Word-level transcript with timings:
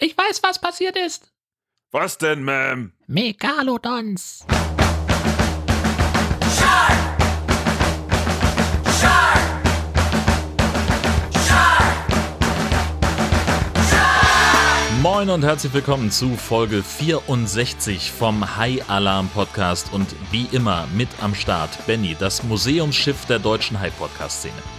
Ich 0.00 0.16
weiß, 0.16 0.44
was 0.44 0.60
passiert 0.60 0.96
ist. 0.96 1.32
Was 1.90 2.18
denn, 2.18 2.44
Ma'am? 2.44 2.92
Megalodons. 3.08 4.46
Moin 15.02 15.30
und 15.30 15.42
herzlich 15.42 15.72
willkommen 15.72 16.12
zu 16.12 16.36
Folge 16.36 16.84
64 16.84 18.12
vom 18.12 18.56
High 18.56 18.88
Alarm 18.88 19.28
Podcast 19.30 19.92
und 19.92 20.14
wie 20.30 20.46
immer 20.52 20.86
mit 20.94 21.08
am 21.20 21.34
Start 21.34 21.70
Benny, 21.88 22.14
das 22.16 22.44
Museumsschiff 22.44 23.24
der 23.26 23.40
deutschen 23.40 23.80
High 23.80 23.96
Podcast 23.98 24.40
Szene. 24.42 24.77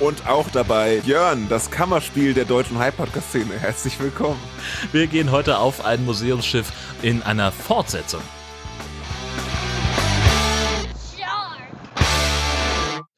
Und 0.00 0.28
auch 0.28 0.48
dabei 0.50 0.98
Jörn, 0.98 1.48
das 1.48 1.72
Kammerspiel 1.72 2.32
der 2.32 2.44
deutschen 2.44 2.78
High 2.78 2.96
Podcast 2.96 3.30
Szene. 3.30 3.58
Herzlich 3.58 3.98
willkommen. 3.98 4.38
Wir 4.92 5.08
gehen 5.08 5.32
heute 5.32 5.58
auf 5.58 5.84
ein 5.84 6.04
Museumsschiff 6.04 6.72
in 7.02 7.20
einer 7.24 7.50
Fortsetzung. 7.50 8.22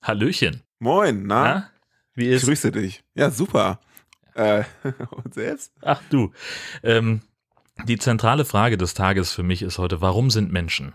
Hallöchen. 0.02 0.62
Moin, 0.78 1.26
na? 1.26 1.44
na? 1.44 1.70
Wie 2.14 2.28
ist? 2.28 2.44
Ich 2.44 2.48
grüße 2.48 2.72
dich. 2.72 3.04
Ja, 3.14 3.30
super. 3.30 3.78
Äh, 4.34 4.64
und 5.10 5.34
selbst? 5.34 5.74
Ach 5.82 6.00
du. 6.08 6.32
Ähm, 6.82 7.20
die 7.84 7.98
zentrale 7.98 8.46
Frage 8.46 8.78
des 8.78 8.94
Tages 8.94 9.32
für 9.32 9.42
mich 9.42 9.60
ist 9.60 9.76
heute, 9.76 10.00
warum 10.00 10.30
sind 10.30 10.50
Menschen? 10.50 10.94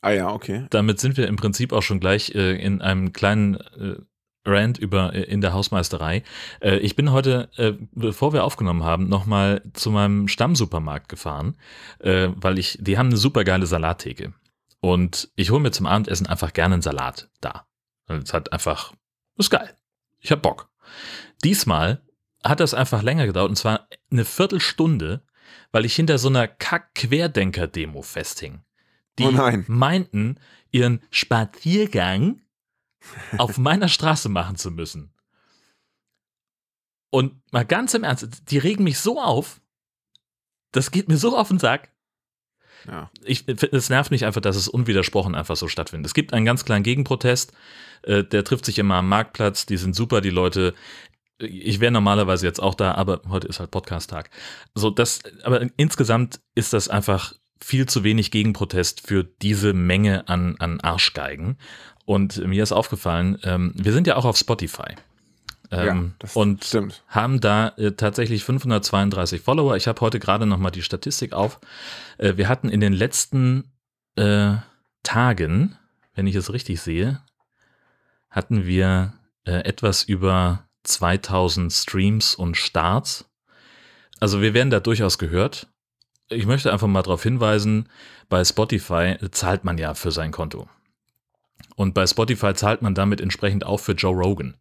Ah 0.00 0.10
ja, 0.10 0.30
okay. 0.30 0.66
Damit 0.70 1.00
sind 1.00 1.16
wir 1.16 1.26
im 1.26 1.34
Prinzip 1.34 1.72
auch 1.72 1.82
schon 1.82 1.98
gleich 1.98 2.36
äh, 2.36 2.54
in 2.54 2.80
einem 2.80 3.12
kleinen 3.12 3.56
äh, 3.56 3.96
Rant 4.44 4.78
über 4.78 5.14
äh, 5.14 5.22
in 5.22 5.40
der 5.40 5.52
Hausmeisterei. 5.52 6.22
Äh, 6.60 6.78
ich 6.78 6.96
bin 6.96 7.12
heute, 7.12 7.50
äh, 7.56 7.74
bevor 7.92 8.32
wir 8.32 8.44
aufgenommen 8.44 8.84
haben, 8.84 9.08
nochmal 9.08 9.62
zu 9.72 9.90
meinem 9.90 10.28
Stammsupermarkt 10.28 11.08
gefahren, 11.08 11.56
weil 12.00 12.58
ich, 12.58 12.78
die 12.80 12.98
haben 12.98 13.08
eine 13.08 13.16
super 13.16 13.44
geile 13.44 13.66
Salattheke. 13.66 14.32
Und 14.80 15.30
ich 15.34 15.50
hole 15.50 15.60
mir 15.60 15.70
zum 15.70 15.86
Abendessen 15.86 16.26
einfach 16.26 16.52
gerne 16.52 16.74
einen 16.74 16.82
Salat 16.82 17.28
da. 17.40 17.66
Es 18.06 18.32
hat 18.32 18.52
einfach, 18.52 18.92
ist 19.36 19.50
geil. 19.50 19.76
Ich 20.20 20.30
hab 20.30 20.42
Bock. 20.42 20.70
Diesmal 21.44 22.02
hat 22.44 22.60
das 22.60 22.74
einfach 22.74 23.02
länger 23.02 23.26
gedauert 23.26 23.50
und 23.50 23.56
zwar 23.56 23.88
eine 24.10 24.24
Viertelstunde, 24.24 25.22
weil 25.72 25.84
ich 25.84 25.94
hinter 25.94 26.18
so 26.18 26.28
einer 26.28 26.46
Kack-Querdenker-Demo 26.46 28.02
festhing. 28.02 28.62
Die 29.18 29.24
oh 29.24 29.30
nein. 29.30 29.64
meinten, 29.66 30.38
ihren 30.70 31.02
Spaziergang 31.10 32.42
auf 33.38 33.58
meiner 33.58 33.88
Straße 33.88 34.28
machen 34.28 34.56
zu 34.56 34.70
müssen. 34.70 35.12
Und 37.10 37.40
mal 37.52 37.64
ganz 37.64 37.94
im 37.94 38.04
Ernst, 38.04 38.50
die 38.50 38.58
regen 38.58 38.84
mich 38.84 38.98
so 38.98 39.20
auf, 39.20 39.60
das 40.72 40.90
geht 40.90 41.08
mir 41.08 41.16
so 41.16 41.36
auf 41.36 41.48
den 41.48 41.58
Sack. 41.58 41.90
Ja. 42.86 43.10
Ich, 43.24 43.48
es 43.48 43.88
nervt 43.88 44.10
mich 44.10 44.24
einfach, 44.24 44.40
dass 44.40 44.56
es 44.56 44.68
unwidersprochen 44.68 45.34
einfach 45.34 45.56
so 45.56 45.68
stattfindet. 45.68 46.06
Es 46.06 46.14
gibt 46.14 46.32
einen 46.32 46.44
ganz 46.44 46.64
kleinen 46.64 46.84
Gegenprotest, 46.84 47.52
äh, 48.02 48.24
der 48.24 48.44
trifft 48.44 48.66
sich 48.66 48.78
immer 48.78 48.96
am 48.96 49.08
Marktplatz, 49.08 49.66
die 49.66 49.78
sind 49.78 49.96
super, 49.96 50.20
die 50.20 50.30
Leute 50.30 50.74
ich 51.38 51.80
wäre 51.80 51.92
normalerweise 51.92 52.46
jetzt 52.46 52.60
auch 52.60 52.74
da, 52.74 52.94
aber 52.94 53.22
heute 53.28 53.46
ist 53.46 53.60
halt 53.60 53.70
Podcast-Tag. 53.70 54.30
So, 54.74 54.90
das, 54.90 55.20
aber 55.44 55.66
insgesamt 55.76 56.40
ist 56.54 56.72
das 56.72 56.88
einfach 56.88 57.34
viel 57.60 57.86
zu 57.86 58.04
wenig 58.04 58.30
Gegenprotest 58.30 59.06
für 59.06 59.24
diese 59.24 59.72
Menge 59.72 60.28
an, 60.28 60.56
an 60.58 60.80
Arschgeigen. 60.80 61.58
Und 62.04 62.38
mir 62.46 62.62
ist 62.62 62.72
aufgefallen, 62.72 63.38
ähm, 63.42 63.72
wir 63.74 63.92
sind 63.92 64.06
ja 64.06 64.16
auch 64.16 64.24
auf 64.24 64.36
Spotify. 64.36 64.94
Ähm, 65.70 66.14
ja, 66.22 66.28
und 66.32 66.64
stimmt. 66.64 67.04
haben 67.08 67.40
da 67.40 67.68
äh, 67.76 67.92
tatsächlich 67.92 68.44
532 68.44 69.42
Follower. 69.42 69.76
Ich 69.76 69.86
habe 69.86 70.00
heute 70.00 70.18
gerade 70.18 70.46
noch 70.46 70.56
mal 70.56 70.70
die 70.70 70.82
Statistik 70.82 71.34
auf. 71.34 71.60
Äh, 72.16 72.36
wir 72.36 72.48
hatten 72.48 72.70
in 72.70 72.80
den 72.80 72.94
letzten 72.94 73.70
äh, 74.16 74.54
Tagen, 75.02 75.76
wenn 76.14 76.26
ich 76.26 76.34
es 76.34 76.52
richtig 76.52 76.80
sehe, 76.80 77.20
hatten 78.30 78.64
wir 78.64 79.12
äh, 79.44 79.64
etwas 79.64 80.02
über 80.04 80.68
2000 80.84 81.72
Streams 81.72 82.34
und 82.34 82.56
Starts. 82.56 83.28
Also 84.20 84.40
wir 84.40 84.54
werden 84.54 84.70
da 84.70 84.80
durchaus 84.80 85.18
gehört. 85.18 85.68
Ich 86.30 86.46
möchte 86.46 86.72
einfach 86.72 86.86
mal 86.86 87.02
darauf 87.02 87.22
hinweisen, 87.22 87.88
bei 88.28 88.44
Spotify 88.44 89.16
zahlt 89.30 89.64
man 89.64 89.78
ja 89.78 89.94
für 89.94 90.10
sein 90.10 90.30
Konto. 90.30 90.68
Und 91.76 91.94
bei 91.94 92.06
Spotify 92.06 92.52
zahlt 92.54 92.82
man 92.82 92.94
damit 92.94 93.20
entsprechend 93.20 93.64
auch 93.64 93.80
für 93.80 93.92
Joe 93.92 94.14
Rogan, 94.14 94.56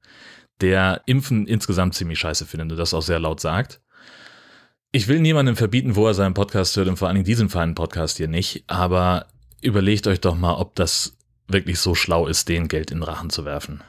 der 0.62 1.02
Impfen 1.06 1.46
insgesamt 1.46 1.96
ziemlich 1.96 2.20
scheiße 2.20 2.46
findet 2.46 2.72
und 2.72 2.78
das 2.78 2.94
auch 2.94 3.02
sehr 3.02 3.20
laut 3.20 3.42
sagt. 3.42 3.82
Ich 4.92 5.08
will 5.08 5.20
niemandem 5.20 5.58
verbieten, 5.58 5.96
wo 5.96 6.08
er 6.08 6.14
seinen 6.14 6.34
Podcast 6.34 6.78
hört 6.78 6.88
und 6.88 6.98
vor 6.98 7.08
allen 7.08 7.16
Dingen 7.16 7.26
diesen 7.26 7.50
feinen 7.50 7.76
Podcast 7.76 8.18
hier 8.18 8.30
nicht, 8.30 8.64
aber 8.68 9.28
überlegt 9.62 10.08
euch 10.08 10.22
doch 10.22 10.36
mal, 10.36 10.54
ob 10.54 10.76
das 10.76 11.18
wirklich 11.48 11.80
so 11.80 11.96
schlau 11.96 12.28
ist, 12.28 12.48
den 12.48 12.68
Geld 12.68 12.92
in 12.92 13.04
Rachen 13.04 13.30
zu 13.30 13.44
werfen 13.44 13.84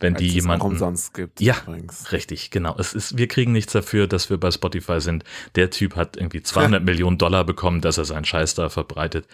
wenn 0.00 0.14
Als 0.14 0.22
die 0.22 0.28
jemanden 0.28 0.62
auch 0.62 0.66
umsonst 0.66 1.14
gibt. 1.14 1.40
Ja, 1.40 1.56
übrigens. 1.66 2.12
richtig, 2.12 2.50
genau. 2.50 2.76
Es 2.78 2.92
ist, 2.92 3.16
wir 3.16 3.28
kriegen 3.28 3.52
nichts 3.52 3.72
dafür, 3.72 4.06
dass 4.06 4.28
wir 4.28 4.38
bei 4.38 4.50
Spotify 4.50 5.00
sind. 5.00 5.24
Der 5.54 5.70
Typ 5.70 5.96
hat 5.96 6.16
irgendwie 6.16 6.42
200 6.42 6.84
Millionen 6.84 7.18
Dollar 7.18 7.44
bekommen, 7.44 7.80
dass 7.80 7.98
er 7.98 8.04
seinen 8.04 8.24
Scheiß 8.24 8.54
da 8.54 8.68
verbreitet. 8.68 9.26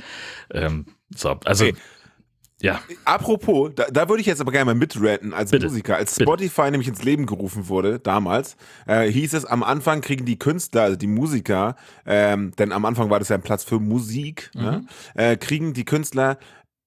Ähm, 0.53 0.87
so, 1.15 1.39
also. 1.45 1.67
Okay. 1.67 1.77
Ja. 2.63 2.81
Apropos, 3.05 3.73
da, 3.75 3.87
da 3.91 4.09
würde 4.09 4.21
ich 4.21 4.27
jetzt 4.29 4.41
aber 4.41 4.53
gerne 4.53 4.67
mal 4.67 4.77
mitranten 4.77 5.35
als 5.35 5.51
Bitte. 5.51 5.67
Musiker. 5.67 5.97
Als 5.97 6.15
Spotify 6.15 6.61
Bitte. 6.61 6.71
nämlich 6.71 6.89
ins 6.89 7.03
Leben 7.03 7.27
gerufen 7.27 7.67
wurde, 7.69 7.99
damals, 7.99 8.57
äh, 8.87 9.11
hieß 9.11 9.35
es, 9.35 9.45
am 9.45 9.65
Anfang 9.65 10.01
kriegen 10.01 10.25
die 10.25 10.39
Künstler, 10.39 10.83
also 10.83 10.97
die 10.97 11.09
Musiker, 11.09 11.75
ähm, 12.07 12.53
denn 12.57 12.71
am 12.71 12.85
Anfang 12.85 13.11
war 13.11 13.19
das 13.19 13.31
ja 13.31 13.37
ein 13.37 13.43
Platz 13.43 13.65
für 13.65 13.81
Musik, 13.81 14.53
ne, 14.55 14.63
mhm. 14.63 14.69
ne, 14.69 15.33
äh, 15.33 15.37
kriegen 15.37 15.75
die 15.75 15.85
Künstler 15.85 16.39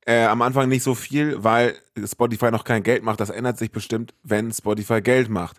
äh, 0.06 0.26
am 0.26 0.42
Anfang 0.42 0.70
nicht 0.70 0.84
so 0.84 0.96
viel, 0.96 1.44
weil 1.44 1.76
Spotify 2.06 2.52
noch 2.52 2.64
kein 2.64 2.84
Geld 2.84 3.04
macht. 3.04 3.20
Das 3.20 3.30
ändert 3.30 3.58
sich 3.58 3.72
bestimmt, 3.72 4.14
wenn 4.24 4.52
Spotify 4.52 5.02
Geld 5.02 5.30
macht. 5.30 5.58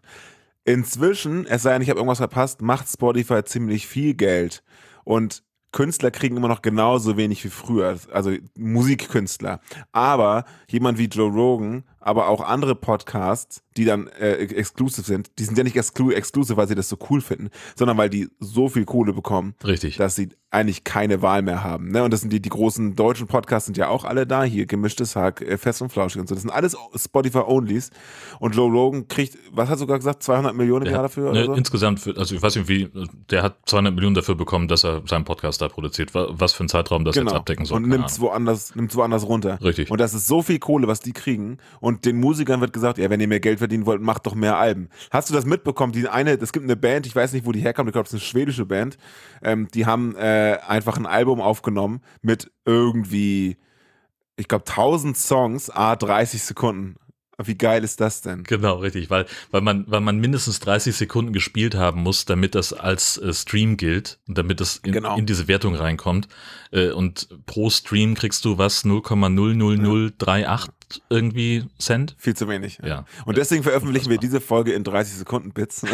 Inzwischen, 0.65 1.47
es 1.47 1.63
sei 1.63 1.73
denn, 1.73 1.83
ich 1.83 1.91
habe 1.91 1.99
irgendwas 1.99 2.19
verpasst, 2.19 2.63
macht 2.63 2.89
Spotify 2.89 3.45
ziemlich 3.45 3.87
viel 3.87 4.15
Geld. 4.15 4.63
Und 5.05 5.45
Künstler 5.73 6.11
kriegen 6.11 6.37
immer 6.37 6.49
noch 6.49 6.63
genauso 6.63 7.17
wenig 7.17 7.45
wie 7.45 7.51
früher, 7.51 7.99
also 8.11 8.33
Musikkünstler. 8.57 9.61
Aber 9.93 10.45
jemand 10.69 10.99
wie 10.99 11.05
Joe 11.05 11.31
Rogan, 11.31 11.85
aber 12.07 12.29
auch 12.29 12.41
andere 12.41 12.77
Podcasts, 12.77 13.65
die 13.77 13.85
dann 13.85 14.07
äh, 14.07 14.35
exclusive 14.35 15.05
sind, 15.05 15.31
die 15.39 15.45
sind 15.45 15.59
ja 15.59 15.65
nicht 15.65 15.77
exclu 15.77 16.13
exclusive, 16.13 16.57
weil 16.57 16.69
sie 16.69 16.77
das 16.77 16.89
so 16.89 16.97
cool 17.11 17.21
finden, 17.21 17.51
sondern 17.75 17.99
weil 17.99 18.09
die 18.09 18.29
so 18.39 18.69
viel 18.69 18.85
Kohle 18.85 19.13
bekommen, 19.13 19.55
Richtig. 19.65 19.97
dass 19.97 20.15
sie 20.15 20.29
eigentlich 20.51 20.85
keine 20.85 21.21
Wahl 21.21 21.43
mehr 21.43 21.65
haben. 21.65 21.91
Ne? 21.91 22.05
Und 22.05 22.13
das 22.13 22.21
sind 22.21 22.33
die, 22.33 22.41
die 22.41 22.49
großen 22.49 22.95
deutschen 22.95 23.27
Podcasts 23.27 23.67
sind 23.67 23.77
ja 23.77 23.89
auch 23.89 24.05
alle 24.05 24.27
da, 24.27 24.45
hier 24.45 24.67
gemischtes 24.67 25.17
Hack, 25.17 25.43
äh, 25.43 25.59
Fest 25.59 25.83
und 25.83 25.91
Flauschig 25.91 26.21
und 26.21 26.29
so. 26.29 26.35
Das 26.35 26.43
sind 26.43 26.51
alles 26.51 26.77
Spotify-Onlys. 26.95 27.91
Und 28.39 28.55
Joe 28.55 28.71
Rogan 28.71 29.09
kriegt, 29.09 29.37
was 29.53 29.69
hat 29.69 29.79
sogar 29.79 29.99
gesagt, 29.99 30.23
200 30.23 30.55
Millionen 30.55 30.87
im 30.87 30.93
Jahr 30.93 31.03
dafür? 31.03 31.33
Ne, 31.33 31.45
so? 31.45 31.55
Insgesamt, 31.55 32.01
für, 32.01 32.17
also 32.17 32.35
ich 32.35 32.41
weiß 32.41 32.57
nicht 32.57 32.69
wie, 32.69 32.89
der 33.31 33.43
hat 33.43 33.59
200 33.67 33.95
Millionen 33.95 34.15
dafür 34.15 34.37
bekommen, 34.37 34.69
dass 34.69 34.85
er 34.85 35.03
seinen 35.07 35.25
Podcast 35.25 35.61
da 35.61 35.69
produziert. 35.69 36.13
Was 36.15 36.53
für 36.53 36.65
ein 36.65 36.69
Zeitraum 36.69 37.05
das 37.05 37.17
genau. 37.17 37.33
jetzt 37.33 37.37
abdecken 37.37 37.67
soll. 37.67 37.79
Und 37.83 37.89
nimmt 37.89 38.07
es 38.07 38.21
woanders, 38.21 38.75
nimmt's 38.77 38.95
woanders 38.95 39.27
runter. 39.27 39.59
Richtig. 39.63 39.91
Und 39.91 40.01
das 40.01 40.15
ist 40.15 40.27
so 40.27 40.43
viel 40.43 40.61
Kohle, 40.61 40.87
was 40.87 41.01
die 41.01 41.13
kriegen. 41.13 41.59
Und 41.81 41.96
den 42.05 42.19
Musikern 42.19 42.61
wird 42.61 42.73
gesagt, 42.73 42.99
ja, 42.99 43.11
wenn 43.11 43.21
ihr 43.21 43.29
mehr 43.29 43.41
Geld 43.41 43.59
verdienen 43.59 43.87
wollt, 43.87 44.01
macht 44.01 44.27
doch 44.27 44.35
mehr 44.35 44.59
Alben. 44.59 44.89
Hast 45.11 45.31
du 45.31 45.35
das 45.35 45.45
mitbekommen? 45.45 45.93
Die 45.93 46.09
eine, 46.09 46.33
es 46.33 46.53
gibt 46.53 46.65
eine 46.65 46.77
Band, 46.77 47.07
ich 47.07 47.17
weiß 47.17 47.33
nicht, 47.33 47.47
wo 47.47 47.53
die 47.53 47.61
herkommt, 47.61 47.89
ich 47.89 47.93
glaube, 47.93 48.07
es 48.07 48.13
ist 48.13 48.21
eine 48.21 48.29
schwedische 48.29 48.67
Band. 48.67 48.99
Ähm, 49.43 49.69
die 49.73 49.87
haben 49.87 50.15
äh, 50.17 50.59
einfach 50.67 50.97
ein 50.97 51.07
Album 51.07 51.41
aufgenommen 51.41 52.01
mit 52.23 52.51
irgendwie, 52.65 53.57
ich 54.37 54.49
glaube, 54.49 54.65
1000 54.67 55.17
Songs, 55.17 55.71
a 55.71 55.97
30 55.97 56.43
Sekunden. 56.43 56.97
Wie 57.43 57.59
geil 57.59 57.85
ist 57.85 58.01
das 58.01 58.23
denn? 58.23 58.45
Genau, 58.45 58.77
richtig, 58.77 59.11
weil, 59.11 59.27
weil, 59.51 59.61
man, 59.61 59.85
weil 59.89 60.01
man 60.01 60.19
mindestens 60.19 60.59
30 60.61 60.97
Sekunden 60.97 61.35
gespielt 61.35 61.75
haben 61.75 62.03
muss, 62.03 62.25
damit 62.25 62.55
das 62.55 62.73
als 62.73 63.19
äh, 63.19 63.35
Stream 63.35 63.77
gilt 63.77 64.19
und 64.27 64.39
damit 64.39 64.63
es 64.63 64.79
in, 64.79 64.93
genau. 64.93 65.19
in 65.19 65.27
diese 65.27 65.47
Wertung 65.47 65.75
reinkommt. 65.75 66.29
Äh, 66.73 66.93
und 66.93 67.29
pro 67.45 67.69
Stream 67.69 68.15
kriegst 68.15 68.47
du 68.47 68.57
was 68.57 68.87
0,00038 68.87 70.41
ja. 70.41 70.65
irgendwie 71.11 71.67
Cent. 71.79 72.17
Viel 72.19 72.35
zu 72.35 72.49
wenig. 72.49 72.79
Ja. 72.83 73.05
Und 73.27 73.37
deswegen 73.37 73.63
veröffentlichen 73.63 74.09
wir 74.09 74.17
diese 74.17 74.41
Folge 74.41 74.73
in 74.73 74.83
30 74.83 75.17
Sekunden 75.17 75.53
Bits. 75.53 75.83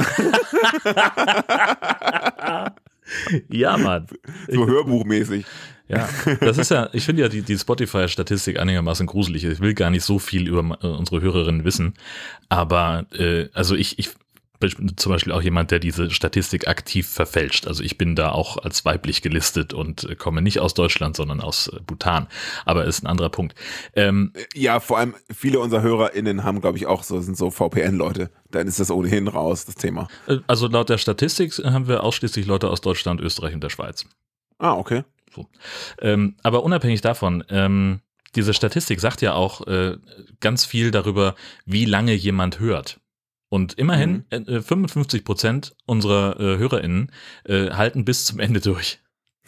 ja, 3.49 3.77
Mann. 3.79 4.07
So 4.49 4.67
hörbuchmäßig. 4.67 5.47
Ja, 5.89 6.09
das 6.41 6.59
ist 6.59 6.71
ja, 6.71 6.89
ich 6.93 7.05
finde 7.05 7.23
ja 7.23 7.29
die, 7.29 7.43
die 7.43 7.59
Spotify-Statistik 7.59 8.59
einigermaßen 8.59 9.07
gruselig. 9.07 9.45
Ich 9.45 9.61
will 9.61 9.75
gar 9.75 9.91
nicht 9.91 10.05
so 10.05 10.19
viel 10.19 10.49
über 10.49 10.79
äh, 10.83 10.87
unsere 10.87 11.21
Hörerinnen 11.21 11.65
wissen, 11.65 11.95
aber 12.49 13.07
äh, 13.13 13.49
also 13.53 13.75
ich, 13.75 13.99
ich 13.99 14.11
zum 14.97 15.13
Beispiel 15.13 15.33
auch 15.33 15.43
jemand, 15.43 15.71
der 15.71 15.79
diese 15.79 16.11
Statistik 16.11 16.69
aktiv 16.69 17.09
verfälscht. 17.09 17.67
Also 17.67 17.83
ich 17.83 17.99
bin 17.99 18.15
da 18.15 18.31
auch 18.31 18.59
als 18.59 18.85
weiblich 18.85 19.23
gelistet 19.23 19.73
und 19.73 20.05
äh, 20.05 20.15
komme 20.15 20.43
nicht 20.43 20.61
aus 20.61 20.75
Deutschland, 20.75 21.17
sondern 21.17 21.41
aus 21.41 21.69
äh, 21.69 21.81
Bhutan. 21.85 22.29
Aber 22.65 22.85
ist 22.85 23.03
ein 23.03 23.07
anderer 23.07 23.31
Punkt. 23.31 23.55
Ähm, 23.95 24.33
ja, 24.55 24.81
vor 24.81 24.99
allem 24.99 25.15
viele 25.35 25.61
unserer 25.61 25.83
HörerInnen 25.83 26.45
haben, 26.45 26.61
glaube 26.61 26.79
ich, 26.79 26.87
auch 26.87 27.03
so, 27.03 27.21
sind 27.21 27.37
so 27.37 27.51
VPN-Leute. 27.51 28.31
Dann 28.51 28.69
ist 28.69 28.81
das 28.81 28.91
ohnehin 28.91 29.29
raus, 29.29 29.65
das 29.65 29.75
Thema. 29.75 30.09
Also 30.47 30.69
laut 30.69 30.91
der 30.91 30.99
Statistik 30.99 31.53
haben 31.65 31.89
wir 31.89 32.03
ausschließlich 32.03 32.47
Leute 32.47 32.71
aus 32.71 32.81
Deutschland, 32.81 33.21
Österreich 33.21 33.55
und 33.55 33.65
der 33.65 33.71
Schweiz. 33.71 34.07
Ah, 34.59 34.75
okay. 34.75 35.03
So. 35.35 35.49
Ähm, 36.01 36.37
aber 36.43 36.63
unabhängig 36.63 37.01
davon, 37.01 37.45
ähm, 37.49 38.01
diese 38.35 38.55
Statistik 38.55 39.01
sagt 39.01 39.21
ja 39.23 39.35
auch 39.35 39.67
äh, 39.67 39.97
ganz 40.41 40.65
viel 40.65 40.91
darüber, 40.91 41.35
wie 41.65 41.85
lange 41.85 42.15
jemand 42.15 42.61
hört. 42.61 43.01
Und 43.49 43.75
immerhin 43.75 44.25
mhm. 44.33 44.49
äh, 44.49 44.63
55 44.63 45.25
Prozent 45.25 45.75
unserer 45.85 46.41
äh, 46.41 46.57
HörerInnen 46.59 47.13
äh, 47.45 47.71
halten 47.71 48.05
bis 48.05 48.25
zum 48.25 48.41
Ende 48.41 48.61
durch. 48.61 49.01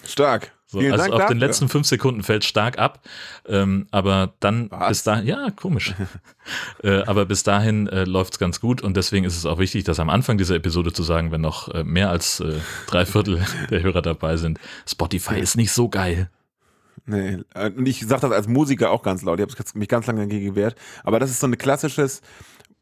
Stark. 0.05 0.53
So, 0.75 0.81
also 0.81 0.97
Dank 0.97 1.13
auf 1.13 1.21
dafür. 1.21 1.35
den 1.37 1.39
letzten 1.39 1.69
fünf 1.69 1.87
Sekunden 1.87 2.25
fällt 2.25 2.45
stark 2.45 2.79
ab, 2.79 3.01
ähm, 3.47 3.87
aber 3.93 4.35
dann 4.41 4.71
Was? 4.73 4.89
bis 4.89 5.03
dahin, 5.05 5.27
ja, 5.27 5.51
komisch. 5.51 5.95
äh, 6.83 7.03
aber 7.03 7.27
bis 7.27 7.45
dahin 7.45 7.87
äh, 7.87 8.03
läuft 8.03 8.35
es 8.35 8.39
ganz 8.41 8.61
gut 8.61 8.83
und 8.83 8.97
deswegen 8.97 9.25
ist 9.25 9.37
es 9.37 9.47
auch 9.47 9.59
wichtig, 9.59 9.85
das 9.85 10.01
am 10.01 10.11
Anfang 10.11 10.37
dieser 10.37 10.57
Episode 10.57 10.93
zu 10.93 11.05
sagen, 11.05 11.31
wenn 11.31 11.41
noch 11.41 11.69
äh, 11.69 11.85
mehr 11.85 12.11
als 12.11 12.41
äh, 12.41 12.55
drei 12.89 13.07
Viertel 13.07 13.45
der 13.71 13.83
Hörer 13.83 14.03
dabei 14.03 14.37
sind. 14.37 14.59
Spotify 14.85 15.39
ist 15.39 15.57
nicht 15.57 15.71
so 15.71 15.89
geil. 15.89 16.29
Nee, 17.07 17.39
äh, 17.55 17.71
und 17.71 17.87
ich 17.87 18.05
sage 18.07 18.23
das 18.23 18.33
als 18.33 18.49
Musiker 18.49 18.91
auch 18.91 19.03
ganz 19.05 19.23
laut. 19.23 19.39
Ich 19.39 19.47
habe 19.47 19.79
mich 19.79 19.89
ganz 19.89 20.09
lange 20.09 20.23
dagegen 20.23 20.47
gewehrt. 20.47 20.75
Aber 21.05 21.21
das 21.21 21.31
ist 21.31 21.39
so 21.39 21.47
ein 21.47 21.57
klassisches 21.57 22.21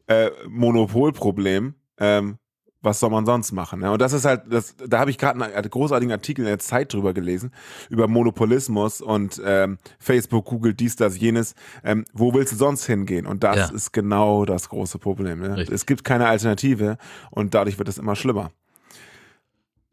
äh, 0.07 0.31
Monopolproblem. 0.47 1.75
Ähm, 1.99 2.37
was 2.83 2.99
soll 2.99 3.09
man 3.09 3.25
sonst 3.25 3.51
machen? 3.51 3.81
Ja? 3.81 3.91
Und 3.91 4.01
das 4.01 4.13
ist 4.13 4.25
halt, 4.25 4.43
das, 4.49 4.75
da 4.75 4.99
habe 4.99 5.09
ich 5.09 5.17
gerade 5.17 5.41
einen 5.41 5.69
großartigen 5.69 6.11
Artikel 6.11 6.41
in 6.41 6.47
der 6.47 6.59
Zeit 6.59 6.93
drüber 6.93 7.13
gelesen, 7.13 7.51
über 7.89 8.07
Monopolismus 8.07 9.01
und 9.01 9.41
ähm, 9.43 9.77
Facebook, 9.99 10.45
Google, 10.45 10.73
dies, 10.73 10.95
das, 10.95 11.17
jenes. 11.17 11.55
Ähm, 11.83 12.05
wo 12.13 12.33
willst 12.33 12.53
du 12.53 12.57
sonst 12.57 12.85
hingehen? 12.85 13.25
Und 13.25 13.43
das 13.43 13.55
ja. 13.55 13.75
ist 13.75 13.93
genau 13.93 14.45
das 14.45 14.69
große 14.69 14.99
Problem. 14.99 15.39
Ne? 15.39 15.65
Es 15.71 15.85
gibt 15.85 16.03
keine 16.03 16.27
Alternative 16.27 16.97
und 17.31 17.53
dadurch 17.53 17.79
wird 17.79 17.87
es 17.87 17.97
immer 17.97 18.15
schlimmer. 18.15 18.51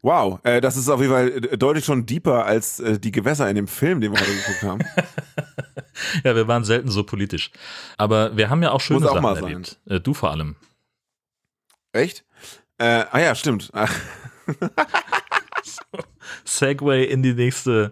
Wow, 0.03 0.39
äh, 0.43 0.61
das 0.61 0.77
ist 0.77 0.89
auf 0.89 0.99
jeden 0.99 1.13
Fall 1.13 1.27
äh, 1.29 1.57
deutlich 1.57 1.85
schon 1.85 2.07
deeper 2.07 2.45
als 2.45 2.79
äh, 2.79 2.99
die 2.99 3.11
Gewässer 3.11 3.47
in 3.49 3.55
dem 3.55 3.67
Film, 3.67 4.01
den 4.01 4.11
wir 4.11 4.19
heute 4.19 4.35
geguckt 4.35 4.63
haben. 4.63 4.81
ja, 6.23 6.35
wir 6.35 6.47
waren 6.47 6.63
selten 6.63 6.89
so 6.89 7.03
politisch. 7.03 7.51
Aber 7.97 8.35
wir 8.35 8.49
haben 8.49 8.63
ja 8.63 8.71
auch 8.71 8.81
schöne 8.81 9.01
Muss 9.01 9.09
Sachen 9.09 9.23
auch 9.23 9.35
erlebt. 9.35 9.79
Äh, 9.85 9.99
du 9.99 10.15
vor 10.15 10.31
allem. 10.31 10.55
Echt? 11.93 12.25
Äh, 12.81 13.05
ah 13.11 13.19
ja, 13.19 13.35
stimmt. 13.35 13.71
Segway 16.45 17.03
in 17.03 17.21
die 17.21 17.35
nächste, 17.35 17.91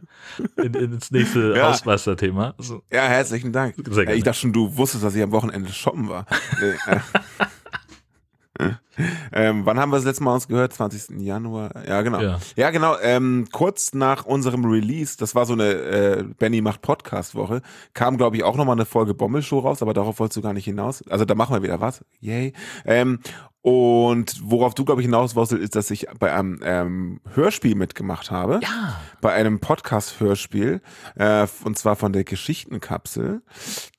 in, 0.58 0.74
ins 0.74 1.12
nächste 1.12 1.56
ja. 1.56 1.70
Hausmeister-Thema. 1.70 2.56
So. 2.58 2.82
Ja, 2.92 3.04
herzlichen 3.04 3.54
Dank. 3.54 3.76
Ich 3.78 4.24
dachte 4.24 4.40
schon, 4.40 4.52
du 4.52 4.76
wusstest, 4.76 5.04
dass 5.04 5.14
ich 5.14 5.22
am 5.22 5.32
Wochenende 5.32 5.72
shoppen 5.72 6.10
war. 6.10 6.26
Äh, 6.60 7.00
ähm, 9.32 9.66
wann 9.66 9.80
haben 9.80 9.92
wir 9.92 9.98
das 9.98 10.06
letzte 10.06 10.24
Mal 10.24 10.34
uns 10.34 10.48
gehört? 10.48 10.74
20. 10.74 11.22
Januar? 11.22 11.72
Ja, 11.88 12.02
genau. 12.02 12.20
Ja, 12.22 12.40
ja 12.56 12.72
genau. 12.72 12.98
Ähm, 13.02 13.48
kurz 13.52 13.94
nach 13.94 14.26
unserem 14.26 14.66
Release, 14.66 15.18
das 15.18 15.36
war 15.36 15.46
so 15.46 15.54
eine 15.54 15.72
äh, 15.72 16.24
Benny 16.38 16.62
macht 16.62 16.82
Podcast-Woche, 16.82 17.62
kam, 17.94 18.18
glaube 18.18 18.38
ich, 18.38 18.44
auch 18.44 18.58
nochmal 18.58 18.76
eine 18.76 18.86
Folge 18.86 19.14
Bommelshow 19.14 19.60
raus, 19.60 19.82
aber 19.82 19.94
darauf 19.94 20.20
wolltest 20.20 20.38
du 20.38 20.42
gar 20.42 20.54
nicht 20.54 20.66
hinaus. 20.66 21.08
Also 21.10 21.26
da 21.26 21.36
machen 21.36 21.56
wir 21.56 21.64
wieder 21.64 21.80
was. 21.80 22.04
Yay. 22.20 22.54
Ähm, 22.86 23.20
und 23.62 24.40
worauf 24.42 24.74
du, 24.74 24.86
glaube 24.86 25.02
ich, 25.02 25.06
hinaus 25.06 25.36
wolltest, 25.36 25.62
ist, 25.62 25.76
dass 25.76 25.92
ich 25.92 26.08
bei 26.18 26.34
einem 26.34 26.62
ähm, 26.64 27.20
Hörspiel 27.34 27.76
mitgemacht 27.76 28.32
habe. 28.32 28.62
Ja. 28.64 29.02
Bei 29.20 29.34
einem 29.34 29.60
Podcast-Hörspiel. 29.60 30.82
Äh, 31.16 31.48
und 31.66 31.78
zwar 31.78 31.98
von 31.98 32.14
der 32.14 32.24
Geschichtenkapsel, 32.24 33.42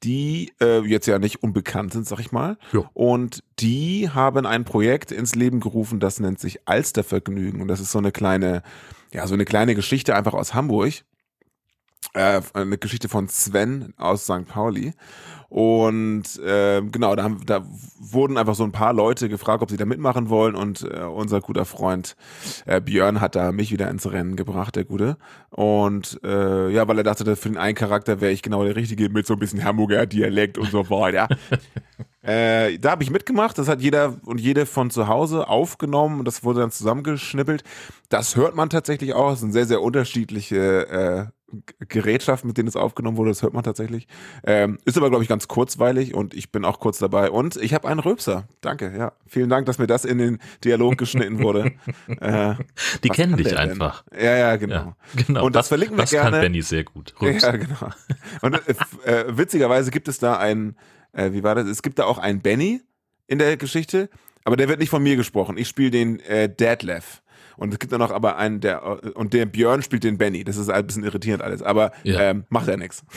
die 0.03 0.53
äh, 0.63 0.81
jetzt 0.81 1.07
ja 1.07 1.19
nicht 1.19 1.43
unbekannt 1.43 1.93
sind, 1.93 2.07
sag 2.07 2.21
ich 2.21 2.33
mal. 2.33 2.57
Jo. 2.73 2.89
Und 2.95 3.45
die 3.59 4.09
haben 4.09 4.47
ein 4.47 4.65
Projekt 4.65 5.13
ins 5.13 5.35
Leben 5.35 5.61
gerufen, 5.61 6.01
das 6.01 6.21
nennt 6.21 6.41
sich 6.41 6.67
Alstervergnügen. 6.67 7.61
Und 7.61 7.69
das 7.69 7.81
ist 7.81 7.93
so 7.93 7.99
eine 7.99 8.13
kleine, 8.13 8.63
ja, 9.13 9.27
so 9.27 9.35
eine 9.35 9.45
kleine 9.45 9.75
Geschichte 9.75 10.17
einfach 10.17 10.33
aus 10.33 10.55
Hamburg. 10.55 11.05
Äh, 12.15 12.41
eine 12.55 12.79
Geschichte 12.79 13.11
von 13.11 13.29
Sven 13.29 13.93
aus 13.99 14.25
St. 14.25 14.49
Pauli. 14.49 14.95
Und 15.51 16.39
äh, 16.39 16.81
genau, 16.81 17.17
da, 17.17 17.25
haben, 17.25 17.41
da 17.45 17.67
wurden 17.99 18.39
einfach 18.39 18.55
so 18.55 18.63
ein 18.63 18.71
paar 18.71 18.93
Leute 18.93 19.29
gefragt, 19.29 19.63
ob 19.65 19.71
sie 19.71 19.77
da 19.77 19.85
mitmachen 19.85 20.29
wollen. 20.29 20.55
Und 20.55 20.83
äh, 20.83 21.01
unser 21.01 21.41
guter 21.41 21.65
Freund 21.65 22.17
äh, 22.67 22.81
Björn 22.81 23.21
hat 23.21 23.35
da 23.35 23.51
mich 23.51 23.73
wieder 23.73 23.91
ins 23.91 24.11
Rennen 24.11 24.37
gebracht, 24.37 24.77
der 24.77 24.85
Gute. 24.85 25.17
Und 25.51 26.21
äh, 26.23 26.71
ja, 26.71 26.87
weil 26.87 26.99
er 26.99 27.05
dachte, 27.05 27.35
für 27.35 27.49
den 27.49 27.59
einen 27.59 27.75
Charakter 27.75 28.21
wäre 28.21 28.31
ich 28.31 28.43
genau 28.43 28.63
der 28.65 28.77
Richtige 28.77 29.09
mit 29.09 29.27
so 29.27 29.35
ein 29.35 29.41
bisschen 29.41 29.65
Hamburger 29.65 30.07
Dialekt 30.07 30.57
und 30.57 30.71
so 30.71 30.89
weiter. 30.89 31.29
Äh, 32.23 32.79
da 32.79 32.91
habe 32.91 33.03
ich 33.03 33.11
mitgemacht, 33.11 33.57
das 33.57 33.69
hat 33.69 33.81
jeder 33.81 34.17
und 34.25 34.41
jede 34.41 34.67
von 34.67 34.91
zu 34.91 35.09
Hause 35.09 35.49
aufgenommen 35.49 36.19
und 36.19 36.25
das 36.27 36.45
wurde 36.45 36.61
dann 36.61 36.71
zusammengeschnippelt. 36.71 37.65
Das 38.11 38.37
hört 38.37 38.55
man 38.55 38.69
tatsächlich 38.69 39.15
auch, 39.15 39.33
es 39.33 39.41
sind 39.41 39.53
sehr, 39.53 39.67
sehr 39.67 39.81
unterschiedliche 39.81 40.89
äh, 40.89 41.27
Gerätschaften, 41.89 42.47
mit 42.49 42.59
denen 42.59 42.69
es 42.69 42.77
aufgenommen 42.77 43.17
wurde, 43.17 43.31
das 43.31 43.43
hört 43.43 43.55
man 43.55 43.63
tatsächlich. 43.63 44.07
Ähm, 44.45 44.79
ist 44.85 44.97
aber, 44.97 45.09
glaube 45.09 45.25
ich, 45.25 45.29
ganz 45.29 45.49
kurzweilig 45.49 46.15
und 46.15 46.35
ich 46.35 46.53
bin 46.53 46.65
auch 46.65 46.79
kurz 46.79 46.99
dabei. 46.99 47.31
Und 47.31 47.57
ich 47.57 47.75
habe 47.75 47.89
einen 47.89 48.01
Röpser. 48.01 48.45
Danke, 48.61 48.93
ja. 48.97 49.13
Vielen 49.27 49.49
Dank, 49.49 49.67
dass 49.67 49.79
mir 49.79 49.87
das 49.87 50.05
in 50.05 50.19
den 50.19 50.39
Dialog 50.65 50.99
geschnitten 50.99 51.41
wurde. 51.43 51.73
Äh, 52.21 52.55
Die 53.03 53.09
kennen 53.09 53.37
dich 53.37 53.57
einfach. 53.57 54.05
Ja, 54.13 54.37
ja, 54.37 54.57
genau. 54.57 54.75
Ja, 54.75 54.97
genau. 55.27 55.45
Und 55.45 55.55
das, 55.55 55.63
das 55.63 55.69
verlinken 55.69 55.97
wir 55.97 56.03
das 56.03 56.11
gerne. 56.11 56.31
Das 56.31 56.41
kann 56.41 56.43
Benny 56.43 56.63
sehr 56.63 56.85
gut. 56.85 57.15
Röpser. 57.21 57.53
Ja, 57.53 57.57
genau. 57.57 57.91
Und 58.43 58.55
äh, 58.55 58.75
äh, 59.11 59.37
witzigerweise 59.39 59.91
gibt 59.91 60.09
es 60.09 60.19
da 60.19 60.37
einen, 60.37 60.77
äh, 61.13 61.33
wie 61.33 61.43
war 61.43 61.55
das? 61.55 61.67
Es 61.67 61.83
gibt 61.83 61.99
da 61.99 62.05
auch 62.05 62.19
einen 62.19 62.41
Benny 62.41 62.83
in 63.27 63.39
der 63.39 63.57
Geschichte, 63.57 64.09
aber 64.45 64.57
der 64.57 64.69
wird 64.69 64.81
nicht 64.81 64.91
von 64.91 65.03
mir 65.03 65.17
gesprochen. 65.17 65.57
Ich 65.57 65.69
spiele 65.69 65.91
den 65.91 66.21
äh, 66.21 66.49
Deadlev. 66.49 67.23
Und 67.57 67.73
es 67.75 67.79
gibt 67.79 67.93
dann 67.93 68.01
noch 68.01 68.11
aber 68.11 68.37
einen, 68.37 68.61
der, 68.61 69.17
und 69.17 69.35
der 69.35 69.45
Björn 69.45 69.83
spielt 69.83 70.03
den 70.03 70.17
Benny. 70.17 70.45
Das 70.45 70.57
ist 70.57 70.71
ein 70.71 70.87
bisschen 70.87 71.05
irritierend 71.05 71.43
alles, 71.43 71.63
aber 71.63 71.93
ja. 72.05 72.19
ähm, 72.31 72.45
macht 72.49 72.69
ja 72.69 72.77
nichts. 72.77 73.05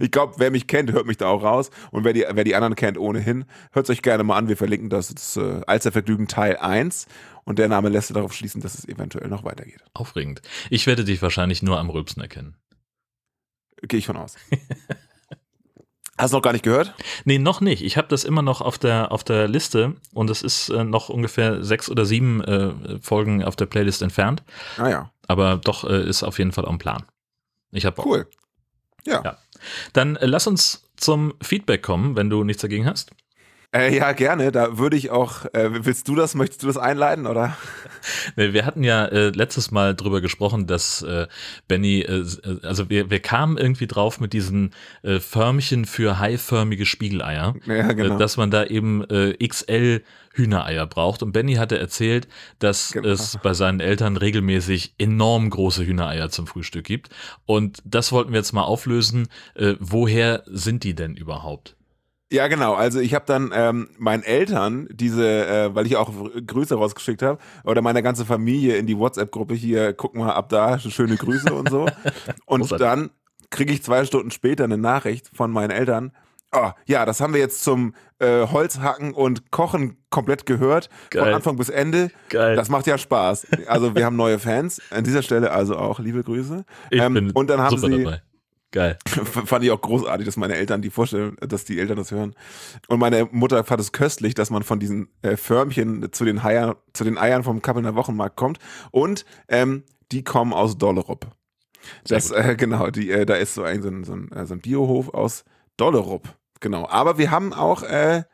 Ich 0.00 0.10
glaube, 0.10 0.36
wer 0.38 0.50
mich 0.50 0.66
kennt, 0.66 0.92
hört 0.92 1.06
mich 1.06 1.18
da 1.18 1.26
auch 1.26 1.42
raus. 1.42 1.70
Und 1.90 2.04
wer 2.04 2.14
die, 2.14 2.24
wer 2.26 2.44
die 2.44 2.54
anderen 2.54 2.74
kennt, 2.74 2.96
ohnehin, 2.96 3.44
hört 3.72 3.84
es 3.84 3.90
euch 3.90 4.00
gerne 4.00 4.24
mal 4.24 4.38
an. 4.38 4.48
Wir 4.48 4.56
verlinken 4.56 4.88
das, 4.88 5.14
das 5.14 5.36
äh, 5.36 5.60
Alstervergnügen 5.66 6.26
Teil 6.26 6.56
1. 6.56 7.06
Und 7.44 7.58
der 7.58 7.68
Name 7.68 7.90
lässt 7.90 8.14
darauf 8.16 8.32
schließen, 8.32 8.62
dass 8.62 8.78
es 8.78 8.88
eventuell 8.88 9.28
noch 9.28 9.44
weitergeht. 9.44 9.84
Aufregend. 9.92 10.40
Ich 10.70 10.86
werde 10.86 11.04
dich 11.04 11.20
wahrscheinlich 11.20 11.62
nur 11.62 11.78
am 11.78 11.90
Rülpsen 11.90 12.22
erkennen. 12.22 12.56
Gehe 13.82 13.98
ich 13.98 14.06
von 14.06 14.16
aus. 14.16 14.36
Hast 16.16 16.32
du 16.32 16.36
noch 16.36 16.42
gar 16.42 16.52
nicht 16.52 16.64
gehört? 16.64 16.94
Nee, 17.24 17.38
noch 17.38 17.60
nicht. 17.60 17.82
Ich 17.82 17.96
habe 17.96 18.06
das 18.08 18.24
immer 18.24 18.42
noch 18.42 18.60
auf 18.60 18.78
der, 18.78 19.10
auf 19.10 19.24
der 19.24 19.48
Liste 19.48 19.94
und 20.12 20.30
es 20.30 20.42
ist 20.42 20.68
äh, 20.68 20.84
noch 20.84 21.08
ungefähr 21.08 21.64
sechs 21.64 21.90
oder 21.90 22.04
sieben 22.04 22.42
äh, 22.44 22.72
Folgen 23.00 23.42
auf 23.42 23.56
der 23.56 23.66
Playlist 23.66 24.00
entfernt. 24.02 24.42
Ah 24.76 24.88
ja. 24.88 25.10
Aber 25.26 25.56
doch 25.56 25.84
äh, 25.84 26.08
ist 26.08 26.22
auf 26.22 26.38
jeden 26.38 26.52
Fall 26.52 26.66
am 26.66 26.78
Plan. 26.78 27.02
Ich 27.72 27.84
habe 27.84 28.00
Cool. 28.04 28.28
Ja. 29.06 29.22
ja. 29.24 29.38
Dann 29.92 30.16
äh, 30.16 30.26
lass 30.26 30.46
uns 30.46 30.88
zum 30.96 31.34
Feedback 31.42 31.82
kommen, 31.82 32.16
wenn 32.16 32.30
du 32.30 32.44
nichts 32.44 32.62
dagegen 32.62 32.86
hast. 32.86 33.10
Äh, 33.74 33.96
ja, 33.96 34.12
gerne. 34.12 34.52
Da 34.52 34.78
würde 34.78 34.96
ich 34.96 35.10
auch. 35.10 35.46
Äh, 35.46 35.84
willst 35.84 36.06
du 36.06 36.14
das? 36.14 36.34
Möchtest 36.34 36.62
du 36.62 36.68
das 36.68 36.76
einleiten 36.76 37.26
oder? 37.26 37.56
Nee, 38.36 38.52
wir 38.52 38.66
hatten 38.66 38.84
ja 38.84 39.06
äh, 39.06 39.30
letztes 39.30 39.70
Mal 39.70 39.94
drüber 39.94 40.20
gesprochen, 40.20 40.66
dass 40.66 41.00
äh, 41.00 41.26
Benny, 41.68 42.00
äh, 42.00 42.20
äh, 42.20 42.58
also 42.62 42.90
wir, 42.90 43.08
wir 43.08 43.20
kamen 43.20 43.56
irgendwie 43.56 43.86
drauf 43.86 44.20
mit 44.20 44.34
diesen 44.34 44.72
Förmchen 45.20 45.86
für 45.86 46.18
haiförmige 46.18 46.84
Spiegeleier, 46.84 47.54
ja, 47.64 47.92
genau. 47.92 48.18
dass 48.18 48.36
man 48.36 48.50
da 48.50 48.64
eben 48.64 49.06
XL 49.42 50.02
Hühnereier 50.32 50.86
braucht. 50.86 51.22
Und 51.22 51.32
Benny 51.32 51.54
hatte 51.54 51.78
erzählt, 51.78 52.28
dass 52.58 52.92
genau. 52.92 53.08
es 53.08 53.38
bei 53.42 53.54
seinen 53.54 53.80
Eltern 53.80 54.18
regelmäßig 54.18 54.94
enorm 54.98 55.48
große 55.48 55.86
Hühnereier 55.86 56.28
zum 56.28 56.46
Frühstück 56.46 56.84
gibt. 56.84 57.08
Und 57.46 57.78
das 57.84 58.12
wollten 58.12 58.32
wir 58.32 58.38
jetzt 58.38 58.52
mal 58.52 58.64
auflösen. 58.64 59.28
Woher 59.78 60.42
sind 60.46 60.84
die 60.84 60.94
denn 60.94 61.16
überhaupt? 61.16 61.76
Ja, 62.34 62.48
genau. 62.48 62.74
Also 62.74 62.98
ich 62.98 63.14
habe 63.14 63.24
dann 63.26 63.52
ähm, 63.54 63.88
meinen 63.96 64.24
Eltern 64.24 64.88
diese, 64.90 65.46
äh, 65.46 65.72
weil 65.72 65.86
ich 65.86 65.94
auch 65.94 66.12
Grüße 66.44 66.74
rausgeschickt 66.74 67.22
habe, 67.22 67.38
oder 67.62 67.80
meine 67.80 68.02
ganze 68.02 68.24
Familie 68.24 68.76
in 68.76 68.88
die 68.88 68.98
WhatsApp-Gruppe 68.98 69.54
hier, 69.54 69.92
guck 69.92 70.16
mal 70.16 70.32
ab 70.32 70.48
da, 70.48 70.80
schöne 70.80 71.16
Grüße 71.16 71.54
und 71.54 71.70
so. 71.70 71.86
Und 72.46 72.80
dann 72.80 73.10
kriege 73.50 73.72
ich 73.72 73.84
zwei 73.84 74.04
Stunden 74.04 74.32
später 74.32 74.64
eine 74.64 74.78
Nachricht 74.78 75.30
von 75.32 75.52
meinen 75.52 75.70
Eltern. 75.70 76.10
Oh, 76.50 76.70
ja, 76.86 77.06
das 77.06 77.20
haben 77.20 77.34
wir 77.34 77.40
jetzt 77.40 77.62
zum 77.62 77.94
äh, 78.18 78.46
Holzhacken 78.48 79.12
und 79.12 79.52
Kochen 79.52 79.96
komplett 80.10 80.44
gehört. 80.44 80.88
Geil. 81.10 81.24
Von 81.24 81.34
Anfang 81.34 81.56
bis 81.56 81.68
Ende. 81.68 82.10
Geil. 82.30 82.56
Das 82.56 82.68
macht 82.68 82.88
ja 82.88 82.98
Spaß. 82.98 83.46
Also 83.68 83.94
wir 83.94 84.04
haben 84.04 84.16
neue 84.16 84.40
Fans. 84.40 84.82
An 84.90 85.04
dieser 85.04 85.22
Stelle 85.22 85.52
also 85.52 85.76
auch 85.76 86.00
liebe 86.00 86.24
Grüße. 86.24 86.64
Ich 86.90 87.00
ähm, 87.00 87.14
bin 87.14 87.30
und 87.30 87.48
dann 87.48 87.60
haben 87.60 87.78
sie, 87.78 88.02
dabei 88.04 88.22
Geil. 88.74 88.98
Fand 89.06 89.64
ich 89.64 89.70
auch 89.70 89.80
großartig, 89.80 90.26
dass 90.26 90.36
meine 90.36 90.56
Eltern 90.56 90.82
die 90.82 90.90
vorstellen, 90.90 91.36
dass 91.38 91.64
die 91.64 91.78
Eltern 91.78 91.96
das 91.96 92.10
hören. 92.10 92.34
Und 92.88 92.98
meine 92.98 93.28
Mutter 93.30 93.62
fand 93.62 93.80
es 93.80 93.92
köstlich, 93.92 94.34
dass 94.34 94.50
man 94.50 94.64
von 94.64 94.80
diesen 94.80 95.10
äh, 95.22 95.36
Förmchen 95.36 96.12
zu 96.12 96.24
den, 96.24 96.40
Eier, 96.40 96.76
zu 96.92 97.04
den 97.04 97.16
Eiern 97.16 97.44
vom 97.44 97.62
Kappelner 97.62 97.94
Wochenmarkt 97.94 98.34
kommt. 98.34 98.58
Und 98.90 99.24
ähm, 99.46 99.84
die 100.10 100.24
kommen 100.24 100.52
aus 100.52 100.76
Dollerup. 100.76 101.28
Das, 102.08 102.32
äh, 102.32 102.56
genau, 102.58 102.90
die, 102.90 103.12
äh, 103.12 103.24
da 103.24 103.36
ist 103.36 103.54
so 103.54 103.62
ein, 103.62 103.80
so 103.80 103.90
ein, 103.90 104.02
so 104.02 104.12
ein, 104.12 104.32
äh, 104.32 104.44
so 104.44 104.54
ein 104.54 104.60
Biohof 104.60 105.14
aus 105.14 105.44
Dollerup. 105.76 106.34
Genau. 106.58 106.88
Aber 106.88 107.16
wir 107.16 107.30
haben 107.30 107.52
auch 107.52 107.84
äh, 107.84 108.24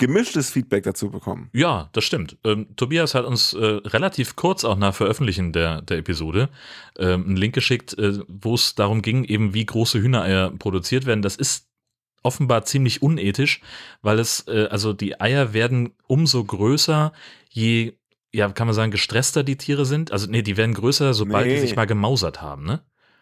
gemischtes 0.00 0.50
Feedback 0.50 0.82
dazu 0.82 1.10
bekommen. 1.10 1.50
Ja, 1.52 1.90
das 1.92 2.04
stimmt. 2.04 2.38
Ähm, 2.42 2.74
Tobias 2.74 3.14
hat 3.14 3.24
uns 3.24 3.52
äh, 3.52 3.64
relativ 3.64 4.34
kurz 4.34 4.64
auch 4.64 4.76
nach 4.76 4.94
Veröffentlichen 4.94 5.52
der, 5.52 5.82
der 5.82 5.98
Episode 5.98 6.48
ähm, 6.98 7.26
einen 7.26 7.36
Link 7.36 7.54
geschickt, 7.54 7.96
äh, 7.98 8.18
wo 8.26 8.54
es 8.54 8.74
darum 8.74 9.02
ging, 9.02 9.24
eben 9.24 9.54
wie 9.54 9.64
große 9.64 10.00
Hühnereier 10.00 10.50
produziert 10.58 11.06
werden. 11.06 11.22
Das 11.22 11.36
ist 11.36 11.68
offenbar 12.22 12.64
ziemlich 12.64 13.02
unethisch, 13.02 13.60
weil 14.02 14.18
es, 14.18 14.46
äh, 14.48 14.68
also 14.70 14.92
die 14.92 15.20
Eier 15.20 15.52
werden 15.52 15.92
umso 16.06 16.42
größer, 16.42 17.12
je, 17.50 17.92
ja, 18.32 18.50
kann 18.50 18.66
man 18.66 18.74
sagen, 18.74 18.90
gestresster 18.90 19.44
die 19.44 19.56
Tiere 19.56 19.84
sind. 19.84 20.12
Also, 20.12 20.30
nee, 20.30 20.42
die 20.42 20.56
werden 20.56 20.74
größer, 20.74 21.14
sobald 21.14 21.46
nee. 21.46 21.54
die 21.54 21.60
sich 21.60 21.76
mal 21.76 21.86
gemausert 21.86 22.40
haben, 22.40 22.64
ne? 22.64 22.80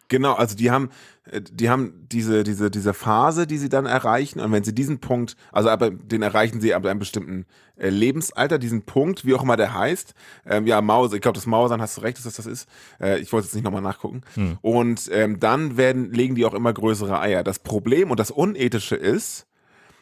Genau, 0.09 0.33
also 0.33 0.55
die 0.55 0.71
haben, 0.71 0.89
äh, 1.31 1.39
die 1.41 1.69
haben 1.69 2.07
diese, 2.11 2.43
diese, 2.43 2.69
diese 2.69 2.93
Phase, 2.93 3.47
die 3.47 3.57
sie 3.57 3.69
dann 3.69 3.85
erreichen. 3.85 4.39
Und 4.39 4.51
wenn 4.51 4.63
sie 4.63 4.73
diesen 4.73 4.99
Punkt, 4.99 5.35
also 5.51 5.69
aber 5.69 5.91
den 5.91 6.21
erreichen 6.21 6.59
sie 6.59 6.73
ab 6.73 6.85
einem 6.85 6.99
bestimmten 6.99 7.45
äh, 7.77 7.89
Lebensalter, 7.89 8.57
diesen 8.57 8.81
Punkt, 8.81 9.23
wie 9.25 9.35
auch 9.35 9.43
immer 9.43 9.55
der 9.55 9.73
heißt. 9.73 10.13
Ähm, 10.45 10.67
ja, 10.67 10.81
Maus, 10.81 11.13
ich 11.13 11.21
glaube, 11.21 11.35
das 11.35 11.45
Mausern 11.45 11.81
hast 11.81 11.97
du 11.97 12.01
recht, 12.01 12.17
dass 12.17 12.25
das 12.25 12.35
das 12.35 12.47
ist. 12.47 12.67
Äh, 12.99 13.19
ich 13.19 13.31
wollte 13.31 13.45
jetzt 13.45 13.53
nicht 13.53 13.63
nochmal 13.63 13.81
nachgucken. 13.81 14.21
Hm. 14.33 14.57
Und 14.61 15.09
ähm, 15.13 15.39
dann 15.39 15.77
werden, 15.77 16.11
legen 16.11 16.35
die 16.35 16.45
auch 16.45 16.55
immer 16.55 16.73
größere 16.73 17.19
Eier. 17.19 17.43
Das 17.43 17.59
Problem 17.59 18.11
und 18.11 18.19
das 18.19 18.31
Unethische 18.31 18.95
ist, 18.95 19.45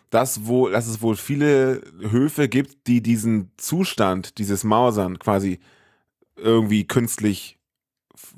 dass, 0.09 0.45
wohl, 0.45 0.71
dass 0.71 0.87
es 0.87 1.01
wohl 1.01 1.17
viele 1.17 1.81
Höfe 1.99 2.47
gibt, 2.47 2.87
die 2.87 3.01
diesen 3.01 3.51
Zustand, 3.57 4.37
dieses 4.37 4.63
Mausern 4.63 5.19
quasi 5.19 5.59
irgendwie 6.37 6.87
künstlich 6.87 7.57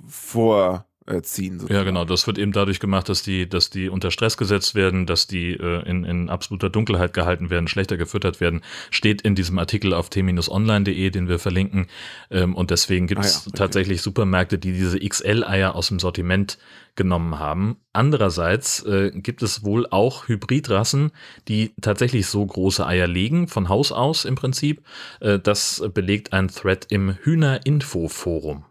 vor 0.07 0.88
äh, 1.09 1.21
ziehen. 1.21 1.59
Sozusagen. 1.59 1.73
Ja, 1.73 1.83
genau. 1.83 2.05
Das 2.05 2.27
wird 2.27 2.37
eben 2.37 2.51
dadurch 2.51 2.79
gemacht, 2.79 3.09
dass 3.09 3.23
die, 3.23 3.49
dass 3.49 3.69
die 3.69 3.89
unter 3.89 4.11
Stress 4.11 4.37
gesetzt 4.37 4.75
werden, 4.75 5.05
dass 5.05 5.27
die 5.27 5.53
äh, 5.53 5.87
in, 5.89 6.03
in 6.03 6.29
absoluter 6.29 6.69
Dunkelheit 6.69 7.13
gehalten 7.13 7.49
werden, 7.49 7.67
schlechter 7.67 7.97
gefüttert 7.97 8.39
werden. 8.39 8.61
Steht 8.91 9.21
in 9.21 9.35
diesem 9.35 9.57
Artikel 9.59 9.93
auf 9.93 10.09
t-online.de, 10.09 11.09
den 11.09 11.27
wir 11.27 11.39
verlinken. 11.39 11.87
Ähm, 12.29 12.55
und 12.55 12.71
deswegen 12.71 13.07
gibt 13.07 13.25
es 13.25 13.37
ah, 13.37 13.43
ja, 13.47 13.51
tatsächlich 13.57 14.01
Supermärkte, 14.01 14.59
die 14.59 14.73
diese 14.73 14.99
XL-Eier 14.99 15.75
aus 15.75 15.87
dem 15.87 15.99
Sortiment 15.99 16.57
genommen 16.95 17.39
haben. 17.39 17.77
Andererseits 17.93 18.83
äh, 18.83 19.11
gibt 19.13 19.41
es 19.41 19.63
wohl 19.63 19.87
auch 19.89 20.27
Hybridrassen, 20.27 21.11
die 21.47 21.73
tatsächlich 21.81 22.27
so 22.27 22.45
große 22.45 22.85
Eier 22.85 23.07
legen, 23.07 23.47
von 23.47 23.69
Haus 23.69 23.91
aus 23.91 24.25
im 24.25 24.35
Prinzip. 24.35 24.83
Äh, 25.21 25.39
das 25.39 25.83
belegt 25.93 26.33
ein 26.33 26.49
Thread 26.49 26.87
im 26.89 27.17
Hühnerinfo-Forum. 27.23 28.65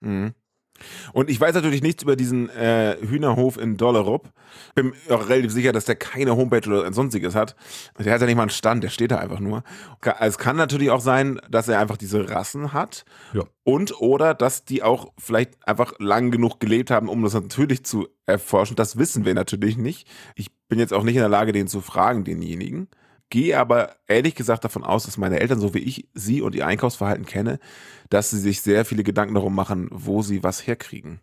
Mhm. 0.00 0.34
Und 1.12 1.30
ich 1.30 1.40
weiß 1.40 1.54
natürlich 1.54 1.82
nichts 1.82 2.02
über 2.02 2.16
diesen 2.16 2.48
äh, 2.50 2.96
Hühnerhof 3.00 3.56
in 3.56 3.76
Dollerup. 3.76 4.30
Bin 4.74 4.92
auch 5.08 5.28
relativ 5.28 5.52
sicher, 5.52 5.72
dass 5.72 5.84
der 5.84 5.96
keine 5.96 6.36
Homepage 6.36 6.68
oder 6.68 6.84
ein 6.84 6.92
sonstiges 6.92 7.34
hat. 7.34 7.54
Der 7.98 8.12
hat 8.12 8.20
ja 8.20 8.26
nicht 8.26 8.36
mal 8.36 8.42
einen 8.42 8.50
Stand, 8.50 8.82
der 8.82 8.88
steht 8.88 9.10
da 9.10 9.18
einfach 9.18 9.40
nur. 9.40 9.62
Es 10.20 10.38
kann 10.38 10.56
natürlich 10.56 10.90
auch 10.90 11.00
sein, 11.00 11.40
dass 11.48 11.68
er 11.68 11.78
einfach 11.78 11.96
diese 11.96 12.28
Rassen 12.28 12.72
hat. 12.72 13.04
Ja. 13.32 13.42
Und 13.62 14.00
oder 14.00 14.34
dass 14.34 14.64
die 14.64 14.82
auch 14.82 15.12
vielleicht 15.18 15.66
einfach 15.66 15.94
lang 15.98 16.30
genug 16.30 16.60
gelebt 16.60 16.90
haben, 16.90 17.08
um 17.08 17.22
das 17.22 17.34
natürlich 17.34 17.84
zu 17.84 18.08
erforschen. 18.26 18.76
Das 18.76 18.98
wissen 18.98 19.24
wir 19.24 19.34
natürlich 19.34 19.76
nicht. 19.76 20.08
Ich 20.34 20.50
bin 20.68 20.78
jetzt 20.78 20.92
auch 20.92 21.04
nicht 21.04 21.16
in 21.16 21.20
der 21.20 21.28
Lage, 21.28 21.52
den 21.52 21.68
zu 21.68 21.80
fragen, 21.80 22.24
denjenigen 22.24 22.88
gehe 23.30 23.58
aber 23.58 23.96
ehrlich 24.06 24.34
gesagt 24.34 24.64
davon 24.64 24.84
aus, 24.84 25.04
dass 25.04 25.16
meine 25.16 25.40
Eltern, 25.40 25.60
so 25.60 25.74
wie 25.74 25.80
ich 25.80 26.08
sie 26.14 26.40
und 26.40 26.54
ihr 26.54 26.66
Einkaufsverhalten 26.66 27.26
kenne, 27.26 27.58
dass 28.10 28.30
sie 28.30 28.38
sich 28.38 28.60
sehr 28.60 28.84
viele 28.84 29.02
Gedanken 29.02 29.34
darum 29.34 29.54
machen, 29.54 29.88
wo 29.90 30.22
sie 30.22 30.42
was 30.42 30.66
herkriegen. 30.66 31.20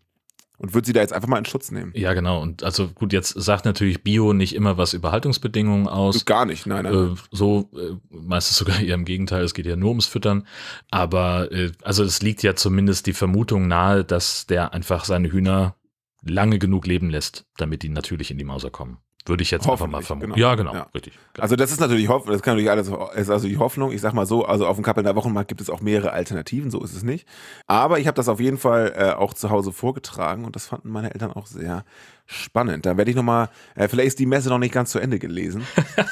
Und 0.58 0.76
würde 0.76 0.86
sie 0.86 0.94
da 0.94 1.02
jetzt 1.02 1.12
einfach 1.12 1.28
mal 1.28 1.40
in 1.40 1.46
Schutz 1.46 1.72
nehmen. 1.72 1.92
Ja, 1.96 2.14
genau. 2.14 2.40
Und 2.40 2.62
also 2.62 2.90
gut, 2.90 3.14
jetzt 3.14 3.30
sagt 3.30 3.66
natürlich 3.66 4.04
Bio 4.04 4.32
nicht 4.32 4.54
immer 4.54 4.78
was 4.78 4.94
über 4.94 5.12
Haltungsbedingungen 5.12 5.88
aus. 5.88 6.24
Gar 6.26 6.46
nicht, 6.46 6.68
nein, 6.68 6.84
nein. 6.84 6.94
Äh, 6.94 7.16
so 7.32 7.72
äh, 7.76 7.96
meistens 8.12 8.58
sogar 8.58 8.80
eher 8.80 8.94
im 8.94 9.06
Gegenteil, 9.06 9.44
es 9.44 9.56
geht 9.56 9.66
ja 9.66 9.76
nur 9.76 9.90
ums 9.90 10.06
Füttern. 10.06 10.46
Aber 10.92 11.52
äh, 11.52 11.72
also 11.82 12.04
es 12.04 12.22
liegt 12.22 12.44
ja 12.44 12.56
zumindest 12.56 13.08
die 13.08 13.14
Vermutung 13.14 13.68
nahe, 13.68 14.04
dass 14.04 14.46
der 14.46 14.72
einfach 14.72 15.04
seine 15.04 15.32
Hühner 15.32 15.78
lange 16.24 16.60
genug 16.60 16.86
leben 16.86 17.10
lässt, 17.10 17.48
damit 17.58 17.82
die 17.82 17.90
natürlich 17.90 18.30
in 18.30 18.38
die 18.38 18.44
Mauser 18.44 18.70
kommen. 18.70 19.00
Würde 19.26 19.44
ich 19.44 19.52
jetzt 19.52 19.70
einfach 19.70 19.88
mal 19.88 20.02
vermuten. 20.02 20.34
Genau. 20.34 20.42
Ja, 20.42 20.56
genau, 20.56 20.74
ja. 20.74 20.88
richtig. 20.96 21.14
Genau. 21.34 21.44
Also 21.44 21.56
das 21.56 21.72
ist 21.72 21.80
natürlich 21.80 22.08
Hoffnung, 22.08 22.34
das 22.34 22.42
kann 22.42 22.56
natürlich 22.56 22.72
alles, 22.72 22.92
ist 23.16 23.30
also 23.30 23.48
die 23.48 23.58
Hoffnung. 23.58 23.92
Ich 23.92 24.02
sag 24.02 24.14
mal 24.14 24.26
so, 24.26 24.46
also 24.46 24.66
auf 24.66 24.78
dem 24.78 24.84
Kappelner 24.84 25.16
Wochenmarkt 25.16 25.48
gibt 25.48 25.62
es 25.62 25.70
auch 25.70 25.82
mehrere 25.82 26.12
Alternativen, 26.12 26.72
so 26.72 26.84
ist 26.84 26.96
es 26.96 27.04
nicht. 27.04 27.28
Aber 27.68 28.00
ich 28.00 28.08
habe 28.08 28.16
das 28.16 28.28
auf 28.28 28.40
jeden 28.40 28.58
Fall 28.58 28.94
äh, 28.96 29.12
auch 29.12 29.36
zu 29.36 29.52
Hause 29.52 29.72
vorgetragen 29.72 30.46
und 30.46 30.56
das 30.56 30.66
fanden 30.66 30.90
meine 30.90 31.14
Eltern 31.14 31.34
auch 31.34 31.46
sehr 31.46 31.86
spannend. 32.26 32.86
Da 32.86 32.98
werde 32.98 33.12
ich 33.12 33.18
nochmal, 33.18 33.50
äh, 33.76 33.88
vielleicht 33.88 34.08
ist 34.08 34.20
die 34.20 34.26
Messe 34.26 34.50
noch 34.50 34.58
nicht 34.58 34.74
ganz 34.74 34.92
zu 34.92 35.00
Ende 35.00 35.20
gelesen. 35.20 35.68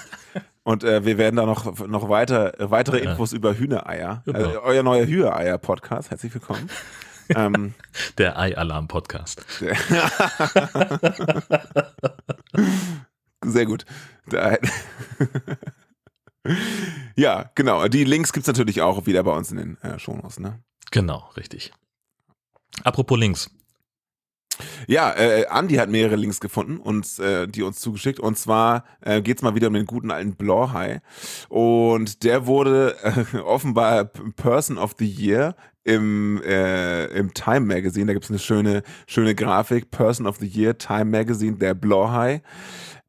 und 0.63 0.83
äh, 0.83 1.03
wir 1.03 1.17
werden 1.17 1.37
da 1.37 1.47
noch, 1.47 1.87
noch 1.87 2.09
weiter, 2.09 2.53
weitere 2.59 2.99
Infos 2.99 3.33
über 3.33 3.55
Hühnereier, 3.55 4.21
genau. 4.25 4.37
also 4.37 4.61
euer 4.61 4.83
neuer 4.83 5.07
Hühnereier-Podcast, 5.07 6.11
herzlich 6.11 6.33
willkommen. 6.33 6.69
ähm, 7.35 7.73
der 8.17 8.37
Ei-Alarm-Podcast. 8.37 9.45
Sehr 13.43 13.65
gut. 13.65 13.85
ja, 17.15 17.51
genau. 17.55 17.87
Die 17.87 18.03
Links 18.03 18.33
gibt 18.33 18.43
es 18.43 18.47
natürlich 18.47 18.81
auch 18.81 19.05
wieder 19.05 19.23
bei 19.23 19.35
uns 19.35 19.51
in 19.51 19.57
den 19.57 19.77
äh, 19.81 19.97
Shownotes, 19.97 20.39
ne? 20.39 20.61
Genau, 20.91 21.29
richtig. 21.35 21.71
Apropos 22.83 23.17
Links. 23.17 23.49
Ja, 24.87 25.13
äh, 25.13 25.47
Andi 25.47 25.75
hat 25.75 25.89
mehrere 25.89 26.15
Links 26.15 26.39
gefunden 26.39 26.77
und 26.77 27.19
äh, 27.19 27.47
die 27.47 27.63
uns 27.63 27.79
zugeschickt. 27.79 28.19
Und 28.19 28.37
zwar 28.37 28.83
äh, 29.01 29.21
geht 29.21 29.37
es 29.37 29.43
mal 29.43 29.55
wieder 29.55 29.67
um 29.67 29.73
den 29.73 29.85
guten 29.85 30.11
alten 30.11 30.35
Blauhai. 30.35 31.01
Und 31.47 32.23
der 32.23 32.45
wurde 32.45 32.95
äh, 33.03 33.37
offenbar 33.45 34.05
Person 34.05 34.77
of 34.77 34.95
the 34.99 35.07
Year 35.07 35.55
im, 35.83 36.41
äh, 36.43 37.05
im 37.05 37.33
Time 37.33 37.61
Magazine. 37.61 38.07
Da 38.07 38.13
gibt 38.13 38.25
es 38.25 38.31
eine 38.31 38.39
schöne, 38.39 38.83
schöne 39.07 39.35
Grafik. 39.35 39.91
Person 39.91 40.27
of 40.27 40.37
the 40.37 40.47
Year, 40.47 40.77
Time 40.77 41.05
Magazine, 41.05 41.57
der 41.57 41.73
Blauhai. 41.73 42.41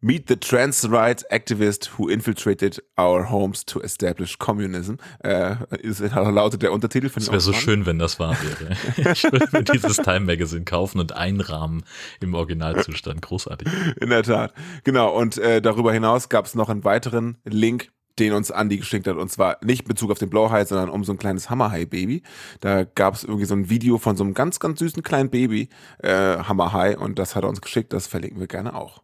Meet 0.02 0.28
the 0.28 0.36
trans 0.36 0.90
rights 0.90 1.26
activist 1.30 1.98
who 1.98 2.08
infiltrated 2.08 2.82
our 2.98 3.30
homes 3.30 3.66
to 3.66 3.82
establish 3.82 4.38
communism. 4.38 4.94
Äh, 5.22 5.56
ist, 5.82 6.00
lautet 6.00 6.62
der 6.62 6.72
Untertitel 6.72 7.10
von 7.10 7.22
Es 7.22 7.28
wäre 7.30 7.40
so 7.42 7.52
schön, 7.52 7.84
wenn 7.84 7.98
das 7.98 8.18
wahr 8.18 8.34
wäre. 8.42 8.76
ich 9.12 9.24
würde 9.24 9.48
mir 9.52 9.62
dieses 9.62 9.98
Time 9.98 10.20
Magazine 10.20 10.64
kaufen 10.64 11.00
und 11.00 11.12
einrahmen 11.12 11.84
im 12.20 12.32
Originalzustand. 12.32 13.20
Großartig. 13.20 13.68
In 14.00 14.08
der 14.08 14.22
Tat. 14.22 14.54
Genau. 14.84 15.14
Und 15.14 15.36
äh, 15.36 15.60
darüber 15.60 15.92
hinaus 15.92 16.30
gab 16.30 16.46
es 16.46 16.54
noch 16.54 16.70
einen 16.70 16.84
weiteren 16.84 17.36
Link 17.44 17.90
den 18.18 18.32
uns 18.34 18.50
Andy 18.50 18.76
geschickt 18.76 19.06
hat. 19.06 19.16
Und 19.16 19.30
zwar 19.30 19.56
nicht 19.64 19.82
in 19.82 19.88
Bezug 19.88 20.10
auf 20.10 20.18
den 20.18 20.28
Blauhai, 20.28 20.64
sondern 20.64 20.90
um 20.90 21.04
so 21.04 21.12
ein 21.12 21.18
kleines 21.18 21.48
Hammerhai-Baby. 21.48 22.22
Da 22.60 22.84
gab 22.84 23.14
es 23.14 23.24
irgendwie 23.24 23.46
so 23.46 23.54
ein 23.54 23.70
Video 23.70 23.96
von 23.98 24.16
so 24.16 24.24
einem 24.24 24.34
ganz, 24.34 24.60
ganz 24.60 24.78
süßen 24.78 25.02
kleinen 25.02 25.30
Baby, 25.30 25.68
äh, 25.98 26.36
Hammerhai. 26.38 26.98
Und 26.98 27.18
das 27.18 27.34
hat 27.34 27.44
er 27.44 27.48
uns 27.48 27.62
geschickt. 27.62 27.92
Das 27.92 28.06
verlinken 28.06 28.38
wir 28.38 28.46
gerne 28.46 28.74
auch. 28.74 29.02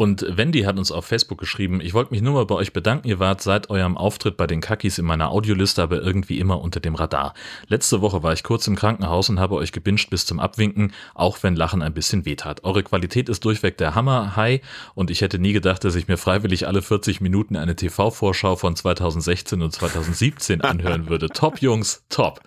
Und 0.00 0.24
Wendy 0.28 0.62
hat 0.62 0.78
uns 0.78 0.92
auf 0.92 1.06
Facebook 1.06 1.38
geschrieben, 1.38 1.80
ich 1.80 1.92
wollte 1.92 2.12
mich 2.12 2.22
nur 2.22 2.34
mal 2.34 2.46
bei 2.46 2.54
euch 2.54 2.72
bedanken, 2.72 3.08
ihr 3.08 3.18
wart 3.18 3.42
seit 3.42 3.68
eurem 3.68 3.96
Auftritt 3.96 4.36
bei 4.36 4.46
den 4.46 4.60
Kakis 4.60 4.96
in 4.98 5.04
meiner 5.04 5.32
Audioliste 5.32 5.82
aber 5.82 6.00
irgendwie 6.00 6.38
immer 6.38 6.60
unter 6.60 6.78
dem 6.78 6.94
Radar. 6.94 7.34
Letzte 7.66 8.00
Woche 8.00 8.22
war 8.22 8.32
ich 8.32 8.44
kurz 8.44 8.68
im 8.68 8.76
Krankenhaus 8.76 9.28
und 9.28 9.40
habe 9.40 9.56
euch 9.56 9.72
gebinged 9.72 10.08
bis 10.08 10.24
zum 10.24 10.38
Abwinken, 10.38 10.92
auch 11.14 11.42
wenn 11.42 11.56
Lachen 11.56 11.82
ein 11.82 11.94
bisschen 11.94 12.24
wehtat. 12.24 12.62
Eure 12.62 12.84
Qualität 12.84 13.28
ist 13.28 13.44
durchweg 13.44 13.76
der 13.76 13.96
Hammer, 13.96 14.36
hi, 14.36 14.60
und 14.94 15.10
ich 15.10 15.20
hätte 15.20 15.40
nie 15.40 15.52
gedacht, 15.52 15.82
dass 15.82 15.96
ich 15.96 16.06
mir 16.06 16.16
freiwillig 16.16 16.68
alle 16.68 16.80
40 16.80 17.20
Minuten 17.20 17.56
eine 17.56 17.74
TV-Vorschau 17.74 18.54
von 18.54 18.76
2016 18.76 19.60
und 19.62 19.72
2017 19.72 20.60
anhören 20.60 21.08
würde. 21.08 21.26
top, 21.34 21.60
Jungs, 21.60 22.04
top. 22.08 22.40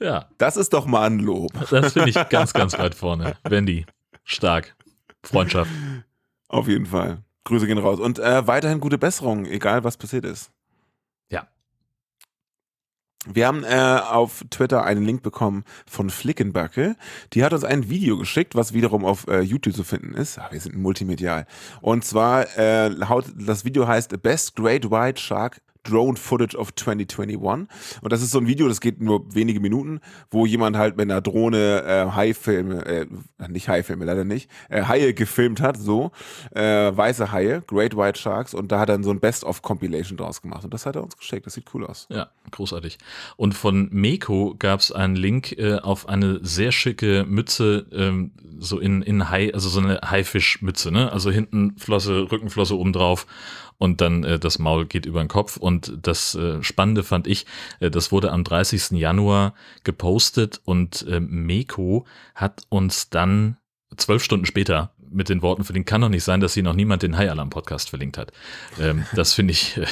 Ja. 0.00 0.26
Das 0.36 0.58
ist 0.58 0.74
doch 0.74 0.84
mal 0.84 1.06
ein 1.06 1.18
Lob. 1.18 1.50
Das 1.70 1.94
finde 1.94 2.10
ich 2.10 2.28
ganz, 2.28 2.52
ganz 2.52 2.78
weit 2.78 2.94
vorne. 2.94 3.38
Wendy, 3.44 3.86
stark. 4.22 4.76
Freundschaft. 5.22 5.70
Auf 6.48 6.66
jeden 6.66 6.86
Fall. 6.86 7.22
Grüße 7.44 7.66
gehen 7.66 7.78
raus. 7.78 8.00
Und 8.00 8.18
äh, 8.18 8.46
weiterhin 8.46 8.80
gute 8.80 8.98
Besserung, 8.98 9.46
egal 9.46 9.84
was 9.84 9.96
passiert 9.96 10.24
ist. 10.24 10.50
Ja. 11.30 11.48
Wir 13.26 13.46
haben 13.46 13.64
äh, 13.64 14.00
auf 14.02 14.44
Twitter 14.50 14.84
einen 14.84 15.04
Link 15.04 15.22
bekommen 15.22 15.64
von 15.86 16.10
Flickenbacke. 16.10 16.96
Die 17.32 17.44
hat 17.44 17.52
uns 17.52 17.64
ein 17.64 17.88
Video 17.88 18.16
geschickt, 18.18 18.54
was 18.54 18.72
wiederum 18.72 19.04
auf 19.04 19.26
äh, 19.28 19.40
YouTube 19.40 19.74
zu 19.74 19.84
finden 19.84 20.14
ist. 20.14 20.38
Ach, 20.38 20.52
wir 20.52 20.60
sind 20.60 20.76
multimedial. 20.76 21.46
Und 21.80 22.04
zwar, 22.04 22.56
äh, 22.58 22.90
das 23.36 23.64
Video 23.64 23.86
heißt 23.86 24.22
Best 24.22 24.56
Great 24.56 24.90
White 24.90 25.20
Shark 25.20 25.60
Drone 25.88 26.16
Footage 26.16 26.54
of 26.54 26.74
2021. 26.74 27.68
Und 28.02 28.12
das 28.12 28.22
ist 28.22 28.30
so 28.30 28.38
ein 28.38 28.46
Video, 28.46 28.68
das 28.68 28.80
geht 28.80 29.00
nur 29.00 29.34
wenige 29.34 29.60
Minuten, 29.60 30.00
wo 30.30 30.44
jemand 30.44 30.76
halt 30.76 30.96
mit 30.96 31.10
einer 31.10 31.20
Drohne 31.22 31.82
äh, 31.84 32.14
Haifilme, 32.14 32.84
äh, 32.84 33.06
nicht 33.48 33.68
Haifilme, 33.68 34.04
leider 34.04 34.24
nicht, 34.24 34.50
äh, 34.68 34.82
Haie 34.84 35.14
gefilmt 35.14 35.60
hat, 35.60 35.78
so, 35.78 36.12
äh, 36.54 36.62
weiße 36.62 37.32
Haie, 37.32 37.62
Great 37.66 37.96
White 37.96 38.18
Sharks, 38.18 38.52
und 38.52 38.70
da 38.70 38.80
hat 38.80 38.90
er 38.90 38.98
dann 38.98 39.04
so 39.04 39.10
ein 39.10 39.20
Best-of-Compilation 39.20 40.16
draus 40.16 40.42
gemacht. 40.42 40.64
Und 40.64 40.74
das 40.74 40.86
hat 40.86 40.96
er 40.96 41.02
uns 41.02 41.16
geschickt. 41.16 41.46
Das 41.46 41.54
sieht 41.54 41.66
cool 41.72 41.86
aus. 41.86 42.06
Ja, 42.10 42.28
großartig. 42.50 42.98
Und 43.36 43.54
von 43.54 43.88
Meko 43.92 44.54
gab 44.58 44.80
es 44.80 44.92
einen 44.92 45.16
Link 45.16 45.52
äh, 45.52 45.76
auf 45.76 46.08
eine 46.08 46.44
sehr 46.44 46.72
schicke 46.72 47.24
Mütze, 47.26 47.86
ähm, 47.92 48.32
so 48.58 48.78
in, 48.80 49.02
in 49.02 49.30
Hai, 49.30 49.54
also 49.54 49.68
so 49.68 49.80
eine 49.80 50.00
Haifischmütze, 50.04 50.90
ne? 50.90 51.12
Also 51.12 51.30
hinten 51.30 51.76
Flosse, 51.78 52.30
Rückenflosse 52.30 52.76
oben 52.76 52.92
drauf 52.92 53.26
und 53.78 54.00
dann 54.00 54.24
äh, 54.24 54.38
das 54.38 54.58
Maul 54.58 54.86
geht 54.86 55.06
über 55.06 55.20
den 55.20 55.28
Kopf. 55.28 55.56
Und 55.56 55.92
das 56.02 56.34
äh, 56.34 56.62
Spannende 56.62 57.02
fand 57.02 57.26
ich, 57.26 57.46
äh, 57.80 57.90
das 57.90 58.12
wurde 58.12 58.32
am 58.32 58.44
30. 58.44 58.90
Januar 58.92 59.54
gepostet 59.84 60.60
und 60.64 61.06
äh, 61.08 61.20
Meko 61.20 62.04
hat 62.34 62.62
uns 62.68 63.08
dann 63.08 63.56
zwölf 63.96 64.22
Stunden 64.22 64.46
später 64.46 64.92
mit 65.10 65.28
den 65.28 65.42
Worten 65.42 65.64
verlinkt, 65.64 65.88
kann 65.88 66.02
doch 66.02 66.08
nicht 66.08 66.24
sein, 66.24 66.40
dass 66.40 66.54
hier 66.54 66.62
noch 66.62 66.74
niemand 66.74 67.02
den 67.02 67.16
High 67.16 67.30
Alarm 67.30 67.50
Podcast 67.50 67.88
verlinkt 67.88 68.18
hat. 68.18 68.32
Ähm, 68.78 69.06
das 69.14 69.32
finde 69.32 69.52
ich, 69.52 69.76
äh, 69.76 69.86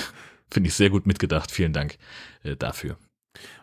finde 0.51 0.69
ich 0.69 0.75
sehr 0.75 0.91
gut 0.91 1.07
mitgedacht. 1.07 1.51
Vielen 1.51 1.73
Dank 1.73 1.97
äh, 2.43 2.57
dafür. 2.57 2.99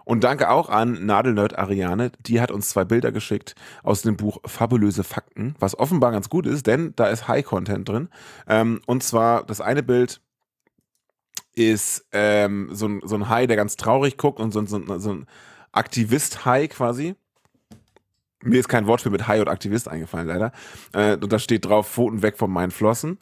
Und 0.05 0.23
danke 0.23 0.49
auch 0.49 0.69
an 0.69 1.05
Nadelnerd 1.05 1.57
Ariane, 1.57 2.11
die 2.19 2.41
hat 2.41 2.51
uns 2.51 2.69
zwei 2.69 2.83
Bilder 2.83 3.11
geschickt 3.11 3.55
aus 3.83 4.01
dem 4.01 4.17
Buch 4.17 4.39
Fabulöse 4.45 5.03
Fakten, 5.03 5.55
was 5.59 5.77
offenbar 5.77 6.11
ganz 6.11 6.29
gut 6.29 6.45
ist, 6.45 6.67
denn 6.67 6.93
da 6.95 7.07
ist 7.07 7.27
High-Content 7.27 7.87
drin. 7.87 8.09
Ähm, 8.47 8.81
und 8.85 9.03
zwar 9.03 9.45
das 9.45 9.61
eine 9.61 9.83
Bild 9.83 10.21
ist 11.55 12.05
ähm, 12.11 12.69
so, 12.71 12.87
ein, 12.87 13.01
so 13.03 13.15
ein 13.15 13.29
Hai, 13.29 13.47
der 13.47 13.57
ganz 13.57 13.75
traurig 13.75 14.17
guckt 14.17 14.39
und 14.39 14.51
so, 14.51 14.65
so, 14.65 14.99
so 14.99 15.13
ein 15.13 15.27
Aktivist-Hai 15.71 16.67
quasi. 16.67 17.15
Mir 18.41 18.59
ist 18.59 18.67
kein 18.67 18.87
Wortspiel 18.87 19.11
mit 19.11 19.27
Hai 19.27 19.39
und 19.39 19.47
Aktivist 19.47 19.87
eingefallen, 19.87 20.27
leider. 20.27 20.51
Äh, 20.91 21.13
und 21.13 21.31
da 21.31 21.39
steht 21.39 21.65
drauf, 21.65 21.89
Pfoten 21.89 22.21
weg 22.21 22.37
von 22.37 22.51
meinen 22.51 22.71
Flossen. 22.71 23.17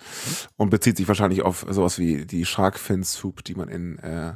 Und 0.58 0.72
bezieht 0.72 0.98
sich 0.98 1.08
wahrscheinlich 1.08 1.44
auf 1.44 1.66
sowas 1.70 2.00
wie 2.00 2.26
die 2.26 2.46
Shark 2.46 2.80
Fin 2.80 3.04
Soup, 3.04 3.44
die 3.44 3.54
man 3.54 3.70
in 3.70 4.00
äh, 4.00 4.34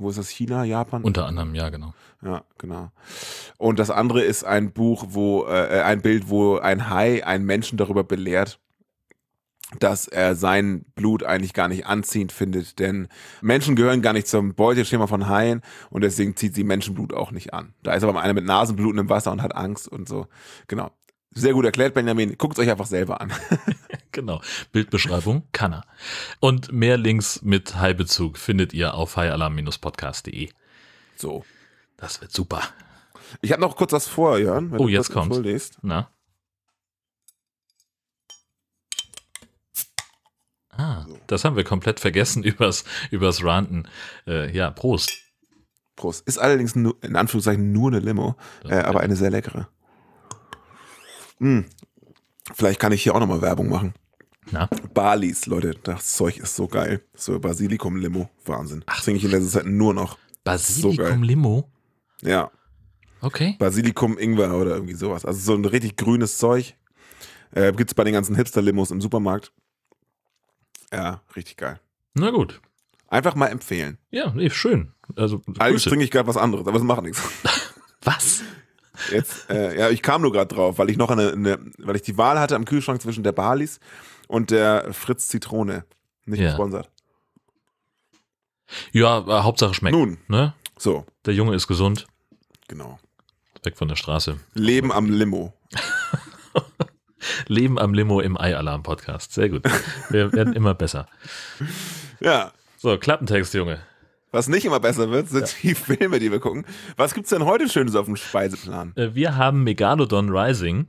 wo 0.00 0.08
ist 0.08 0.18
das? 0.18 0.28
China, 0.28 0.64
Japan? 0.64 1.02
Unter 1.02 1.26
anderem, 1.26 1.54
ja, 1.54 1.68
genau. 1.68 1.94
Ja, 2.22 2.42
genau. 2.58 2.90
Und 3.58 3.78
das 3.78 3.90
andere 3.90 4.22
ist 4.22 4.44
ein 4.44 4.72
Buch, 4.72 5.06
wo, 5.10 5.46
äh, 5.46 5.82
ein 5.82 6.02
Bild, 6.02 6.28
wo 6.28 6.58
ein 6.58 6.90
Hai 6.90 7.24
einen 7.24 7.44
Menschen 7.44 7.78
darüber 7.78 8.04
belehrt, 8.04 8.58
dass 9.78 10.08
er 10.08 10.34
sein 10.34 10.84
Blut 10.94 11.22
eigentlich 11.22 11.52
gar 11.52 11.68
nicht 11.68 11.86
anziehend 11.86 12.32
findet, 12.32 12.78
denn 12.78 13.08
Menschen 13.40 13.76
gehören 13.76 14.02
gar 14.02 14.12
nicht 14.12 14.26
zum 14.26 14.54
Beuteschema 14.54 15.06
von 15.06 15.28
Haien 15.28 15.62
und 15.90 16.02
deswegen 16.02 16.34
zieht 16.34 16.54
sie 16.54 16.64
Menschenblut 16.64 17.14
auch 17.14 17.30
nicht 17.30 17.54
an. 17.54 17.74
Da 17.82 17.94
ist 17.94 18.02
aber 18.02 18.20
einer 18.20 18.34
mit 18.34 18.44
Nasenbluten 18.44 18.98
im 18.98 19.08
Wasser 19.08 19.30
und 19.30 19.42
hat 19.42 19.54
Angst 19.54 19.86
und 19.86 20.08
so. 20.08 20.26
Genau. 20.66 20.90
Sehr 21.32 21.52
gut 21.52 21.64
erklärt, 21.64 21.94
Benjamin. 21.94 22.36
Guckt 22.36 22.58
es 22.58 22.64
euch 22.64 22.70
einfach 22.70 22.86
selber 22.86 23.20
an. 23.20 23.32
genau. 24.12 24.40
Bildbeschreibung 24.72 25.44
kann 25.52 25.72
er. 25.72 25.84
Und 26.40 26.72
mehr 26.72 26.96
Links 26.96 27.42
mit 27.42 27.76
Hai-Bezug 27.76 28.38
findet 28.38 28.72
ihr 28.72 28.94
auf 28.94 29.16
highalarm-podcast.de. 29.16 30.50
So. 31.16 31.44
Das 31.96 32.20
wird 32.20 32.32
super. 32.32 32.62
Ich 33.42 33.52
habe 33.52 33.60
noch 33.60 33.76
kurz 33.76 33.92
was 33.92 34.08
vor, 34.08 34.38
Jörn. 34.38 34.74
oh, 34.76 34.88
jetzt 34.88 35.12
kommt. 35.12 35.38
Na? 35.82 36.10
Ah, 40.70 41.04
so. 41.06 41.18
das 41.26 41.44
haben 41.44 41.56
wir 41.56 41.64
komplett 41.64 42.00
vergessen 42.00 42.42
übers, 42.44 42.84
übers 43.10 43.44
Ranten. 43.44 43.86
Äh, 44.26 44.54
ja, 44.56 44.70
Prost. 44.70 45.12
Prost. 45.96 46.26
Ist 46.26 46.38
allerdings 46.38 46.74
nur, 46.74 46.96
in 47.02 47.16
Anführungszeichen 47.16 47.72
nur 47.72 47.90
eine 47.90 48.00
Limo, 48.00 48.36
äh, 48.64 48.76
aber 48.76 49.00
eine 49.00 49.16
sehr 49.16 49.30
leckere. 49.30 49.68
Hm. 51.38 51.66
Vielleicht 52.54 52.80
kann 52.80 52.92
ich 52.92 53.02
hier 53.02 53.14
auch 53.14 53.20
nochmal 53.20 53.42
Werbung 53.42 53.68
machen. 53.68 53.94
Na? 54.50 54.68
Balis, 54.94 55.46
Leute, 55.46 55.74
das 55.82 56.14
Zeug 56.14 56.38
ist 56.38 56.56
so 56.56 56.66
geil. 56.66 57.02
So 57.14 57.38
Basilikum-Limo, 57.38 58.28
Wahnsinn. 58.44 58.82
Ach, 58.86 59.02
trinke 59.02 59.18
ich 59.18 59.24
in 59.24 59.30
letzter 59.30 59.60
Zeit 59.60 59.66
nur 59.66 59.94
noch. 59.94 60.18
Basilikum-Limo? 60.44 61.70
So 62.20 62.28
ja. 62.28 62.50
Okay. 63.20 63.56
Basilikum, 63.58 64.18
Ingwer 64.18 64.54
oder 64.54 64.72
irgendwie 64.74 64.94
sowas. 64.94 65.24
Also 65.24 65.40
so 65.40 65.54
ein 65.54 65.64
richtig 65.64 65.96
grünes 65.96 66.38
Zeug. 66.38 66.74
Äh, 67.52 67.72
Gibt 67.72 67.90
es 67.90 67.94
bei 67.94 68.04
den 68.04 68.14
ganzen 68.14 68.34
Hipster-Limos 68.36 68.90
im 68.90 69.00
Supermarkt. 69.00 69.52
Ja, 70.92 71.22
richtig 71.36 71.56
geil. 71.56 71.80
Na 72.14 72.30
gut. 72.30 72.60
Einfach 73.08 73.34
mal 73.34 73.48
empfehlen. 73.48 73.98
Ja, 74.10 74.32
nee, 74.34 74.50
schön. 74.50 74.92
Also, 75.16 75.42
Eigentlich 75.58 75.84
trinke 75.84 76.04
ich 76.04 76.10
gerade 76.10 76.28
was 76.28 76.36
anderes, 76.36 76.66
aber 76.66 76.76
es 76.76 76.84
macht 76.84 77.02
nichts. 77.02 77.20
was? 78.02 78.42
Jetzt, 79.10 79.50
äh, 79.50 79.78
ja, 79.78 79.90
ich 79.90 80.02
kam 80.02 80.22
nur 80.22 80.32
gerade 80.32 80.54
drauf, 80.54 80.78
weil 80.78 80.90
ich 80.90 80.96
noch 80.96 81.10
eine, 81.10 81.32
eine, 81.32 81.58
weil 81.78 81.96
ich 81.96 82.02
die 82.02 82.16
Wahl 82.18 82.38
hatte 82.38 82.56
am 82.56 82.64
Kühlschrank 82.64 83.00
zwischen 83.00 83.22
der 83.24 83.32
Balis 83.32 83.80
und 84.28 84.50
der 84.50 84.92
Fritz 84.92 85.28
Zitrone. 85.28 85.84
Nicht 86.26 86.40
ja. 86.40 86.48
gesponsert. 86.48 86.90
Ja, 88.92 89.18
äh, 89.18 89.42
Hauptsache 89.42 89.74
schmeckt. 89.74 89.96
Nun. 89.96 90.18
Ne? 90.28 90.54
So. 90.78 91.04
Der 91.26 91.34
Junge 91.34 91.54
ist 91.54 91.66
gesund. 91.66 92.06
Genau. 92.68 92.98
Weg 93.62 93.76
von 93.76 93.88
der 93.88 93.96
Straße. 93.96 94.38
Leben 94.54 94.92
am 94.92 95.10
Limo. 95.10 95.52
Leben 97.46 97.78
am 97.78 97.92
Limo 97.92 98.20
im 98.20 98.38
Ei-Alarm-Podcast. 98.38 99.32
Sehr 99.32 99.48
gut. 99.48 99.64
Wir 100.08 100.32
werden 100.32 100.54
immer 100.54 100.74
besser. 100.74 101.06
Ja. 102.20 102.52
So, 102.78 102.96
Klappentext, 102.96 103.52
Junge. 103.54 103.80
Was 104.32 104.48
nicht 104.48 104.64
immer 104.64 104.80
besser 104.80 105.10
wird, 105.10 105.28
sind 105.28 105.48
ja. 105.48 105.54
die 105.62 105.74
Filme, 105.96 106.18
die 106.18 106.30
wir 106.30 106.40
gucken. 106.40 106.64
Was 106.96 107.14
gibt's 107.14 107.30
denn 107.30 107.44
heute 107.44 107.68
Schönes 107.68 107.94
auf 107.96 108.06
dem 108.06 108.16
Speiseplan? 108.16 108.92
Äh, 108.96 109.14
wir 109.14 109.36
haben 109.36 109.64
Megalodon 109.64 110.30
Rising. 110.30 110.88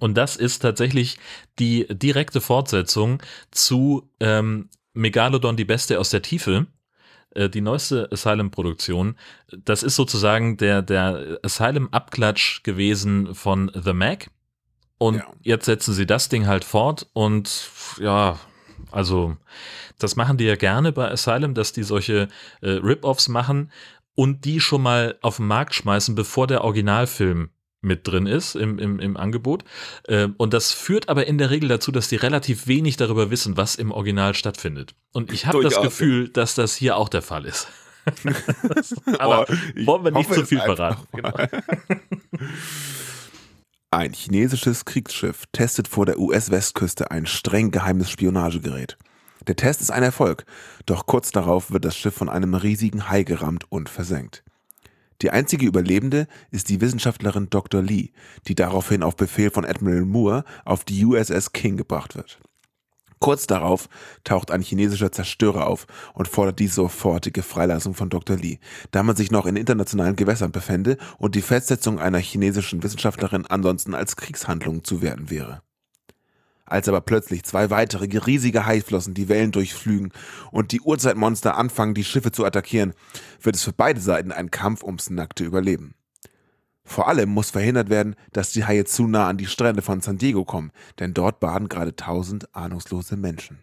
Und 0.00 0.18
das 0.18 0.36
ist 0.36 0.58
tatsächlich 0.58 1.18
die 1.58 1.86
direkte 1.88 2.42
Fortsetzung 2.42 3.22
zu 3.50 4.10
ähm, 4.20 4.68
Megalodon, 4.92 5.56
die 5.56 5.64
Beste 5.64 5.98
aus 5.98 6.10
der 6.10 6.20
Tiefe. 6.20 6.66
Äh, 7.34 7.48
die 7.48 7.60
neueste 7.60 8.10
Asylum-Produktion. 8.10 9.16
Das 9.64 9.82
ist 9.82 9.96
sozusagen 9.96 10.56
der, 10.56 10.82
der 10.82 11.38
Asylum-Abklatsch 11.42 12.62
gewesen 12.62 13.34
von 13.34 13.70
The 13.74 13.92
Mac. 13.92 14.30
Und 14.98 15.16
ja. 15.16 15.26
jetzt 15.42 15.66
setzen 15.66 15.94
sie 15.94 16.06
das 16.06 16.28
Ding 16.28 16.46
halt 16.46 16.64
fort 16.64 17.06
und 17.12 17.70
ja, 18.00 18.38
also 18.90 19.36
das 19.98 20.16
machen 20.16 20.36
die 20.36 20.44
ja 20.44 20.56
gerne 20.56 20.92
bei 20.92 21.10
Asylum, 21.10 21.54
dass 21.54 21.72
die 21.72 21.82
solche 21.82 22.28
äh, 22.60 22.70
Rip-Offs 22.70 23.28
machen 23.28 23.70
und 24.14 24.44
die 24.44 24.60
schon 24.60 24.82
mal 24.82 25.16
auf 25.22 25.36
den 25.36 25.46
Markt 25.46 25.74
schmeißen, 25.74 26.14
bevor 26.14 26.46
der 26.46 26.64
Originalfilm 26.64 27.50
mit 27.80 28.06
drin 28.08 28.26
ist 28.26 28.56
im, 28.56 28.78
im, 28.78 28.98
im 28.98 29.16
Angebot. 29.16 29.64
Äh, 30.04 30.28
und 30.36 30.52
das 30.52 30.72
führt 30.72 31.08
aber 31.08 31.26
in 31.26 31.38
der 31.38 31.50
Regel 31.50 31.68
dazu, 31.68 31.92
dass 31.92 32.08
die 32.08 32.16
relativ 32.16 32.66
wenig 32.66 32.96
darüber 32.96 33.30
wissen, 33.30 33.56
was 33.56 33.76
im 33.76 33.92
Original 33.92 34.34
stattfindet. 34.34 34.94
Und 35.12 35.32
ich 35.32 35.46
habe 35.46 35.62
das 35.62 35.80
Gefühl, 35.80 36.28
dass 36.28 36.54
das 36.54 36.74
hier 36.74 36.96
auch 36.96 37.08
der 37.08 37.22
Fall 37.22 37.44
ist. 37.44 37.68
aber 39.18 39.46
oh, 39.48 39.86
wollen 39.86 40.04
wir 40.04 40.10
nicht 40.12 40.32
zu 40.32 40.44
viel 40.46 40.60
verraten. 40.60 41.06
Genau. 41.12 41.32
Ein 43.90 44.12
chinesisches 44.12 44.84
Kriegsschiff 44.84 45.46
testet 45.52 45.88
vor 45.88 46.04
der 46.04 46.18
US-Westküste 46.18 47.10
ein 47.10 47.24
streng 47.24 47.70
geheimes 47.70 48.10
Spionagegerät. 48.10 48.98
Der 49.46 49.56
Test 49.56 49.80
ist 49.80 49.90
ein 49.90 50.02
Erfolg, 50.02 50.44
doch 50.84 51.06
kurz 51.06 51.32
darauf 51.32 51.70
wird 51.70 51.86
das 51.86 51.96
Schiff 51.96 52.14
von 52.14 52.28
einem 52.28 52.52
riesigen 52.52 53.08
Hai 53.08 53.22
gerammt 53.22 53.64
und 53.70 53.88
versenkt. 53.88 54.44
Die 55.22 55.30
einzige 55.30 55.64
Überlebende 55.64 56.26
ist 56.50 56.68
die 56.68 56.82
Wissenschaftlerin 56.82 57.48
Dr. 57.48 57.80
Lee, 57.80 58.10
die 58.46 58.54
daraufhin 58.54 59.02
auf 59.02 59.16
Befehl 59.16 59.50
von 59.50 59.64
Admiral 59.64 60.04
Moore 60.04 60.44
auf 60.66 60.84
die 60.84 61.02
USS 61.06 61.52
King 61.52 61.78
gebracht 61.78 62.14
wird. 62.14 62.40
Kurz 63.20 63.46
darauf 63.46 63.88
taucht 64.24 64.50
ein 64.50 64.62
chinesischer 64.62 65.10
Zerstörer 65.10 65.66
auf 65.66 65.86
und 66.14 66.28
fordert 66.28 66.58
die 66.60 66.68
sofortige 66.68 67.42
Freilassung 67.42 67.94
von 67.94 68.10
Dr. 68.10 68.36
Lee, 68.36 68.58
da 68.90 69.02
man 69.02 69.16
sich 69.16 69.30
noch 69.30 69.46
in 69.46 69.56
internationalen 69.56 70.16
Gewässern 70.16 70.52
befände 70.52 70.98
und 71.18 71.34
die 71.34 71.42
Festsetzung 71.42 71.98
einer 71.98 72.18
chinesischen 72.18 72.82
Wissenschaftlerin 72.82 73.46
ansonsten 73.46 73.94
als 73.94 74.16
Kriegshandlung 74.16 74.84
zu 74.84 75.02
werten 75.02 75.30
wäre. 75.30 75.62
Als 76.64 76.86
aber 76.86 77.00
plötzlich 77.00 77.44
zwei 77.44 77.70
weitere 77.70 78.06
riesige 78.18 78.66
Haiflossen 78.66 79.14
die 79.14 79.28
Wellen 79.28 79.52
durchflügen 79.52 80.12
und 80.52 80.72
die 80.72 80.82
Urzeitmonster 80.82 81.56
anfangen, 81.56 81.94
die 81.94 82.04
Schiffe 82.04 82.30
zu 82.30 82.44
attackieren, 82.44 82.92
wird 83.40 83.56
es 83.56 83.64
für 83.64 83.72
beide 83.72 84.00
Seiten 84.00 84.32
ein 84.32 84.50
Kampf 84.50 84.82
ums 84.82 85.08
nackte 85.08 85.44
Überleben. 85.44 85.94
Vor 86.88 87.06
allem 87.06 87.28
muss 87.28 87.50
verhindert 87.50 87.90
werden, 87.90 88.16
dass 88.32 88.52
die 88.52 88.64
Haie 88.64 88.86
zu 88.86 89.06
nah 89.06 89.28
an 89.28 89.36
die 89.36 89.46
Strände 89.46 89.82
von 89.82 90.00
San 90.00 90.16
Diego 90.16 90.46
kommen, 90.46 90.72
denn 90.98 91.12
dort 91.12 91.38
baden 91.38 91.68
gerade 91.68 91.94
tausend 91.94 92.54
ahnungslose 92.56 93.18
Menschen. 93.18 93.58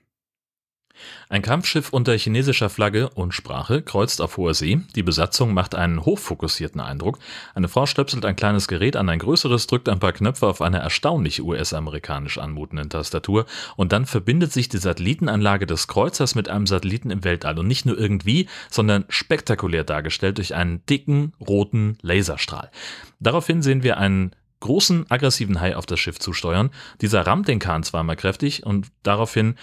Ein 1.29 1.41
Kampfschiff 1.41 1.89
unter 1.91 2.17
chinesischer 2.17 2.69
Flagge 2.69 3.10
und 3.10 3.34
Sprache 3.34 3.81
kreuzt 3.81 4.21
auf 4.21 4.38
hoher 4.38 4.53
See. 4.53 4.81
Die 4.95 5.03
Besatzung 5.03 5.53
macht 5.53 5.75
einen 5.75 6.05
hochfokussierten 6.05 6.81
Eindruck. 6.81 7.19
Eine 7.53 7.67
Frau 7.67 7.86
stöpselt 7.86 8.25
ein 8.25 8.36
kleines 8.36 8.67
Gerät 8.67 8.95
an 8.95 9.10
ein 9.10 9.19
größeres, 9.19 9.67
drückt 9.67 9.89
ein 9.89 9.99
paar 9.99 10.13
Knöpfe 10.13 10.47
auf 10.47 10.62
einer 10.62 10.79
erstaunlich 10.79 11.41
US-amerikanisch 11.41 12.38
anmutenden 12.38 12.89
Tastatur 12.89 13.45
und 13.75 13.91
dann 13.91 14.05
verbindet 14.05 14.51
sich 14.51 14.69
die 14.69 14.77
Satellitenanlage 14.77 15.65
des 15.65 15.88
Kreuzers 15.88 16.36
mit 16.36 16.49
einem 16.49 16.67
Satelliten 16.67 17.10
im 17.10 17.23
Weltall 17.23 17.60
und 17.60 17.67
nicht 17.67 17.86
nur 17.86 17.97
irgendwie, 17.97 18.47
sondern 18.69 19.05
spektakulär 19.10 19.84
dargestellt 19.84 20.38
durch 20.38 20.55
einen 20.55 20.86
dicken 20.86 21.34
roten 21.39 21.97
Laserstrahl. 22.01 22.71
Daraufhin 23.19 23.62
sehen 23.62 23.84
wir 23.84 23.97
einen 23.97 24.31
großen 24.60 25.10
aggressiven 25.12 25.62
Hai 25.62 25.75
auf 25.75 25.86
das 25.86 25.99
Schiff 25.99 26.19
zusteuern. 26.19 26.71
Dieser 27.01 27.21
rammt 27.27 27.47
den 27.47 27.60
Kahn 27.60 27.84
zweimal 27.84 28.15
kräftig 28.15 28.65
und 28.65 28.88
daraufhin 29.03 29.55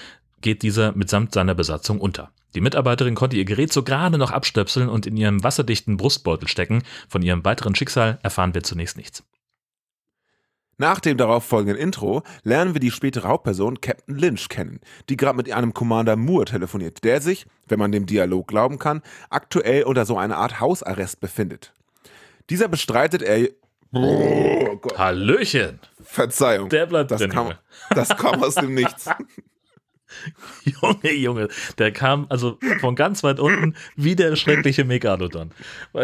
geht 0.42 0.62
dieser 0.62 0.92
mitsamt 0.92 1.32
seiner 1.32 1.54
Besatzung 1.54 2.00
unter. 2.00 2.30
Die 2.54 2.60
Mitarbeiterin 2.60 3.14
konnte 3.14 3.36
ihr 3.36 3.44
Gerät 3.44 3.72
so 3.72 3.82
gerade 3.82 4.18
noch 4.18 4.30
abstöpseln 4.30 4.88
und 4.88 5.06
in 5.06 5.16
ihrem 5.16 5.42
wasserdichten 5.42 5.96
Brustbeutel 5.96 6.48
stecken. 6.48 6.82
Von 7.08 7.22
ihrem 7.22 7.44
weiteren 7.44 7.74
Schicksal 7.74 8.18
erfahren 8.22 8.54
wir 8.54 8.62
zunächst 8.62 8.96
nichts. 8.96 9.24
Nach 10.78 11.00
dem 11.00 11.16
darauf 11.16 11.44
folgenden 11.44 11.76
Intro 11.76 12.22
lernen 12.42 12.74
wir 12.74 12.80
die 12.80 12.90
spätere 12.90 13.28
Hauptperson 13.28 13.80
Captain 13.80 14.18
Lynch 14.18 14.48
kennen, 14.48 14.80
die 15.08 15.16
gerade 15.16 15.36
mit 15.36 15.50
einem 15.52 15.74
Commander 15.74 16.16
Moore 16.16 16.46
telefoniert, 16.46 17.04
der 17.04 17.20
sich, 17.20 17.46
wenn 17.68 17.78
man 17.78 17.92
dem 17.92 18.06
Dialog 18.06 18.48
glauben 18.48 18.78
kann, 18.78 19.02
aktuell 19.30 19.84
unter 19.84 20.04
so 20.06 20.18
einer 20.18 20.38
Art 20.38 20.60
Hausarrest 20.60 21.20
befindet. 21.20 21.72
Dieser 22.50 22.68
bestreitet 22.68 23.22
er. 23.22 23.48
Oh 23.92 24.80
Hallöchen! 24.96 25.78
Verzeihung. 26.02 26.68
Der 26.70 26.86
bleibt 26.86 27.10
das 27.10 27.20
drin, 27.20 27.30
kam, 27.30 27.52
Das 27.90 28.08
kam 28.08 28.42
aus 28.42 28.54
dem 28.56 28.74
Nichts. 28.74 29.08
Junge, 30.64 31.12
Junge, 31.12 31.48
der 31.78 31.92
kam 31.92 32.26
also 32.28 32.58
von 32.80 32.94
ganz 32.96 33.22
weit 33.22 33.40
unten 33.40 33.74
wie 33.96 34.16
der 34.16 34.36
schreckliche 34.36 34.84
Megalodon. 34.84 35.52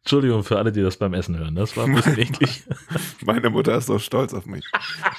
Entschuldigung 0.00 0.44
für 0.44 0.58
alle, 0.58 0.72
die 0.72 0.82
das 0.82 0.96
beim 0.96 1.14
Essen 1.14 1.38
hören. 1.38 1.54
Das 1.54 1.76
war 1.76 1.84
ein 1.84 1.94
bisschen 1.94 2.18
eklig. 2.18 2.64
Meine 3.24 3.50
Mutter 3.50 3.76
ist 3.76 3.86
so 3.86 3.98
stolz 3.98 4.34
auf 4.34 4.46
mich. 4.46 4.64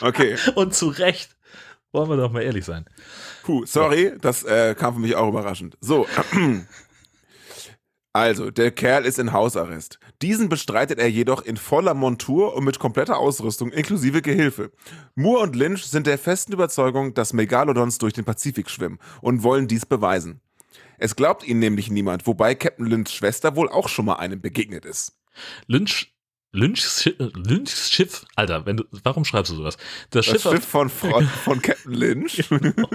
Okay. 0.02 0.36
Und 0.56 0.74
zu 0.74 0.90
Recht. 0.90 1.38
Wollen 1.94 2.10
wir 2.10 2.18
doch 2.18 2.32
mal 2.32 2.42
ehrlich 2.42 2.66
sein. 2.66 2.86
Puh, 3.44 3.66
sorry, 3.66 4.14
das 4.22 4.44
äh, 4.44 4.76
kam 4.76 4.94
für 4.96 5.00
mich 5.02 5.16
auch 5.16 5.28
überraschend. 5.28 5.78
So. 5.82 6.08
Also, 8.14 8.52
der 8.52 8.72
Kerl 8.72 9.06
ist 9.06 9.20
in 9.20 9.32
Hausarrest. 9.32 9.98
Diesen 10.22 10.50
bestreitet 10.50 11.00
er 11.00 11.10
jedoch 11.10 11.42
in 11.42 11.58
voller 11.58 11.96
Montur 11.96 12.56
und 12.56 12.64
mit 12.64 12.78
kompletter 12.78 13.18
Ausrüstung 13.18 13.72
inklusive 13.72 14.22
Gehilfe. 14.22 14.72
Moore 15.16 15.42
und 15.42 15.56
Lynch 15.56 15.86
sind 15.86 16.06
der 16.06 16.20
festen 16.20 16.54
Überzeugung, 16.54 17.16
dass 17.16 17.34
Megalodons 17.34 17.98
durch 17.98 18.14
den 18.14 18.26
Pazifik 18.26 18.70
schwimmen 18.70 19.00
und 19.22 19.42
wollen 19.42 19.68
dies 19.68 19.86
beweisen. 19.86 20.42
Es 21.00 21.16
glaubt 21.16 21.48
ihnen 21.48 21.60
nämlich 21.60 21.90
niemand, 21.90 22.28
wobei 22.28 22.54
Captain 22.54 22.86
Lynchs 22.86 23.14
Schwester 23.14 23.56
wohl 23.56 23.70
auch 23.70 23.90
schon 23.90 24.06
mal 24.06 24.18
einem 24.18 24.42
begegnet 24.42 24.86
ist. 24.86 25.18
Lynch 25.66 26.14
Lynchs 26.54 27.02
Schiff, 27.02 27.16
Lynchs 27.18 27.92
Schiff, 27.92 28.26
Alter, 28.36 28.66
wenn 28.66 28.78
du, 28.78 28.84
warum 29.04 29.24
schreibst 29.24 29.52
du 29.52 29.56
sowas? 29.56 29.78
Das, 30.10 30.26
das 30.26 30.42
Schiff, 30.42 30.42
Schiff 30.44 30.66
von, 30.66 30.90
von, 30.90 31.26
von 31.26 31.62
Captain 31.62 31.94
Lynch. 31.94 32.44
genau. 32.50 32.90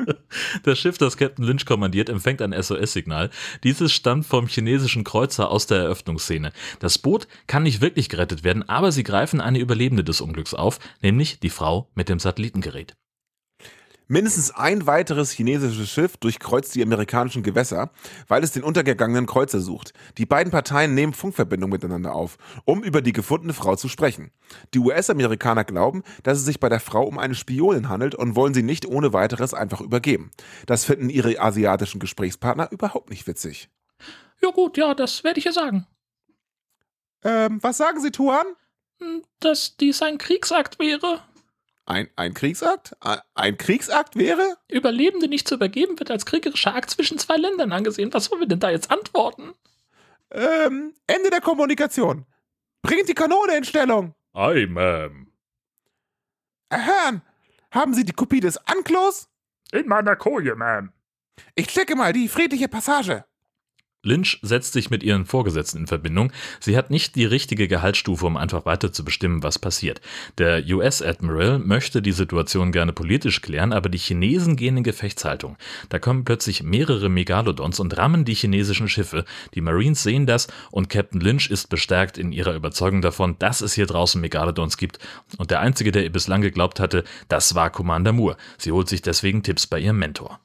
Das 0.62 0.78
Schiff, 0.78 0.98
das 0.98 1.16
Captain 1.16 1.44
Lynch 1.44 1.64
kommandiert, 1.64 2.10
empfängt 2.10 2.42
ein 2.42 2.52
SOS-Signal. 2.52 3.30
Dieses 3.64 3.92
stammt 3.92 4.26
vom 4.26 4.46
chinesischen 4.46 5.04
Kreuzer 5.04 5.50
aus 5.50 5.66
der 5.66 5.78
Eröffnungsszene. 5.78 6.52
Das 6.80 6.98
Boot 6.98 7.28
kann 7.46 7.62
nicht 7.62 7.80
wirklich 7.80 8.10
gerettet 8.10 8.44
werden, 8.44 8.68
aber 8.68 8.92
sie 8.92 9.04
greifen 9.04 9.40
eine 9.40 9.58
Überlebende 9.58 10.04
des 10.04 10.20
Unglücks 10.20 10.52
auf, 10.52 10.78
nämlich 11.00 11.40
die 11.40 11.50
Frau 11.50 11.88
mit 11.94 12.10
dem 12.10 12.18
Satellitengerät. 12.18 12.94
Mindestens 14.08 14.52
ein 14.52 14.86
weiteres 14.86 15.32
chinesisches 15.32 15.90
Schiff 15.90 16.16
durchkreuzt 16.16 16.74
die 16.76 16.82
amerikanischen 16.82 17.42
Gewässer, 17.42 17.90
weil 18.28 18.44
es 18.44 18.52
den 18.52 18.62
untergegangenen 18.62 19.26
Kreuzer 19.26 19.60
sucht. 19.60 19.94
Die 20.16 20.26
beiden 20.26 20.52
Parteien 20.52 20.94
nehmen 20.94 21.12
Funkverbindung 21.12 21.70
miteinander 21.70 22.14
auf, 22.14 22.38
um 22.64 22.84
über 22.84 23.02
die 23.02 23.12
gefundene 23.12 23.52
Frau 23.52 23.74
zu 23.74 23.88
sprechen. 23.88 24.30
Die 24.74 24.78
US-Amerikaner 24.78 25.64
glauben, 25.64 26.04
dass 26.22 26.38
es 26.38 26.44
sich 26.44 26.60
bei 26.60 26.68
der 26.68 26.78
Frau 26.78 27.02
um 27.02 27.18
eine 27.18 27.34
Spionin 27.34 27.88
handelt 27.88 28.14
und 28.14 28.36
wollen 28.36 28.54
sie 28.54 28.62
nicht 28.62 28.86
ohne 28.86 29.12
weiteres 29.12 29.54
einfach 29.54 29.80
übergeben. 29.80 30.30
Das 30.66 30.84
finden 30.84 31.10
ihre 31.10 31.40
asiatischen 31.40 31.98
Gesprächspartner 31.98 32.70
überhaupt 32.70 33.10
nicht 33.10 33.26
witzig. 33.26 33.70
Ja 34.40 34.50
gut, 34.50 34.76
ja, 34.76 34.94
das 34.94 35.24
werde 35.24 35.38
ich 35.40 35.46
ja 35.46 35.52
sagen. 35.52 35.84
Ähm, 37.24 37.58
was 37.60 37.78
sagen 37.78 38.00
Sie, 38.00 38.12
Tuan? 38.12 38.46
Hm, 39.00 39.24
dass 39.40 39.76
dies 39.76 40.00
ein 40.02 40.18
Kriegsakt 40.18 40.78
wäre. 40.78 41.22
Ein, 41.86 42.10
ein 42.16 42.34
Kriegsakt? 42.34 42.96
Ein 43.34 43.56
Kriegsakt 43.58 44.16
wäre? 44.16 44.56
Überlebende 44.68 45.28
nicht 45.28 45.46
zu 45.46 45.54
übergeben 45.54 45.98
wird 45.98 46.10
als 46.10 46.26
kriegerischer 46.26 46.74
Akt 46.74 46.90
zwischen 46.90 47.18
zwei 47.18 47.36
Ländern 47.36 47.72
angesehen. 47.72 48.12
Was 48.12 48.30
wollen 48.30 48.40
wir 48.40 48.48
denn 48.48 48.58
da 48.58 48.70
jetzt 48.70 48.90
antworten? 48.90 49.54
Ähm, 50.32 50.94
Ende 51.06 51.30
der 51.30 51.40
Kommunikation. 51.40 52.26
Bringt 52.82 53.08
die 53.08 53.14
Kanone 53.14 53.56
in 53.56 53.64
Stellung. 53.64 54.14
Aye, 54.32 54.64
Ma'am. 54.64 55.26
Herrn, 56.70 57.22
haben 57.70 57.94
Sie 57.94 58.04
die 58.04 58.12
Kopie 58.12 58.40
des 58.40 58.58
Anklos? 58.66 59.28
In 59.70 59.86
meiner 59.86 60.16
Koje, 60.16 60.54
Ma'am. 60.54 60.88
Ich 61.54 61.68
checke 61.68 61.94
mal 61.94 62.12
die 62.12 62.28
friedliche 62.28 62.68
Passage. 62.68 63.24
Lynch 64.06 64.38
setzt 64.42 64.72
sich 64.72 64.90
mit 64.90 65.02
ihren 65.02 65.26
Vorgesetzten 65.26 65.78
in 65.78 65.86
Verbindung. 65.86 66.32
Sie 66.60 66.76
hat 66.76 66.90
nicht 66.90 67.16
die 67.16 67.24
richtige 67.24 67.68
Gehaltsstufe, 67.68 68.26
um 68.26 68.36
einfach 68.36 68.64
weiter 68.64 68.92
zu 68.92 69.04
bestimmen, 69.04 69.42
was 69.42 69.58
passiert. 69.58 70.00
Der 70.38 70.64
US-Admiral 70.66 71.58
möchte 71.58 72.00
die 72.00 72.12
Situation 72.12 72.72
gerne 72.72 72.92
politisch 72.92 73.42
klären, 73.42 73.72
aber 73.72 73.88
die 73.88 73.98
Chinesen 73.98 74.56
gehen 74.56 74.78
in 74.78 74.84
Gefechtshaltung. 74.84 75.56
Da 75.88 75.98
kommen 75.98 76.24
plötzlich 76.24 76.62
mehrere 76.62 77.08
Megalodons 77.08 77.80
und 77.80 77.96
rammen 77.96 78.24
die 78.24 78.34
chinesischen 78.34 78.88
Schiffe. 78.88 79.24
Die 79.54 79.60
Marines 79.60 80.02
sehen 80.02 80.26
das 80.26 80.48
und 80.70 80.88
Captain 80.88 81.20
Lynch 81.20 81.50
ist 81.50 81.68
bestärkt 81.68 82.18
in 82.18 82.32
ihrer 82.32 82.54
Überzeugung 82.54 83.02
davon, 83.02 83.36
dass 83.38 83.60
es 83.60 83.74
hier 83.74 83.86
draußen 83.86 84.20
Megalodons 84.20 84.76
gibt. 84.76 84.98
Und 85.38 85.50
der 85.50 85.60
Einzige, 85.60 85.92
der 85.92 86.04
ihr 86.04 86.12
bislang 86.12 86.40
geglaubt 86.40 86.80
hatte, 86.80 87.04
das 87.28 87.54
war 87.54 87.70
Commander 87.70 88.12
Moore. 88.12 88.36
Sie 88.58 88.72
holt 88.72 88.88
sich 88.88 89.02
deswegen 89.02 89.42
Tipps 89.42 89.66
bei 89.66 89.80
ihrem 89.80 89.98
Mentor. 89.98 90.40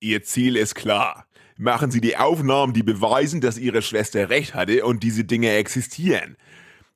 Ihr 0.00 0.22
Ziel 0.22 0.56
ist 0.56 0.74
klar 0.74 1.25
machen 1.56 1.90
sie 1.90 2.00
die 2.00 2.16
Aufnahmen, 2.16 2.72
die 2.72 2.82
beweisen, 2.82 3.40
dass 3.40 3.58
ihre 3.58 3.82
Schwester 3.82 4.28
recht 4.30 4.54
hatte 4.54 4.84
und 4.84 5.02
diese 5.02 5.24
Dinge 5.24 5.52
existieren. 5.52 6.36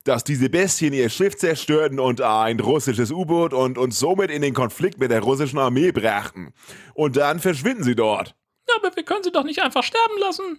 Dass 0.03 0.23
diese 0.23 0.49
Bestien 0.49 0.93
ihr 0.93 1.09
Schiff 1.09 1.37
zerstörten 1.37 1.99
und 1.99 2.21
ein 2.21 2.59
russisches 2.59 3.11
U-Boot 3.11 3.53
und 3.53 3.77
uns 3.77 3.99
somit 3.99 4.31
in 4.31 4.41
den 4.41 4.53
Konflikt 4.53 4.99
mit 4.99 5.11
der 5.11 5.21
russischen 5.21 5.59
Armee 5.59 5.91
brachten. 5.91 6.53
Und 6.93 7.17
dann 7.17 7.39
verschwinden 7.39 7.83
sie 7.83 7.95
dort. 7.95 8.35
Aber 8.77 8.95
wir 8.95 9.03
können 9.03 9.23
sie 9.23 9.31
doch 9.31 9.43
nicht 9.43 9.61
einfach 9.61 9.83
sterben 9.83 10.19
lassen. 10.19 10.57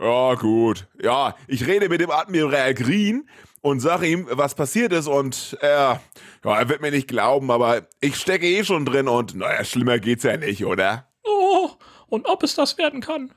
Ja, 0.00 0.34
gut. 0.34 0.86
Ja, 1.02 1.34
ich 1.48 1.66
rede 1.66 1.88
mit 1.88 2.00
dem 2.00 2.10
Admiral 2.10 2.72
Green 2.74 3.28
und 3.62 3.80
sage 3.80 4.06
ihm, 4.06 4.28
was 4.30 4.54
passiert 4.54 4.92
ist 4.92 5.08
und 5.08 5.56
er, 5.60 6.00
ja, 6.44 6.58
er 6.58 6.68
wird 6.68 6.80
mir 6.80 6.92
nicht 6.92 7.08
glauben, 7.08 7.50
aber 7.50 7.88
ich 8.00 8.16
stecke 8.16 8.46
eh 8.46 8.64
schon 8.64 8.84
drin 8.84 9.08
und 9.08 9.34
naja, 9.34 9.64
schlimmer 9.64 9.98
geht's 9.98 10.22
ja 10.22 10.36
nicht, 10.36 10.64
oder? 10.64 11.08
Oh, 11.24 11.70
und 12.06 12.26
ob 12.26 12.44
es 12.44 12.54
das 12.54 12.78
werden 12.78 13.00
kann. 13.00 13.34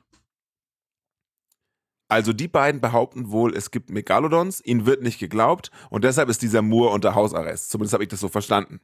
Also 2.11 2.33
die 2.33 2.49
beiden 2.49 2.81
behaupten 2.81 3.31
wohl, 3.31 3.55
es 3.55 3.71
gibt 3.71 3.89
Megalodons, 3.89 4.61
ihnen 4.65 4.85
wird 4.85 5.01
nicht 5.01 5.17
geglaubt 5.17 5.71
und 5.89 6.03
deshalb 6.03 6.27
ist 6.27 6.41
dieser 6.41 6.61
Moore 6.61 6.93
unter 6.93 7.15
Hausarrest. 7.15 7.71
Zumindest 7.71 7.93
habe 7.93 8.03
ich 8.03 8.09
das 8.09 8.19
so 8.19 8.27
verstanden. 8.27 8.81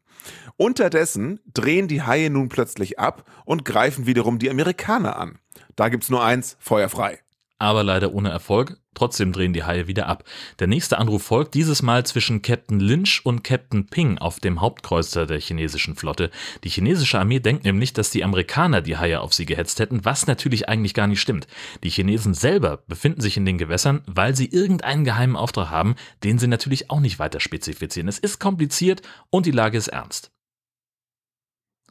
Unterdessen 0.56 1.42
drehen 1.54 1.90
die 1.90 2.04
Haie 2.04 2.30
nun 2.30 2.48
plötzlich 2.48 3.00
ab 3.00 3.30
und 3.44 3.66
greifen 3.66 4.06
wiederum 4.06 4.40
die 4.40 4.50
Amerikaner 4.50 5.20
an. 5.20 5.40
Da 5.76 5.90
gibt's 5.90 6.10
nur 6.10 6.24
eins, 6.24 6.56
Feuer 6.62 6.88
frei 6.88 7.20
aber 7.60 7.84
leider 7.84 8.13
ohne 8.13 8.30
Erfolg. 8.30 8.78
Trotzdem 8.97 9.31
drehen 9.31 9.53
die 9.53 9.63
Haie 9.63 9.86
wieder 9.86 10.07
ab. 10.07 10.23
Der 10.57 10.65
nächste 10.65 10.97
Anruf 10.97 11.21
folgt, 11.21 11.53
dieses 11.53 11.83
Mal 11.83 12.03
zwischen 12.03 12.41
Captain 12.41 12.79
Lynch 12.79 13.21
und 13.23 13.43
Captain 13.43 13.86
Ping 13.86 14.17
auf 14.17 14.39
dem 14.39 14.60
Hauptkreuzer 14.60 15.27
der 15.27 15.39
chinesischen 15.39 15.95
Flotte. 15.95 16.31
Die 16.63 16.69
chinesische 16.69 17.19
Armee 17.19 17.39
denkt 17.39 17.63
nämlich, 17.63 17.93
dass 17.93 18.10
die 18.10 18.23
Amerikaner 18.23 18.81
die 18.81 18.97
Haie 18.97 19.21
auf 19.21 19.36
sie 19.36 19.45
gehetzt 19.45 19.79
hätten, 19.79 20.03
was 20.03 20.25
natürlich 20.25 20.67
eigentlich 20.67 20.95
gar 20.95 21.05
nicht 21.05 21.21
stimmt. 21.21 21.45
Die 21.83 21.91
Chinesen 21.91 22.33
selber 22.33 22.77
befinden 22.88 23.21
sich 23.21 23.38
in 23.38 23.45
den 23.45 23.60
Gewässern, 23.60 24.01
weil 24.07 24.36
sie 24.36 24.47
irgendeinen 24.47 25.03
geheimen 25.03 25.36
Auftrag 25.36 25.69
haben, 25.69 25.93
den 26.23 26.39
sie 26.39 26.47
natürlich 26.47 26.89
auch 26.89 26.99
nicht 26.99 27.19
weiter 27.19 27.39
spezifizieren. 27.39 28.07
Es 28.07 28.17
ist 28.17 28.39
kompliziert 28.39 29.03
und 29.29 29.45
die 29.45 29.51
Lage 29.51 29.77
ist 29.77 29.89
ernst. 29.89 30.31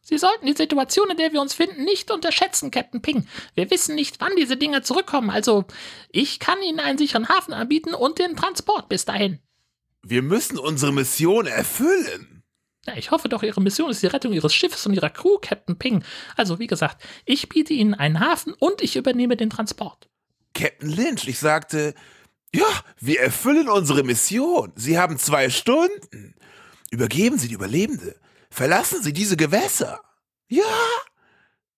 Sie 0.08 0.18
sollten 0.18 0.46
die 0.46 0.52
Situation, 0.52 1.10
in 1.10 1.16
der 1.16 1.32
wir 1.32 1.40
uns 1.40 1.52
finden, 1.52 1.82
nicht 1.82 2.12
unterschätzen, 2.12 2.70
Captain 2.70 3.02
Ping. 3.02 3.26
Wir 3.56 3.72
wissen 3.72 3.96
nicht, 3.96 4.20
wann 4.20 4.36
diese 4.36 4.56
Dinge 4.56 4.82
zurückkommen, 4.82 5.30
also 5.30 5.64
ich 6.10 6.38
kann 6.38 6.62
Ihnen 6.62 6.78
einen 6.78 6.96
sicheren 6.96 7.28
Hafen 7.28 7.52
anbieten 7.52 7.92
und 7.92 8.20
den 8.20 8.36
Transport 8.36 8.88
bis 8.88 9.04
dahin. 9.04 9.40
Wir 10.04 10.22
müssen 10.22 10.60
unsere 10.60 10.92
Mission 10.92 11.48
erfüllen. 11.48 12.44
Ja, 12.86 12.96
ich 12.96 13.10
hoffe 13.10 13.28
doch, 13.28 13.42
Ihre 13.42 13.60
Mission 13.60 13.90
ist 13.90 14.00
die 14.00 14.06
Rettung 14.06 14.32
Ihres 14.32 14.54
Schiffes 14.54 14.86
und 14.86 14.94
Ihrer 14.94 15.10
Crew, 15.10 15.38
Captain 15.42 15.76
Ping. 15.76 16.04
Also, 16.36 16.60
wie 16.60 16.68
gesagt, 16.68 17.02
ich 17.24 17.48
biete 17.48 17.72
Ihnen 17.74 17.94
einen 17.94 18.20
Hafen 18.20 18.52
und 18.60 18.82
ich 18.82 18.94
übernehme 18.94 19.36
den 19.36 19.50
Transport. 19.50 20.08
Captain 20.54 20.88
Lynch, 20.88 21.26
ich 21.26 21.40
sagte, 21.40 21.96
ja, 22.54 22.68
wir 23.00 23.18
erfüllen 23.18 23.68
unsere 23.68 24.04
Mission. 24.04 24.72
Sie 24.76 25.00
haben 25.00 25.18
zwei 25.18 25.50
Stunden. 25.50 26.36
Übergeben 26.92 27.38
Sie 27.38 27.48
die 27.48 27.54
Überlebende. 27.54 28.14
Verlassen 28.56 29.02
Sie 29.02 29.12
diese 29.12 29.36
Gewässer. 29.36 30.00
Ja. 30.48 30.64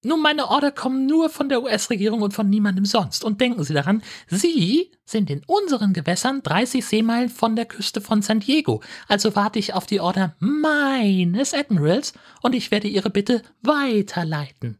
Nun, 0.04 0.22
meine 0.22 0.46
Order 0.46 0.70
kommen 0.70 1.06
nur 1.06 1.28
von 1.28 1.48
der 1.48 1.60
US-Regierung 1.60 2.22
und 2.22 2.34
von 2.34 2.48
niemandem 2.48 2.84
sonst. 2.84 3.24
Und 3.24 3.40
denken 3.40 3.64
Sie 3.64 3.74
daran, 3.74 4.00
Sie 4.28 4.92
sind 5.04 5.28
in 5.28 5.42
unseren 5.48 5.92
Gewässern 5.92 6.40
30 6.44 6.86
Seemeilen 6.86 7.30
von 7.30 7.56
der 7.56 7.66
Küste 7.66 8.00
von 8.00 8.22
San 8.22 8.38
Diego. 8.38 8.80
Also 9.08 9.34
warte 9.34 9.58
ich 9.58 9.74
auf 9.74 9.86
die 9.86 9.98
Order 9.98 10.36
meines 10.38 11.52
Admirals 11.52 12.12
und 12.42 12.54
ich 12.54 12.70
werde 12.70 12.86
Ihre 12.86 13.10
Bitte 13.10 13.42
weiterleiten. 13.60 14.78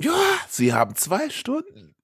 Ja, 0.00 0.18
Sie 0.48 0.72
haben 0.72 0.96
zwei 0.96 1.28
Stunden. 1.28 1.94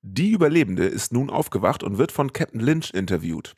Die 0.00 0.30
Überlebende 0.30 0.86
ist 0.86 1.12
nun 1.12 1.28
aufgewacht 1.28 1.82
und 1.82 1.98
wird 1.98 2.12
von 2.12 2.32
Captain 2.32 2.60
Lynch 2.60 2.94
interviewt. 2.94 3.56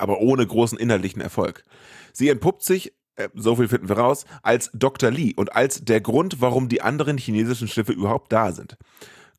Aber 0.00 0.20
ohne 0.20 0.46
großen 0.46 0.78
inhaltlichen 0.78 1.20
Erfolg. 1.20 1.64
Sie 2.12 2.28
entpuppt 2.28 2.62
sich, 2.62 2.92
äh, 3.16 3.28
so 3.34 3.56
viel 3.56 3.68
finden 3.68 3.88
wir 3.88 3.98
raus, 3.98 4.24
als 4.42 4.70
Dr. 4.72 5.10
Lee 5.10 5.34
und 5.36 5.54
als 5.54 5.84
der 5.84 6.00
Grund, 6.00 6.40
warum 6.40 6.68
die 6.68 6.82
anderen 6.82 7.18
chinesischen 7.18 7.68
Schiffe 7.68 7.92
überhaupt 7.92 8.32
da 8.32 8.52
sind. 8.52 8.76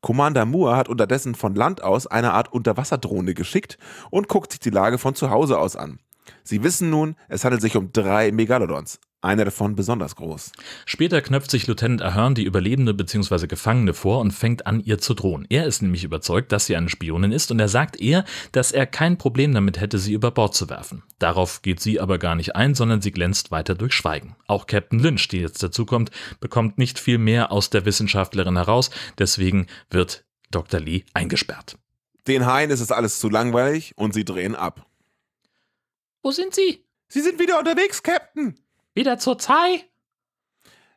Commander 0.00 0.44
Moore 0.46 0.76
hat 0.76 0.88
unterdessen 0.88 1.34
von 1.34 1.54
Land 1.54 1.82
aus 1.82 2.06
eine 2.06 2.32
Art 2.32 2.52
Unterwasserdrohne 2.52 3.34
geschickt 3.34 3.78
und 4.10 4.28
guckt 4.28 4.52
sich 4.52 4.60
die 4.60 4.70
Lage 4.70 4.98
von 4.98 5.14
zu 5.14 5.30
Hause 5.30 5.58
aus 5.58 5.76
an. 5.76 6.00
Sie 6.42 6.62
wissen 6.62 6.90
nun, 6.90 7.16
es 7.28 7.44
handelt 7.44 7.62
sich 7.62 7.76
um 7.76 7.92
drei 7.92 8.32
Megalodons, 8.32 9.00
einer 9.22 9.44
davon 9.44 9.76
besonders 9.76 10.16
groß. 10.16 10.52
Später 10.84 11.22
knöpft 11.22 11.50
sich 11.50 11.66
Lieutenant 11.66 12.02
Ahern 12.02 12.34
die 12.34 12.44
Überlebende 12.44 12.92
bzw. 12.92 13.46
Gefangene 13.46 13.94
vor 13.94 14.20
und 14.20 14.32
fängt 14.32 14.66
an, 14.66 14.80
ihr 14.80 14.98
zu 14.98 15.14
drohen. 15.14 15.46
Er 15.48 15.66
ist 15.66 15.80
nämlich 15.80 16.04
überzeugt, 16.04 16.52
dass 16.52 16.66
sie 16.66 16.76
eine 16.76 16.88
Spionin 16.88 17.32
ist 17.32 17.50
und 17.50 17.60
er 17.60 17.68
sagt 17.68 18.00
ihr, 18.00 18.24
dass 18.52 18.72
er 18.72 18.86
kein 18.86 19.18
Problem 19.18 19.54
damit 19.54 19.80
hätte, 19.80 19.98
sie 19.98 20.12
über 20.12 20.30
Bord 20.30 20.54
zu 20.54 20.68
werfen. 20.68 21.02
Darauf 21.18 21.62
geht 21.62 21.80
sie 21.80 22.00
aber 22.00 22.18
gar 22.18 22.34
nicht 22.34 22.56
ein, 22.56 22.74
sondern 22.74 23.00
sie 23.00 23.12
glänzt 23.12 23.50
weiter 23.50 23.74
durch 23.74 23.94
Schweigen. 23.94 24.36
Auch 24.46 24.66
Captain 24.66 24.98
Lynch, 24.98 25.28
die 25.28 25.38
jetzt 25.38 25.62
dazukommt, 25.62 26.10
bekommt 26.40 26.78
nicht 26.78 26.98
viel 26.98 27.18
mehr 27.18 27.52
aus 27.52 27.70
der 27.70 27.84
Wissenschaftlerin 27.84 28.56
heraus, 28.56 28.90
deswegen 29.18 29.66
wird 29.90 30.24
Dr. 30.50 30.80
Lee 30.80 31.04
eingesperrt. 31.14 31.78
Den 32.26 32.46
Haien 32.46 32.70
ist 32.70 32.80
es 32.80 32.92
alles 32.92 33.18
zu 33.18 33.28
langweilig 33.28 33.94
und 33.96 34.14
sie 34.14 34.24
drehen 34.24 34.54
ab. 34.54 34.86
Wo 36.22 36.30
sind 36.30 36.54
Sie? 36.54 36.84
Sie 37.08 37.20
sind 37.20 37.40
wieder 37.40 37.58
unterwegs, 37.58 38.02
Captain. 38.02 38.54
Wieder 38.94 39.18
zur 39.18 39.38
Zai? 39.38 39.84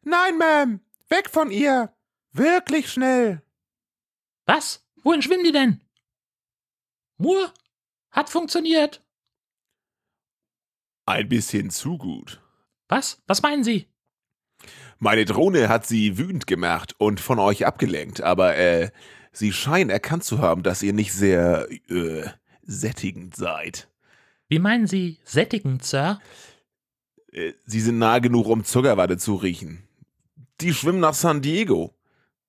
Nein, 0.03 0.37
Ma'am. 0.37 0.79
Weg 1.09 1.29
von 1.29 1.51
ihr. 1.51 1.93
Wirklich 2.31 2.91
schnell. 2.91 3.41
Was? 4.45 4.85
Wohin 5.03 5.21
schwimmen 5.21 5.43
die 5.43 5.51
denn? 5.51 5.81
Moore? 7.17 7.53
Hat 8.11 8.29
funktioniert. 8.29 9.03
Ein 11.05 11.29
bisschen 11.29 11.69
zu 11.69 11.97
gut. 11.97 12.41
Was? 12.87 13.21
Was 13.27 13.41
meinen 13.41 13.63
Sie? 13.63 13.87
Meine 14.97 15.25
Drohne 15.25 15.69
hat 15.69 15.85
sie 15.85 16.17
wütend 16.17 16.47
gemacht 16.47 16.95
und 16.97 17.19
von 17.19 17.39
euch 17.39 17.65
abgelenkt, 17.65 18.21
aber 18.21 18.55
äh, 18.55 18.89
sie 19.31 19.51
scheinen 19.51 19.89
erkannt 19.89 20.23
zu 20.23 20.39
haben, 20.39 20.63
dass 20.63 20.81
ihr 20.81 20.93
nicht 20.93 21.13
sehr 21.13 21.67
äh, 21.89 22.29
sättigend 22.63 23.35
seid. 23.35 23.89
Wie 24.47 24.59
meinen 24.59 24.87
Sie 24.87 25.19
sättigend, 25.23 25.83
Sir? 25.83 26.21
Äh, 27.35 27.53
sie 27.65 27.81
sind 27.81 27.99
nah 27.99 28.19
genug, 28.19 28.47
um 28.47 28.63
Zuckerwatte 28.63 29.17
zu 29.17 29.35
riechen. 29.35 29.83
Die 30.61 30.73
schwimmen 30.73 31.01
nach 31.01 31.13
San 31.13 31.41
Diego. 31.41 31.93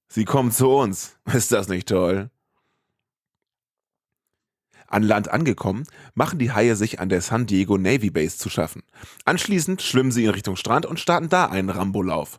Sie 0.09 0.25
kommen 0.25 0.53
zu 0.53 0.69
uns. 0.69 1.17
Ist 1.33 1.53
das 1.53 1.69
nicht 1.69 1.89
toll? 1.89 2.31
An 4.89 5.03
Land 5.03 5.29
angekommen, 5.29 5.83
machen 6.15 6.39
die 6.39 6.53
Haie 6.53 6.77
sich 6.77 7.01
an 7.01 7.09
der 7.09 7.21
San 7.21 7.47
Diego 7.47 7.77
Navy 7.77 8.11
Base 8.11 8.39
zu 8.39 8.49
schaffen. 8.49 8.85
Anschließend 9.25 9.83
schwimmen 9.83 10.13
sie 10.13 10.23
in 10.23 10.31
Richtung 10.31 10.55
Strand 10.55 10.87
und 10.87 11.01
starten 11.01 11.29
da 11.29 11.47
einen 11.47 11.71
Rambolauf. 11.71 12.39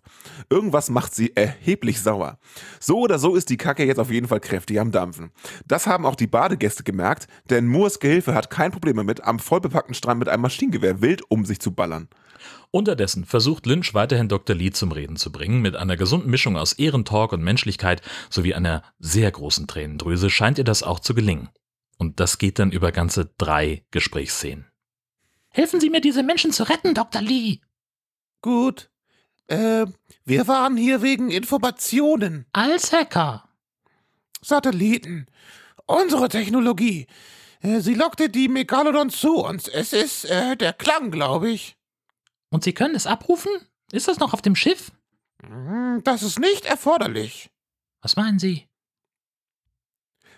Irgendwas 0.50 0.90
macht 0.90 1.14
sie 1.14 1.36
erheblich 1.36 2.00
sauer. 2.00 2.40
So 2.80 3.00
oder 3.00 3.20
so 3.20 3.36
ist 3.36 3.50
die 3.50 3.58
Kacke 3.58 3.84
jetzt 3.84 4.00
auf 4.00 4.10
jeden 4.10 4.30
Fall 4.30 4.40
kräftig 4.40 4.80
am 4.80 4.94
Dampfen. 4.94 5.32
Das 5.68 5.88
haben 5.88 6.06
auch 6.06 6.16
die 6.16 6.26
Badegäste 6.26 6.84
gemerkt, 6.84 7.28
denn 7.50 7.68
Moores 7.68 8.00
Gehilfe 8.00 8.34
hat 8.34 8.50
kein 8.50 8.72
Problem 8.72 8.96
damit, 8.96 9.26
am 9.26 9.40
vollbepackten 9.40 9.94
Strand 9.94 10.20
mit 10.20 10.30
einem 10.30 10.44
Maschinengewehr 10.44 11.02
wild 11.02 11.30
um 11.30 11.44
sich 11.44 11.60
zu 11.60 11.74
ballern. 11.74 12.08
Unterdessen 12.72 13.26
versucht 13.26 13.66
Lynch 13.66 13.94
weiterhin 13.94 14.30
Dr. 14.30 14.56
Lee 14.56 14.72
zum 14.72 14.92
Reden 14.92 15.16
zu 15.16 15.32
bringen. 15.32 15.62
Mit 15.62 15.76
einer 15.76 15.98
gesunden 15.98 16.30
Mischung 16.30 16.58
aus 16.58 16.74
Ehrentalk 16.74 17.34
und 17.34 17.44
Menschlichkeit 17.44 18.02
sowie 18.30 18.54
einer 18.54 18.84
sehr 19.00 19.32
großen 19.32 19.68
Tränendrüse 19.68 20.30
scheint 20.30 20.58
ihr 20.58 20.64
das 20.64 20.84
auch 20.84 21.00
zu 21.00 21.14
gelingen. 21.14 21.50
Und 21.98 22.20
das 22.20 22.38
geht 22.38 22.60
dann 22.60 22.72
über 22.72 22.92
ganze 22.92 23.32
drei 23.38 23.84
Gesprächsszenen. 23.92 24.66
Helfen 25.50 25.80
Sie 25.80 25.90
mir, 25.90 26.02
diese 26.02 26.24
Menschen 26.24 26.52
zu 26.52 26.64
retten, 26.70 26.94
Dr. 26.94 27.22
Lee. 27.22 27.60
Gut. 28.42 28.90
Äh, 29.48 29.88
wir 30.26 30.48
waren 30.48 30.78
hier 30.78 31.02
wegen 31.02 31.32
Informationen. 31.32 32.46
Als 32.54 32.92
Hacker. 32.92 33.50
Satelliten. 34.42 35.28
Unsere 35.86 36.30
Technologie. 36.30 37.08
Äh, 37.62 37.80
sie 37.80 37.94
lockte 37.94 38.30
die 38.30 38.50
Megalodons 38.50 39.20
zu 39.20 39.38
uns. 39.38 39.68
Es 39.68 39.94
ist 39.94 40.26
äh, 40.26 40.56
der 40.58 40.74
Klang, 40.74 41.12
glaube 41.12 41.50
ich. 41.50 41.77
Und 42.50 42.64
Sie 42.64 42.74
können 42.74 42.96
es 42.96 43.08
abrufen? 43.08 43.52
Ist 43.92 44.08
das 44.08 44.20
noch 44.20 44.34
auf 44.34 44.42
dem 44.42 44.56
Schiff? 44.56 44.92
Hm, 45.44 46.02
das 46.04 46.24
ist 46.24 46.40
nicht 46.40 46.66
erforderlich. 46.66 47.50
Was 48.02 48.16
meinen 48.16 48.40
Sie? 48.40 48.68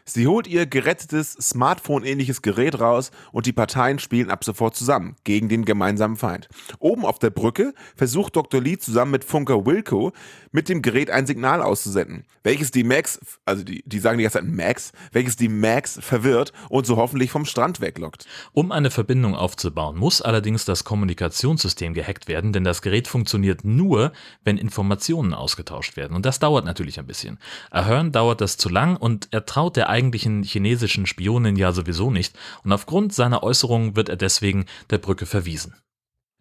Sie 0.10 0.28
holt 0.28 0.48
ihr 0.48 0.65
gerettetes 0.65 1.34
Smartphone-ähnliches 1.34 2.41
Gerät 2.41 2.80
raus 2.80 3.12
und 3.32 3.45
die 3.45 3.54
Parteien 3.54 4.00
spielen 4.00 4.32
ab 4.32 4.43
sofort 4.43 4.76
zusammen 4.76 5.15
gegen 5.24 5.50
den 5.50 5.65
gemeinsamen 5.65 6.15
Feind. 6.15 6.50
Oben 6.80 7.06
auf 7.06 7.19
der 7.19 7.30
Brücke 7.30 7.74
versucht 7.95 8.36
Dr. 8.36 8.60
Lee 8.60 8.78
zusammen 8.78 9.12
mit 9.12 9.24
Funker 9.24 9.65
Wilco 9.65 10.12
mit 10.52 10.67
dem 10.67 10.82
Gerät 10.82 11.12
ein 11.12 11.28
Signal 11.28 11.62
auszusenden, 11.62 12.26
welches 12.43 12.72
die 12.72 12.84
Max, 12.84 13.19
also 13.45 13.63
die, 13.63 13.84
die 13.86 14.00
sagen 14.00 14.17
die 14.17 14.24
ganze 14.24 14.39
Zeit 14.39 14.48
Max, 14.48 14.91
welches 15.12 15.36
die 15.36 15.50
Max 15.50 16.00
verwirrt 16.02 16.54
und 16.69 16.88
so 16.88 16.98
hoffentlich 16.98 17.30
vom 17.30 17.45
Strand 17.45 17.82
weglockt. 17.82 18.26
Um 18.52 18.72
eine 18.72 18.89
Verbindung 18.89 19.36
aufzubauen, 19.36 19.95
muss 19.95 20.22
allerdings 20.22 20.65
das 20.65 20.84
Kommunikationssystem 20.84 21.93
gehackt 21.93 22.28
werden, 22.28 22.52
denn 22.52 22.63
das 22.63 22.82
Gerät 22.82 23.08
funktioniert 23.08 23.63
nur, 23.63 24.12
wenn 24.43 24.58
Informationen 24.58 25.34
ausgetauscht 25.34 25.98
werden. 25.98 26.15
Und 26.15 26.26
das 26.26 26.39
dauert 26.39 26.65
natürlich 26.65 27.00
ein 27.00 27.06
bisschen. 27.08 27.38
Ahern 27.69 28.12
dauert 28.12 28.41
das 28.41 28.58
zu 28.58 28.69
lang 28.69 28.98
und 28.98 29.28
er 29.32 29.45
traut 29.45 29.76
der 29.76 29.89
eigentlichen 29.99 30.43
chinesischen 30.43 31.05
Spionin 31.05 31.57
ja 31.57 31.73
sowieso 31.73 32.09
nicht 32.09 32.33
und 32.63 32.71
aufgrund 32.71 33.13
seiner 33.13 33.43
Äußerungen 33.43 33.97
wird 33.97 34.07
er 34.07 34.15
deswegen 34.15 34.65
der 34.89 34.97
Brücke 34.97 35.25
verwiesen. 35.25 35.75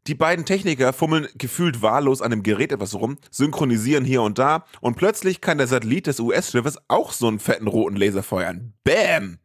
Die 0.07 0.14
beiden 0.14 0.47
Techniker 0.47 0.92
fummeln 0.92 1.27
gefühlt 1.35 1.83
wahllos 1.83 2.23
an 2.23 2.31
dem 2.31 2.44
Gerät 2.44 2.71
etwas 2.71 2.94
rum, 2.94 3.18
synchronisieren 3.33 4.05
hier 4.05 4.23
und 4.23 4.38
da 4.38 4.64
und 4.81 4.97
plötzlich 4.97 5.40
kann 5.40 5.59
der 5.59 5.66
Satellit 5.66 6.07
des 6.07 6.21
US-Schiffes 6.21 6.79
auch 6.87 7.11
so 7.11 7.27
einen 7.27 7.40
fetten 7.40 7.66
roten 7.66 7.97
Laser 7.97 8.23
feuern. 8.23 8.75
Bäm! 8.85 9.38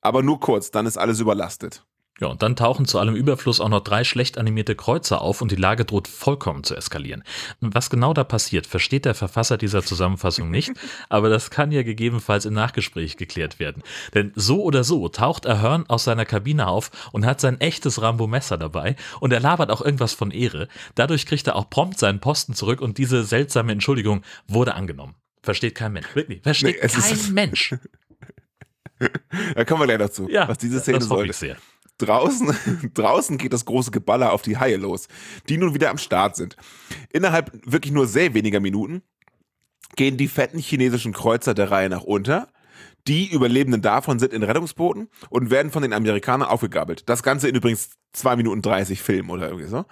Aber 0.00 0.22
nur 0.22 0.38
kurz, 0.38 0.70
dann 0.70 0.86
ist 0.86 0.96
alles 0.96 1.18
überlastet. 1.18 1.84
Ja, 2.18 2.28
und 2.28 2.42
dann 2.42 2.56
tauchen 2.56 2.86
zu 2.86 2.98
allem 2.98 3.14
Überfluss 3.14 3.60
auch 3.60 3.68
noch 3.68 3.84
drei 3.84 4.02
schlecht 4.02 4.38
animierte 4.38 4.74
Kreuzer 4.74 5.20
auf 5.20 5.42
und 5.42 5.52
die 5.52 5.56
Lage 5.56 5.84
droht 5.84 6.08
vollkommen 6.08 6.64
zu 6.64 6.74
eskalieren. 6.74 7.22
Was 7.60 7.90
genau 7.90 8.14
da 8.14 8.24
passiert, 8.24 8.66
versteht 8.66 9.04
der 9.04 9.14
Verfasser 9.14 9.58
dieser 9.58 9.82
Zusammenfassung 9.82 10.50
nicht, 10.50 10.72
aber 11.10 11.28
das 11.28 11.50
kann 11.50 11.72
ja 11.72 11.82
gegebenenfalls 11.82 12.46
im 12.46 12.54
Nachgespräch 12.54 13.18
geklärt 13.18 13.58
werden. 13.58 13.82
Denn 14.14 14.32
so 14.34 14.62
oder 14.62 14.82
so 14.82 15.08
taucht 15.10 15.46
Ahern 15.46 15.84
aus 15.88 16.04
seiner 16.04 16.24
Kabine 16.24 16.68
auf 16.68 16.90
und 17.12 17.26
hat 17.26 17.40
sein 17.40 17.60
echtes 17.60 18.00
Rambo-Messer 18.00 18.56
dabei 18.56 18.96
und 19.20 19.34
er 19.34 19.40
labert 19.40 19.70
auch 19.70 19.82
irgendwas 19.82 20.14
von 20.14 20.30
Ehre. 20.30 20.68
Dadurch 20.94 21.26
kriegt 21.26 21.46
er 21.46 21.56
auch 21.56 21.68
prompt 21.68 21.98
seinen 21.98 22.20
Posten 22.20 22.54
zurück 22.54 22.80
und 22.80 22.96
diese 22.96 23.24
seltsame 23.24 23.72
Entschuldigung 23.72 24.22
wurde 24.48 24.74
angenommen. 24.74 25.16
Versteht 25.42 25.74
kein 25.74 25.92
Mensch. 25.92 26.14
Wirklich, 26.14 26.42
versteht 26.42 26.80
nee, 26.82 26.88
kein 26.88 27.34
Mensch. 27.34 27.74
da 29.54 29.64
kommen 29.66 29.82
wir 29.82 29.86
gleich 29.86 29.98
dazu, 29.98 30.30
ja, 30.30 30.48
was 30.48 30.56
diese 30.56 30.80
Szene 30.80 30.98
das 30.98 31.08
soll. 31.08 31.28
Ich 31.28 31.36
sehr. 31.36 31.56
Draußen, 31.98 32.54
draußen 32.94 33.38
geht 33.38 33.52
das 33.52 33.64
große 33.64 33.90
Geballer 33.90 34.32
auf 34.32 34.42
die 34.42 34.58
Haie 34.58 34.76
los, 34.76 35.08
die 35.48 35.56
nun 35.56 35.74
wieder 35.74 35.90
am 35.90 35.98
Start 35.98 36.36
sind. 36.36 36.56
Innerhalb 37.10 37.52
wirklich 37.64 37.92
nur 37.92 38.06
sehr 38.06 38.34
weniger 38.34 38.60
Minuten 38.60 39.02
gehen 39.94 40.16
die 40.16 40.28
fetten 40.28 40.58
chinesischen 40.58 41.12
Kreuzer 41.12 41.54
der 41.54 41.70
Reihe 41.70 41.88
nach 41.88 42.02
unter. 42.02 42.48
Die 43.08 43.30
Überlebenden 43.30 43.82
davon 43.82 44.18
sind 44.18 44.32
in 44.32 44.42
Rettungsbooten 44.42 45.08
und 45.30 45.50
werden 45.50 45.70
von 45.70 45.82
den 45.82 45.92
Amerikanern 45.92 46.48
aufgegabelt. 46.48 47.08
Das 47.08 47.22
Ganze 47.22 47.48
in 47.48 47.54
übrigens 47.54 47.90
2 48.12 48.36
Minuten 48.36 48.62
30 48.62 49.00
Film 49.00 49.30
oder 49.30 49.46
irgendwie 49.46 49.68
so. 49.68 49.84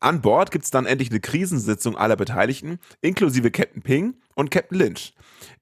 An 0.00 0.20
Bord 0.20 0.50
gibt 0.50 0.64
es 0.64 0.70
dann 0.70 0.86
endlich 0.86 1.10
eine 1.10 1.20
Krisensitzung 1.20 1.96
aller 1.96 2.16
Beteiligten, 2.16 2.78
inklusive 3.00 3.50
Captain 3.50 3.82
Ping 3.82 4.14
und 4.34 4.50
Captain 4.50 4.78
Lynch, 4.78 5.14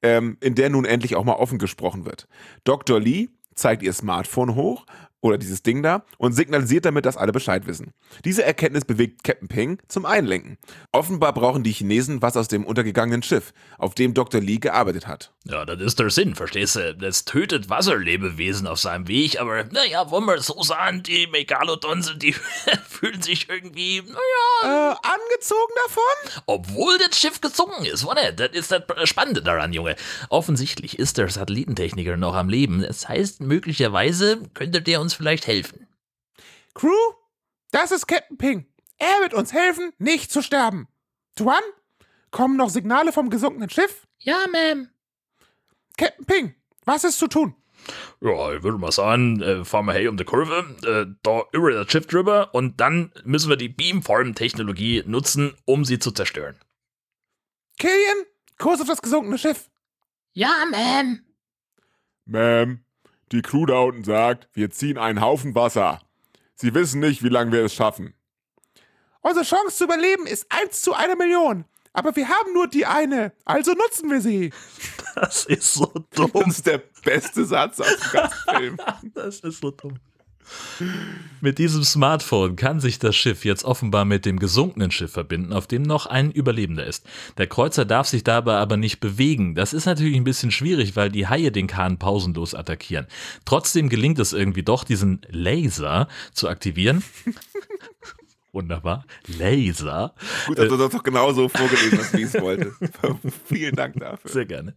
ähm, 0.03 0.37
in 0.41 0.55
der 0.55 0.71
nun 0.71 0.85
endlich 0.85 1.17
auch 1.17 1.25
mal 1.25 1.35
offen 1.35 1.59
gesprochen 1.59 2.05
wird. 2.05 2.29
Dr. 2.65 3.01
Lee 3.01 3.29
zeigt 3.55 3.83
ihr 3.83 3.93
Smartphone 3.93 4.55
hoch 4.55 4.85
oder 5.21 5.39
dieses 5.39 5.63
Ding 5.63 5.83
da 5.83 6.05
und 6.19 6.33
signalisiert 6.33 6.85
damit, 6.85 7.07
dass 7.07 7.17
alle 7.17 7.33
Bescheid 7.33 7.67
wissen. 7.67 7.93
Diese 8.25 8.45
Erkenntnis 8.45 8.85
bewegt 8.85 9.25
Captain 9.25 9.49
Ping 9.49 9.79
zum 9.89 10.07
Einlenken. 10.07 10.59
Offenbar 10.93 11.33
brauchen 11.35 11.63
die 11.63 11.73
Chinesen 11.73 12.23
was 12.23 12.37
aus 12.37 12.49
dem 12.49 12.65
untergegangenen 12.65 13.23
Schiff, 13.23 13.53
auf 13.79 13.95
dem 13.95 14.15
Dr. 14.15 14.41
Lee 14.41 14.59
gearbeitet 14.59 15.07
hat. 15.07 15.33
Ja, 15.45 15.65
das 15.65 15.81
ist 15.81 15.99
der 15.99 16.11
Sinn, 16.11 16.35
verstehst 16.35 16.77
du? 16.77 16.95
Das 16.95 17.25
tötet 17.25 17.71
Wasserlebewesen 17.71 18.67
auf 18.67 18.79
seinem 18.79 19.09
Weg, 19.09 19.41
aber 19.41 19.65
naja, 19.65 20.11
wollen 20.11 20.27
wir 20.27 20.35
es 20.35 20.47
so 20.47 20.63
sagen, 20.63 21.03
die 21.03 21.27
Megalodons, 21.29 22.13
die 22.19 22.33
fühlen 22.89 23.23
sich 23.23 23.49
irgendwie, 23.49 24.03
naja. 24.03 24.93
Äh, 24.93 24.97
angezogen 25.03 25.73
davon? 25.87 26.43
Obwohl 26.45 26.99
das 26.99 27.19
Schiff 27.19 27.41
gesunken 27.41 27.87
ist, 27.87 28.05
oder? 28.05 28.33
Das 28.33 28.51
ist 28.51 28.71
das 28.71 29.09
Spannende 29.09 29.43
daran, 29.43 29.73
Junge. 29.73 29.97
Offensichtlich 30.29 30.99
ist 30.99 31.17
der 31.17 31.31
Satellitentechniker 31.31 32.19
noch 32.19 32.35
am 32.35 32.51
Leben. 32.51 32.83
Das 32.83 33.09
heißt, 33.09 33.41
möglicherweise 33.41 34.43
könnte 34.53 34.83
der 34.83 35.01
uns 35.01 35.15
vielleicht 35.15 35.47
helfen. 35.47 35.89
Crew, 36.75 36.91
das 37.71 37.93
ist 37.93 38.07
Captain 38.07 38.37
Ping. 38.37 38.67
Er 38.99 39.21
wird 39.23 39.33
uns 39.33 39.55
helfen, 39.55 39.95
nicht 39.97 40.31
zu 40.31 40.43
sterben. 40.43 40.87
Tuan, 41.35 41.63
kommen 42.31 42.59
noch 42.59 42.69
Signale 42.69 43.13
vom 43.13 43.31
gesunkenen 43.31 43.71
Schiff? 43.71 44.07
Ja, 44.19 44.45
Ma'am. 44.53 44.89
Captain 46.01 46.25
Ping, 46.25 46.55
was 46.87 47.05
ist 47.05 47.19
zu 47.19 47.29
tun? 47.29 47.55
Ja, 48.23 48.55
ich 48.55 48.63
würde 48.63 48.79
mal 48.79 48.91
sagen, 48.91 49.43
äh, 49.43 49.67
fahren 49.67 49.85
wir 49.85 49.93
hey 49.93 50.09
um 50.09 50.17
die 50.17 50.25
Kurve, 50.25 50.65
äh, 50.87 51.15
da 51.23 51.43
über 51.53 51.73
das 51.73 51.93
Schiff 51.93 52.07
drüber 52.07 52.55
und 52.55 52.81
dann 52.81 53.13
müssen 53.25 53.51
wir 53.51 53.59
die 53.59 53.69
Beamform-Technologie 53.69 55.03
nutzen, 55.05 55.55
um 55.67 55.85
sie 55.85 55.99
zu 55.99 56.11
zerstören. 56.11 56.59
Killian, 57.79 58.25
Kurs 58.57 58.81
auf 58.81 58.87
das 58.87 59.03
gesunkene 59.03 59.37
Schiff. 59.37 59.69
Ja, 60.33 60.65
Ma'am. 60.73 61.19
Ma'am, 62.27 62.79
die 63.31 63.43
Crew 63.43 63.67
da 63.67 63.81
unten 63.81 64.05
sagt, 64.05 64.49
wir 64.55 64.71
ziehen 64.71 64.97
einen 64.97 65.21
Haufen 65.21 65.55
Wasser. 65.55 66.01
Sie 66.55 66.73
wissen 66.73 67.01
nicht, 67.01 67.23
wie 67.23 67.29
lange 67.29 67.53
wir 67.53 67.65
es 67.67 67.75
schaffen. 67.75 68.15
Unsere 69.21 69.45
Chance 69.45 69.77
zu 69.77 69.85
überleben 69.85 70.27
ist 70.27 70.47
1 70.49 70.81
zu 70.81 70.95
einer 70.95 71.17
Million. 71.17 71.67
Aber 71.93 72.15
wir 72.15 72.29
haben 72.29 72.53
nur 72.55 72.69
die 72.69 72.87
eine, 72.87 73.33
also 73.45 73.73
nutzen 73.73 74.11
wir 74.11 74.21
sie. 74.21 74.53
Das 75.17 75.45
ist 75.45 75.75
so 75.75 75.93
dumm. 76.15 76.31
Das 76.33 76.59
ist 76.59 76.67
der 76.67 76.83
beste 77.05 77.45
Satz 77.45 77.81
aus 77.81 77.97
dem 77.97 78.13
ganzen 78.13 78.57
Film. 78.57 78.77
das 79.15 79.41
ist 79.41 79.61
so 79.61 79.71
dumm. 79.71 79.99
Mit 81.41 81.59
diesem 81.59 81.85
Smartphone 81.85 82.57
kann 82.57 82.81
sich 82.81 82.99
das 82.99 83.15
Schiff 83.15 83.45
jetzt 83.45 83.65
offenbar 83.65 84.05
mit 84.05 84.25
dem 84.27 84.39
gesunkenen 84.39 84.91
Schiff 84.91 85.13
verbinden, 85.13 85.53
auf 85.53 85.67
dem 85.67 85.83
noch 85.83 86.07
ein 86.07 86.31
Überlebender 86.31 86.85
ist. 86.85 87.07
Der 87.39 87.47
Kreuzer 87.47 87.85
darf 87.85 88.09
sich 88.09 88.25
dabei 88.25 88.57
aber 88.57 88.77
nicht 88.77 89.01
bewegen. 89.01 89.55
Das 89.55 89.73
ist 89.73 89.87
natürlich 89.87 90.17
ein 90.17 90.25
bisschen 90.25 90.51
schwierig, 90.51 90.97
weil 90.97 91.11
die 91.11 91.29
Haie 91.29 91.53
den 91.53 91.67
Kahn 91.67 91.99
pausenlos 91.99 92.55
attackieren. 92.55 93.07
Trotzdem 93.45 93.89
gelingt 93.89 94.19
es 94.19 94.33
irgendwie 94.33 94.63
doch, 94.63 94.85
diesen 94.85 95.23
Laser 95.29 96.09
zu 96.33 96.49
aktivieren. 96.49 97.05
Wunderbar. 98.53 99.05
Laser. 99.27 100.15
Gut, 100.47 100.59
dass 100.59 100.69
du 100.69 100.77
das 100.77 100.91
doch 100.91 101.03
genau 101.05 101.33
so 101.33 101.49
vorgelesen 101.49 101.99
hast, 101.99 102.13
wie 102.15 102.23
ich 102.23 102.35
es 102.35 102.41
wollte. 102.41 102.75
Vielen 103.47 103.77
Dank 103.77 103.95
dafür. 104.01 104.31
Sehr 104.31 104.47
gerne. 104.47 104.75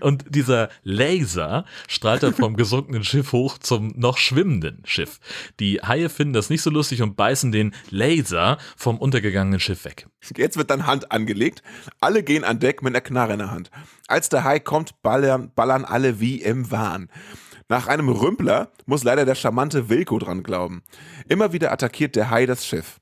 Und 0.00 0.24
dieser 0.28 0.68
Laser 0.82 1.64
strahlt 1.88 2.22
dann 2.22 2.34
vom 2.34 2.56
gesunkenen 2.56 3.02
Schiff 3.02 3.32
hoch 3.32 3.56
zum 3.56 3.94
noch 3.96 4.18
schwimmenden 4.18 4.82
Schiff. 4.84 5.18
Die 5.60 5.80
Haie 5.80 6.10
finden 6.10 6.34
das 6.34 6.50
nicht 6.50 6.60
so 6.60 6.68
lustig 6.70 7.00
und 7.00 7.16
beißen 7.16 7.52
den 7.52 7.74
Laser 7.88 8.58
vom 8.76 8.98
untergegangenen 8.98 9.60
Schiff 9.60 9.84
weg. 9.86 10.06
Jetzt 10.36 10.58
wird 10.58 10.70
dann 10.70 10.86
Hand 10.86 11.10
angelegt. 11.10 11.62
Alle 12.00 12.22
gehen 12.22 12.44
an 12.44 12.58
Deck 12.58 12.82
mit 12.82 12.92
einer 12.92 13.00
Knarre 13.00 13.32
in 13.32 13.38
der 13.38 13.50
Hand. 13.50 13.70
Als 14.08 14.28
der 14.28 14.44
Hai 14.44 14.60
kommt, 14.60 15.00
ballern, 15.02 15.50
ballern 15.54 15.86
alle 15.86 16.20
wie 16.20 16.42
im 16.42 16.70
Wahn. 16.70 17.08
Nach 17.70 17.86
einem 17.86 18.08
Rümpler 18.08 18.72
muss 18.86 19.04
leider 19.04 19.24
der 19.24 19.36
charmante 19.36 19.88
Wilko 19.88 20.18
dran 20.18 20.42
glauben. 20.42 20.82
Immer 21.28 21.52
wieder 21.52 21.70
attackiert 21.70 22.16
der 22.16 22.28
Hai 22.28 22.44
das 22.44 22.66
Schiff. 22.66 23.00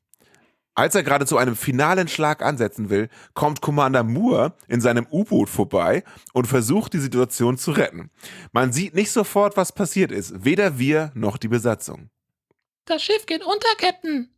Als 0.75 0.95
er 0.95 1.03
gerade 1.03 1.25
zu 1.25 1.39
einem 1.39 1.57
finalen 1.57 2.07
Schlag 2.07 2.43
ansetzen 2.43 2.91
will, 2.91 3.09
kommt 3.33 3.63
Commander 3.63 4.03
Moore 4.03 4.53
in 4.69 4.83
seinem 4.83 5.07
U-Boot 5.11 5.49
vorbei 5.49 6.05
und 6.35 6.47
versucht 6.47 6.93
die 6.93 6.99
Situation 6.99 7.57
zu 7.57 7.71
retten. 7.71 8.11
Man 8.53 8.71
sieht 8.71 8.95
nicht 8.95 9.11
sofort, 9.11 9.57
was 9.57 9.73
passiert 9.73 10.13
ist, 10.13 10.45
weder 10.45 10.79
wir 10.79 11.13
noch 11.15 11.39
die 11.39 11.49
Besatzung. 11.49 12.11
Das 12.85 13.03
Schiff 13.03 13.25
geht 13.25 13.43
unter, 13.43 13.69
Captain. 13.79 14.29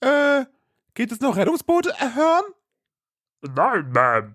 Äh, 0.00 0.44
geht 0.94 1.12
es 1.12 1.20
noch 1.20 1.36
Rettungsboote 1.36 1.90
erhören? 2.00 2.46
Nein, 3.42 3.92
Ma'am. 3.92 4.34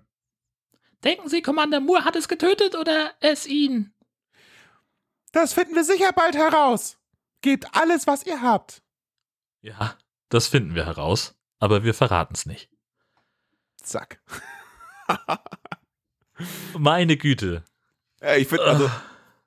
Denken 1.04 1.28
Sie, 1.28 1.42
Commander 1.42 1.80
Moore 1.80 2.06
hat 2.06 2.16
es 2.16 2.28
getötet 2.28 2.74
oder 2.74 3.12
es 3.20 3.46
ihn? 3.46 3.92
Das 5.36 5.52
finden 5.52 5.74
wir 5.74 5.84
sicher 5.84 6.12
bald 6.14 6.34
heraus. 6.34 6.96
Gebt 7.42 7.66
alles, 7.72 8.06
was 8.06 8.24
ihr 8.24 8.40
habt. 8.40 8.80
Ja, 9.60 9.94
das 10.30 10.46
finden 10.46 10.74
wir 10.74 10.86
heraus, 10.86 11.34
aber 11.58 11.84
wir 11.84 11.92
verraten 11.92 12.32
es 12.34 12.46
nicht. 12.46 12.70
Zack. 13.82 14.22
Meine 16.78 17.18
Güte. 17.18 17.64
Ja, 18.22 18.36
ich 18.36 18.48
finde, 18.48 18.64
also, 18.64 18.90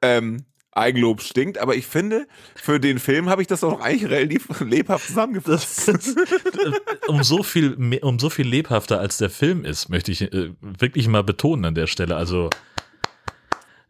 ähm, 0.04 0.46
Eigenlob 0.74 1.24
stinkt, 1.24 1.58
aber 1.58 1.76
ich 1.76 1.88
finde, 1.88 2.28
für 2.54 2.80
den 2.80 3.00
Film 3.00 3.28
habe 3.28 3.42
ich 3.42 3.48
das 3.48 3.64
auch 3.64 3.82
eigentlich 3.82 4.12
relativ 4.12 4.62
lebhaft 4.62 5.08
zusammengefasst. 5.08 5.88
Das, 5.88 6.16
um, 7.08 7.24
so 7.24 7.42
viel, 7.42 8.00
um 8.04 8.20
so 8.20 8.30
viel 8.30 8.48
lebhafter 8.48 9.00
als 9.00 9.18
der 9.18 9.32
Film 9.32 9.66
ist, 9.66 9.90
möchte 9.90 10.12
ich 10.12 10.22
äh, 10.22 10.54
wirklich 10.62 11.08
mal 11.08 11.24
betonen 11.24 11.66
an 11.66 11.74
der 11.74 11.88
Stelle. 11.88 12.16
Also 12.16 12.52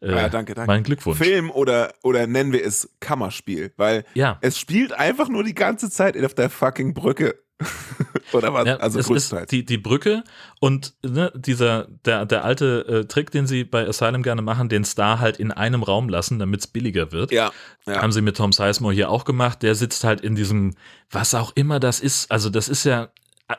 äh, 0.02 0.12
ja, 0.12 0.30
danke, 0.30 0.54
danke. 0.54 0.72
Mein 0.72 0.84
Glückwunsch. 0.84 1.18
Film 1.18 1.52
oder, 1.52 1.94
oder 2.04 2.28
nennen 2.28 2.52
wir 2.54 2.64
es 2.64 2.90
Kammerspiel, 3.00 3.74
weil 3.78 4.06
ja. 4.14 4.38
es 4.42 4.58
spielt 4.58 4.94
einfach 4.94 5.30
nur 5.30 5.44
die 5.44 5.54
ganze 5.54 5.90
Zeit 5.90 6.22
auf 6.24 6.34
der 6.34 6.50
fucking 6.50 6.94
Brücke. 6.94 7.36
oder 8.32 8.54
was? 8.54 8.66
Ja, 8.66 8.78
also 8.78 9.00
es. 9.00 9.10
Ist 9.10 9.52
die, 9.52 9.66
die 9.66 9.78
Brücke 9.78 10.24
und 10.62 10.94
ne, 11.04 11.32
dieser, 11.36 11.88
der, 12.06 12.26
der 12.26 12.46
alte 12.46 12.86
äh, 12.88 13.06
Trick, 13.06 13.32
den 13.32 13.48
sie 13.48 13.66
bei 13.66 13.86
Asylum 13.86 14.24
gerne 14.24 14.42
machen, 14.42 14.70
den 14.70 14.86
Star 14.86 15.20
halt 15.20 15.38
in 15.38 15.52
einem 15.52 15.84
Raum 15.84 16.08
lassen, 16.08 16.40
damit 16.40 16.62
es 16.62 16.68
billiger 16.68 17.12
wird. 17.12 17.32
Ja, 17.32 17.52
ja. 17.86 18.02
Haben 18.02 18.14
sie 18.14 18.22
mit 18.22 18.38
Tom 18.38 18.54
Sizemore 18.54 18.94
hier 18.94 19.10
auch 19.10 19.26
gemacht. 19.26 19.62
Der 19.62 19.76
sitzt 19.76 20.06
halt 20.06 20.22
in 20.22 20.36
diesem, 20.36 20.76
was 21.12 21.36
auch 21.36 21.52
immer 21.56 21.82
das 21.82 22.00
ist. 22.00 22.32
Also, 22.32 22.50
das 22.50 22.70
ist 22.70 22.86
ja, 22.86 23.10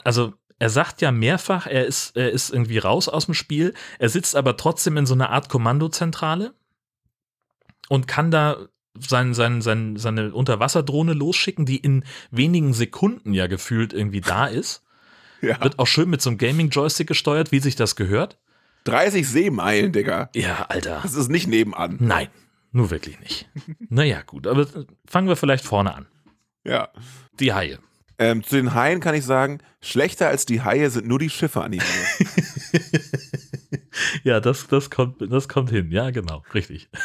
also 0.05 0.33
er 0.61 0.69
sagt 0.69 1.01
ja 1.01 1.11
mehrfach, 1.11 1.67
er 1.67 1.87
ist, 1.87 2.17
er 2.17 2.31
ist 2.31 2.51
irgendwie 2.51 2.79
raus 2.79 3.09
aus 3.09 3.25
dem 3.25 3.35
Spiel. 3.35 3.73
Er 3.99 4.11
sitzt 4.11 4.37
aber 4.37 4.59
trotzdem 4.59 4.99
in 4.99 5.07
so 5.07 5.15
einer 5.15 5.31
Art 5.31 5.49
Kommandozentrale 5.49 6.53
und 7.89 8.07
kann 8.07 8.31
da 8.31 8.69
sein, 8.99 9.33
sein, 9.33 9.63
sein, 9.63 9.97
seine 9.97 10.35
Unterwasserdrohne 10.35 11.15
losschicken, 11.15 11.65
die 11.65 11.79
in 11.79 12.05
wenigen 12.31 12.75
Sekunden 12.75 13.33
ja 13.33 13.47
gefühlt 13.47 13.93
irgendwie 13.93 14.21
da 14.21 14.47
ist. 14.47 14.85
Ja. 15.43 15.59
Wird 15.63 15.79
auch 15.79 15.87
schön 15.87 16.11
mit 16.11 16.21
so 16.21 16.29
einem 16.29 16.37
Gaming-Joystick 16.37 17.07
gesteuert, 17.07 17.51
wie 17.51 17.61
sich 17.61 17.75
das 17.75 17.97
gehört. 17.97 18.37
30 18.85 19.27
Seemeilen, 19.27 19.91
Digga. 19.91 20.29
Ja, 20.35 20.67
Alter. 20.69 21.01
Das 21.03 21.15
ist 21.15 21.31
nicht 21.31 21.49
nebenan. 21.49 21.97
Nein, 21.99 22.29
nur 22.73 22.91
wirklich 22.91 23.19
nicht. 23.21 23.49
naja, 23.89 24.21
gut, 24.21 24.47
aber 24.47 24.67
fangen 25.07 25.29
wir 25.29 25.37
vielleicht 25.37 25.65
vorne 25.65 25.95
an. 25.95 26.07
Ja. 26.63 26.91
Die 27.39 27.55
Haie. 27.55 27.79
Ähm, 28.21 28.45
zu 28.45 28.57
den 28.57 28.75
Haien 28.75 29.01
kann 29.01 29.15
ich 29.15 29.25
sagen, 29.25 29.61
schlechter 29.81 30.29
als 30.29 30.45
die 30.45 30.61
Haie 30.61 30.91
sind 30.91 31.09
nur 31.09 31.19
die 31.19 31.31
Schiffe 31.31 31.63
animiert. 31.63 31.89
ja, 34.25 34.41
das, 34.41 34.67
das, 34.67 34.91
kommt, 34.91 35.23
das 35.33 35.49
kommt 35.49 35.71
hin. 35.71 35.91
Ja, 35.91 36.11
genau, 36.11 36.43
richtig. 36.53 36.91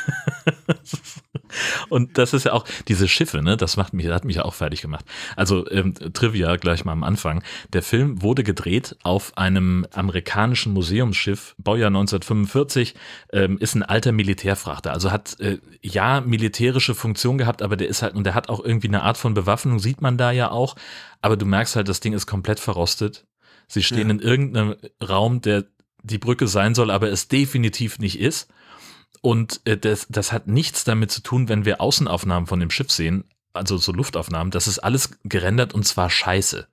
Und 1.90 2.18
das 2.18 2.34
ist 2.34 2.46
ja 2.46 2.54
auch, 2.54 2.66
diese 2.88 3.08
Schiffe, 3.08 3.42
ne, 3.42 3.58
das 3.58 3.78
macht 3.78 3.94
mich, 3.94 4.08
hat 4.08 4.26
mich 4.26 4.38
ja 4.38 4.46
auch 4.46 4.54
fertig 4.54 4.82
gemacht. 4.82 5.06
Also 5.36 5.70
ähm, 5.70 5.94
Trivia 6.14 6.56
gleich 6.58 6.86
mal 6.86 6.92
am 6.92 7.04
Anfang. 7.04 7.44
Der 7.74 7.84
Film 7.84 8.22
wurde 8.22 8.44
gedreht 8.44 8.96
auf 9.04 9.38
einem 9.38 9.86
amerikanischen 9.94 10.74
Museumsschiff, 10.74 11.56
Baujahr 11.58 11.88
1945, 11.88 12.96
ähm, 13.32 13.58
ist 13.58 13.76
ein 13.76 13.84
alter 13.84 14.12
Militärfrachter. 14.12 14.92
Also 14.92 15.12
hat 15.12 15.40
äh, 15.40 15.60
ja 15.82 16.22
militärische 16.22 16.96
Funktion 16.96 17.38
gehabt, 17.38 17.62
aber 17.62 17.78
der 17.78 17.88
ist 17.88 18.02
halt, 18.02 18.16
und 18.16 18.26
der 18.26 18.36
hat 18.36 18.50
auch 18.50 18.64
irgendwie 18.64 18.88
eine 18.88 19.04
Art 19.04 19.18
von 19.18 19.34
Bewaffnung, 19.34 19.80
sieht 19.80 20.02
man 20.02 20.18
da 20.18 20.32
ja 20.32 20.52
auch. 20.52 20.76
Aber 21.22 21.38
du 21.38 21.46
merkst 21.46 21.76
halt, 21.76 21.88
das 21.88 22.00
Ding 22.00 22.14
ist 22.14 22.28
komplett 22.28 22.60
verrostet. 22.60 23.26
Sie 23.68 23.84
stehen 23.84 24.10
ja. 24.10 24.16
in 24.16 24.20
irgendeinem 24.20 24.76
Raum, 25.02 25.42
der 25.42 25.66
die 26.04 26.18
Brücke 26.20 26.48
sein 26.48 26.76
soll, 26.76 26.92
aber 26.92 27.10
es 27.10 27.28
definitiv 27.28 28.00
nicht 28.00 28.20
ist. 28.20 28.48
Und 29.22 29.62
äh, 29.66 29.78
das, 29.78 30.08
das 30.10 30.32
hat 30.32 30.48
nichts 30.48 30.84
damit 30.84 31.12
zu 31.12 31.22
tun, 31.22 31.50
wenn 31.50 31.66
wir 31.66 31.82
Außenaufnahmen 31.82 32.48
von 32.48 32.60
dem 32.60 32.70
Schiff 32.70 32.92
sehen, 32.92 33.26
also 33.54 33.78
so 33.78 33.92
Luftaufnahmen, 33.92 34.52
das 34.52 34.68
ist 34.68 34.80
alles 34.80 35.12
gerendert 35.24 35.74
und 35.74 35.86
zwar 35.86 36.10
scheiße. 36.10 36.68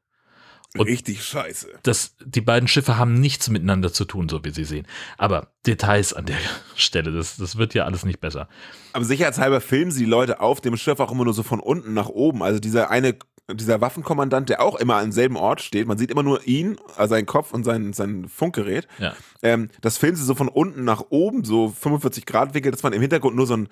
Und 0.79 0.87
Richtig 0.87 1.23
scheiße. 1.23 1.69
Das, 1.83 2.17
die 2.25 2.41
beiden 2.41 2.67
Schiffe 2.67 2.97
haben 2.97 3.13
nichts 3.13 3.51
miteinander 3.51 3.93
zu 3.93 4.07
tun, 4.07 4.31
so 4.31 4.43
wie 4.43 4.51
sie 4.51 4.65
sehen. 4.65 4.87
Aber 5.19 5.53
Details 5.67 6.15
an 6.15 6.25
der 6.25 6.39
Stelle, 6.77 7.13
das, 7.13 7.37
das 7.37 7.57
wird 7.57 7.75
ja 7.75 7.85
alles 7.85 8.07
nicht 8.07 8.21
besser. 8.21 8.49
Aber 8.95 9.05
sicherheitshalber 9.05 9.61
filmen 9.61 9.91
sie 9.91 10.05
die 10.05 10.11
Leute 10.11 10.41
auf 10.41 10.63
dem 10.63 10.77
Schiff 10.79 10.99
auch 10.99 11.13
immer 11.13 11.25
nur 11.25 11.35
so 11.35 11.43
von 11.43 11.61
unten 11.61 11.93
nach 11.93 12.09
oben. 12.09 12.43
Also 12.43 12.59
dieser 12.59 12.91
eine 12.91 13.17
dieser 13.55 13.81
Waffenkommandant, 13.81 14.49
der 14.49 14.63
auch 14.63 14.77
immer 14.77 14.97
am 14.97 15.13
selben 15.13 15.37
Ort 15.37 15.61
steht, 15.61 15.87
man 15.87 15.99
sieht 15.99 16.11
immer 16.11 16.23
nur 16.23 16.47
ihn, 16.47 16.77
also 16.97 17.15
seinen 17.15 17.27
Kopf 17.27 17.53
und 17.53 17.65
sein, 17.65 17.93
sein 17.93 18.29
Funkgerät. 18.29 18.87
Ja. 18.99 19.15
Ähm, 19.43 19.71
das 19.81 19.99
filmen 19.99 20.17
sie 20.17 20.25
so 20.25 20.35
von 20.35 20.49
unten 20.49 20.85
nach 20.85 21.05
oben, 21.11 21.45
so 21.45 21.69
45 21.69 22.27
Grad 22.27 22.55
Winkel, 22.55 22.73
dass 22.73 22.83
man 22.83 22.93
im 22.93 23.01
Hintergrund 23.01 23.37
nur 23.37 23.47
so 23.47 23.57
ein 23.57 23.69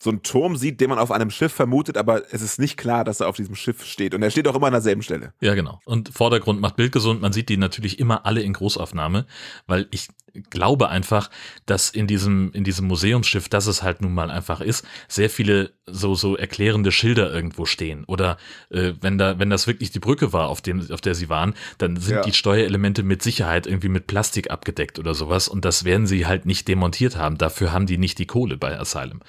so 0.00 0.10
einen 0.10 0.22
Turm 0.22 0.56
sieht, 0.56 0.80
den 0.80 0.90
man 0.90 0.98
auf 0.98 1.10
einem 1.10 1.30
Schiff 1.30 1.52
vermutet, 1.52 1.96
aber 1.96 2.22
es 2.32 2.40
ist 2.40 2.60
nicht 2.60 2.76
klar, 2.76 3.02
dass 3.02 3.18
er 3.20 3.28
auf 3.28 3.36
diesem 3.36 3.56
Schiff 3.56 3.84
steht. 3.84 4.14
Und 4.14 4.22
er 4.22 4.30
steht 4.30 4.46
auch 4.46 4.54
immer 4.54 4.68
an 4.68 4.72
derselben 4.72 5.02
Stelle. 5.02 5.32
Ja, 5.40 5.54
genau. 5.54 5.80
Und 5.84 6.10
Vordergrund 6.10 6.60
macht 6.60 6.76
Bild 6.76 6.92
gesund. 6.92 7.20
Man 7.20 7.32
sieht 7.32 7.48
die 7.48 7.56
natürlich 7.56 7.98
immer 7.98 8.24
alle 8.24 8.40
in 8.42 8.52
Großaufnahme, 8.52 9.26
weil 9.66 9.88
ich 9.90 10.08
glaube 10.50 10.88
einfach, 10.88 11.30
dass 11.66 11.90
in 11.90 12.06
diesem, 12.06 12.52
in 12.52 12.64
diesem 12.64 12.86
Museumsschiff, 12.86 13.48
das 13.48 13.66
es 13.66 13.82
halt 13.82 14.00
nun 14.00 14.14
mal 14.14 14.30
einfach 14.30 14.60
ist, 14.60 14.86
sehr 15.08 15.30
viele 15.30 15.72
so, 15.86 16.14
so 16.14 16.36
erklärende 16.36 16.92
Schilder 16.92 17.32
irgendwo 17.32 17.66
stehen. 17.66 18.04
Oder 18.04 18.38
äh, 18.70 18.92
wenn 19.00 19.18
da, 19.18 19.38
wenn 19.38 19.50
das 19.50 19.66
wirklich 19.66 19.90
die 19.90 19.98
Brücke 19.98 20.32
war, 20.32 20.48
auf 20.48 20.60
dem, 20.60 20.90
auf 20.90 21.00
der 21.00 21.14
sie 21.14 21.28
waren, 21.28 21.54
dann 21.78 21.96
sind 21.96 22.16
ja. 22.16 22.22
die 22.22 22.32
Steuerelemente 22.32 23.02
mit 23.02 23.22
Sicherheit 23.22 23.66
irgendwie 23.66 23.88
mit 23.88 24.06
Plastik 24.06 24.50
abgedeckt 24.50 24.98
oder 24.98 25.14
sowas. 25.14 25.48
Und 25.48 25.64
das 25.64 25.84
werden 25.84 26.06
sie 26.06 26.26
halt 26.26 26.46
nicht 26.46 26.68
demontiert 26.68 27.16
haben. 27.16 27.38
Dafür 27.38 27.72
haben 27.72 27.86
die 27.86 27.98
nicht 27.98 28.18
die 28.18 28.26
Kohle 28.26 28.56
bei 28.56 28.78
Asylum. 28.78 29.20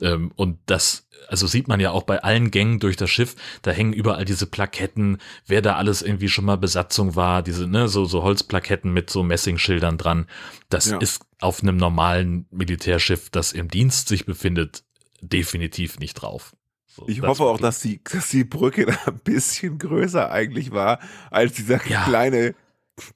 Ähm, 0.00 0.32
und 0.36 0.58
das 0.66 1.06
also 1.28 1.46
sieht 1.46 1.68
man 1.68 1.80
ja 1.80 1.90
auch 1.90 2.02
bei 2.02 2.22
allen 2.22 2.50
Gängen 2.50 2.78
durch 2.78 2.96
das 2.96 3.10
Schiff, 3.10 3.36
da 3.62 3.70
hängen 3.70 3.92
überall 3.92 4.24
diese 4.24 4.46
Plaketten, 4.46 5.18
wer 5.46 5.62
da 5.62 5.76
alles 5.76 6.02
irgendwie 6.02 6.28
schon 6.28 6.44
mal 6.44 6.56
Besatzung 6.56 7.16
war, 7.16 7.42
diese, 7.42 7.66
ne, 7.66 7.88
so, 7.88 8.04
so 8.04 8.22
Holzplaketten 8.22 8.92
mit 8.92 9.10
so 9.10 9.22
Messingschildern 9.22 9.98
dran. 9.98 10.26
Das 10.68 10.90
ja. 10.90 10.98
ist 10.98 11.22
auf 11.40 11.62
einem 11.62 11.76
normalen 11.76 12.46
Militärschiff, 12.50 13.30
das 13.30 13.52
im 13.52 13.68
Dienst 13.68 14.08
sich 14.08 14.26
befindet, 14.26 14.84
definitiv 15.20 15.98
nicht 15.98 16.14
drauf. 16.14 16.54
So, 16.86 17.08
ich 17.08 17.22
hoffe 17.22 17.44
auch, 17.44 17.58
dass 17.58 17.80
die, 17.80 18.02
dass 18.04 18.28
die 18.28 18.44
Brücke 18.44 18.86
da 18.86 18.96
ein 19.06 19.18
bisschen 19.20 19.78
größer 19.78 20.30
eigentlich 20.30 20.72
war, 20.72 21.00
als 21.30 21.54
dieser 21.54 21.84
ja. 21.86 22.04
kleine, 22.04 22.54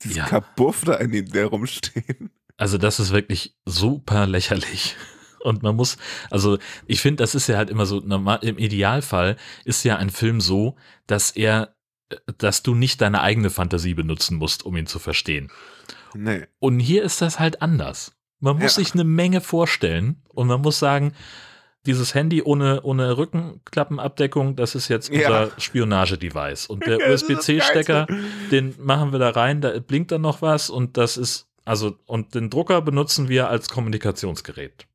dieses 0.03 0.16
ja. 0.16 0.27
Kabuff 0.27 0.85
da, 0.85 0.95
in 0.95 1.12
dem 1.12 1.31
der 1.31 1.47
rumstehen. 1.47 2.31
Also 2.57 2.79
das 2.79 3.01
ist 3.01 3.12
wirklich 3.12 3.55
super 3.66 4.27
lächerlich. 4.27 4.97
Und 5.41 5.62
man 5.62 5.77
muss, 5.77 5.97
also 6.31 6.59
ich 6.87 7.01
finde, 7.01 7.22
das 7.22 7.35
ist 7.35 7.47
ja 7.47 7.57
halt 7.57 7.70
immer 7.70 7.87
so, 7.87 8.01
normal, 8.01 8.41
im 8.43 8.59
Idealfall 8.59 9.37
ist 9.64 9.85
ja 9.85 9.97
ein 9.97 10.11
Film 10.11 10.41
so, 10.41 10.77
dass 11.07 11.31
er, 11.31 11.77
dass 12.39 12.62
du 12.62 12.74
nicht 12.74 13.01
deine 13.01 13.20
eigene 13.20 13.51
Fantasie 13.51 13.95
benutzen 13.95 14.39
musst, 14.39 14.64
um 14.64 14.77
ihn 14.77 14.87
zu 14.87 14.99
verstehen. 14.99 15.53
Nee. 16.17 16.47
Und 16.59 16.81
hier 16.81 17.03
ist 17.03 17.23
das 17.23 17.39
halt 17.39 17.62
anders. 17.62 18.17
Man 18.41 18.57
muss 18.57 18.77
ja. 18.77 18.83
sich 18.83 18.95
eine 18.95 19.05
Menge 19.05 19.41
vorstellen 19.41 20.23
und 20.29 20.47
man 20.49 20.61
muss 20.61 20.79
sagen, 20.79 21.12
dieses 21.87 22.14
Handy 22.14 22.43
ohne, 22.43 22.83
ohne 22.83 23.17
Rückenklappenabdeckung, 23.17 24.57
das 24.57 24.75
ist 24.75 24.89
jetzt 24.89 25.09
unser 25.11 25.45
ja. 25.45 25.51
Spionage-Device. 25.57 26.67
Und 26.67 26.85
der 26.85 26.99
USB-C-Stecker, 27.12 28.07
den 28.51 28.75
machen 28.79 29.12
wir 29.12 29.19
da 29.19 29.31
rein, 29.31 29.61
da 29.61 29.79
blinkt 29.79 30.12
dann 30.12 30.23
noch 30.23 30.43
was 30.43 30.69
und 30.69 30.97
das 30.97 31.17
ist, 31.17 31.49
also, 31.64 31.97
und 32.07 32.35
den 32.35 32.51
Drucker 32.51 32.83
benutzen 32.83 33.29
wir 33.29 33.49
als 33.49 33.69
Kommunikationsgerät. 33.69 34.87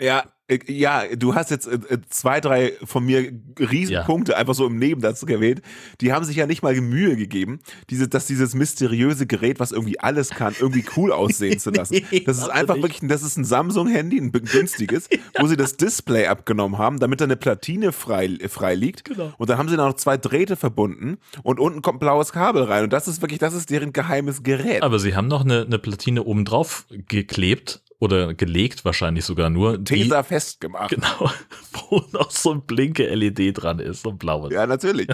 Ja, 0.00 0.24
äh, 0.50 0.58
ja, 0.66 1.04
du 1.16 1.34
hast 1.34 1.50
jetzt 1.50 1.66
äh, 1.66 1.74
äh, 1.74 1.98
zwei, 2.08 2.40
drei 2.40 2.72
von 2.84 3.04
mir 3.04 3.32
Riesenpunkte 3.58 4.32
ja. 4.32 4.38
einfach 4.38 4.54
so 4.54 4.66
im 4.66 4.78
Nebensatz 4.78 5.24
gewählt. 5.24 5.62
Die 6.00 6.12
haben 6.12 6.24
sich 6.24 6.36
ja 6.36 6.46
nicht 6.46 6.62
mal 6.62 6.74
Mühe 6.80 7.16
gegeben, 7.16 7.60
diese, 7.88 8.08
dass 8.08 8.26
dieses 8.26 8.54
mysteriöse 8.54 9.26
Gerät, 9.26 9.60
was 9.60 9.70
irgendwie 9.72 10.00
alles 10.00 10.30
kann, 10.30 10.54
irgendwie 10.58 10.84
cool 10.96 11.12
aussehen 11.20 11.58
zu 11.58 11.70
lassen. 11.70 12.00
Das 12.26 12.38
ist 12.38 12.48
einfach 12.48 12.76
wirklich, 12.76 13.00
das 13.02 13.22
ist 13.22 13.36
ein 13.36 13.44
Samsung-Handy, 13.44 14.18
ein 14.18 14.32
günstiges, 14.32 15.08
ja. 15.12 15.18
wo 15.38 15.46
sie 15.46 15.56
das 15.56 15.76
Display 15.76 16.26
abgenommen 16.26 16.78
haben, 16.78 16.98
damit 16.98 17.20
da 17.20 17.24
eine 17.24 17.36
Platine 17.36 17.92
frei, 17.92 18.38
frei 18.48 18.74
liegt. 18.74 19.04
Genau. 19.04 19.32
Und 19.38 19.50
dann 19.50 19.58
haben 19.58 19.68
sie 19.68 19.76
da 19.76 19.86
noch 19.86 19.94
zwei 19.94 20.16
Drähte 20.16 20.56
verbunden 20.56 21.18
und 21.42 21.60
unten 21.60 21.82
kommt 21.82 21.96
ein 21.96 22.00
blaues 22.00 22.32
Kabel 22.32 22.64
rein. 22.64 22.84
Und 22.84 22.92
das 22.92 23.06
ist 23.06 23.20
wirklich, 23.22 23.38
das 23.38 23.54
ist 23.54 23.70
deren 23.70 23.92
geheimes 23.92 24.42
Gerät. 24.42 24.82
Aber 24.82 24.98
sie 24.98 25.14
haben 25.14 25.28
noch 25.28 25.44
eine, 25.44 25.62
eine 25.62 25.78
Platine 25.78 26.24
oben 26.24 26.44
drauf 26.44 26.86
geklebt 27.08 27.82
oder 28.00 28.34
gelegt 28.34 28.84
wahrscheinlich 28.84 29.24
sogar 29.24 29.50
nur. 29.50 29.84
Tesa 29.84 30.22
festgemacht. 30.22 30.90
Genau, 30.90 31.30
wo 31.90 32.02
noch 32.12 32.30
so 32.30 32.52
ein 32.52 32.62
blinke 32.62 33.06
LED 33.14 33.62
dran 33.62 33.78
ist, 33.78 34.02
so 34.02 34.10
ein 34.10 34.18
blaues. 34.18 34.52
Ja, 34.52 34.66
natürlich. 34.66 35.06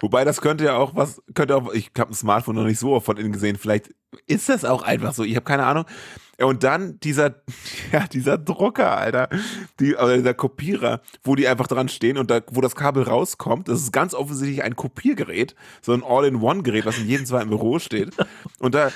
Wobei 0.00 0.24
das 0.24 0.40
könnte 0.40 0.64
ja 0.64 0.76
auch 0.76 0.94
was, 0.94 1.22
könnte 1.34 1.56
auch, 1.56 1.72
ich 1.72 1.90
habe 1.98 2.12
ein 2.12 2.14
Smartphone 2.14 2.56
noch 2.56 2.64
nicht 2.64 2.78
so 2.78 2.92
oft 2.92 3.06
von 3.06 3.16
innen 3.16 3.32
gesehen, 3.32 3.56
vielleicht 3.56 3.94
ist 4.26 4.50
das 4.50 4.64
auch 4.64 4.82
einfach 4.82 5.14
so, 5.14 5.24
ich 5.24 5.34
habe 5.34 5.44
keine 5.44 5.64
Ahnung. 5.64 5.86
Und 6.42 6.64
dann 6.64 6.98
dieser, 7.00 7.34
ja, 7.92 8.06
dieser 8.06 8.38
Drucker, 8.38 8.96
Alter, 8.96 9.28
die, 9.80 9.94
oder 9.94 10.16
dieser 10.16 10.34
Kopierer, 10.34 11.00
wo 11.22 11.34
die 11.34 11.48
einfach 11.48 11.66
dran 11.66 11.88
stehen 11.88 12.18
und 12.18 12.30
da, 12.30 12.40
wo 12.50 12.60
das 12.60 12.74
Kabel 12.74 13.04
rauskommt, 13.04 13.68
das 13.68 13.80
ist 13.80 13.92
ganz 13.92 14.14
offensichtlich 14.14 14.62
ein 14.62 14.76
Kopiergerät, 14.76 15.54
so 15.80 15.92
ein 15.92 16.02
All-in-One-Gerät, 16.02 16.86
was 16.86 16.98
in 16.98 17.08
jedem 17.08 17.26
zweiten 17.26 17.48
Büro 17.48 17.78
steht. 17.78 18.10
Und 18.58 18.74
da 18.74 18.88
äh, 18.88 18.92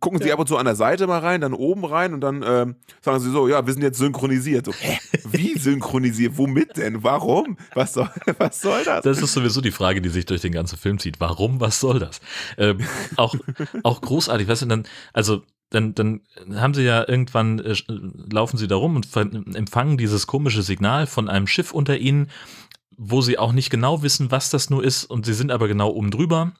gucken 0.00 0.20
sie 0.20 0.32
ab 0.32 0.38
und 0.38 0.48
zu 0.48 0.56
an 0.56 0.66
der 0.66 0.76
Seite 0.76 1.06
mal 1.06 1.18
rein, 1.18 1.40
dann 1.40 1.52
oben 1.52 1.84
rein 1.84 2.14
und 2.14 2.20
dann 2.20 2.42
äh, 2.42 2.66
sagen 3.02 3.20
sie 3.20 3.30
so, 3.30 3.48
ja, 3.48 3.66
wir 3.66 3.72
sind 3.72 3.82
jetzt 3.82 3.98
synchronisiert. 3.98 4.66
So, 4.66 4.72
hä? 4.72 4.98
Wie 5.30 5.58
synchronisiert? 5.58 6.38
Womit 6.38 6.76
denn? 6.76 7.02
Warum? 7.02 7.56
Was 7.74 7.94
soll, 7.94 8.08
was 8.38 8.60
soll 8.60 8.84
das? 8.84 9.02
Das 9.02 9.22
ist 9.22 9.32
sowieso 9.32 9.60
die 9.60 9.70
Frage, 9.70 10.00
die 10.00 10.08
sich 10.08 10.26
durch 10.26 10.40
den 10.40 10.52
ganzen 10.52 10.78
Film 10.78 10.98
zieht. 10.98 11.20
Warum? 11.20 11.60
Was 11.60 11.80
soll 11.80 11.98
das? 11.98 12.20
Ähm, 12.58 12.78
auch, 13.16 13.34
auch 13.82 14.00
großartig, 14.00 14.48
weißt 14.48 14.62
du, 14.62 14.66
dann, 14.66 14.84
also 15.12 15.42
dann, 15.70 15.94
dann 15.94 16.22
haben 16.54 16.74
sie 16.74 16.82
ja 16.82 17.08
irgendwann, 17.08 17.58
äh, 17.58 17.74
laufen 18.30 18.56
sie 18.56 18.68
da 18.68 18.76
rum 18.76 18.96
und 18.96 19.08
empfangen 19.56 19.98
dieses 19.98 20.26
komische 20.26 20.62
Signal 20.62 21.06
von 21.06 21.28
einem 21.28 21.46
Schiff 21.46 21.72
unter 21.72 21.98
ihnen, 21.98 22.30
wo 22.96 23.20
sie 23.20 23.38
auch 23.38 23.52
nicht 23.52 23.70
genau 23.70 24.02
wissen, 24.02 24.30
was 24.30 24.50
das 24.50 24.70
nur 24.70 24.84
ist 24.84 25.04
und 25.04 25.26
sie 25.26 25.34
sind 25.34 25.50
aber 25.50 25.68
genau 25.68 25.90
oben 25.90 26.10
drüber. 26.10 26.52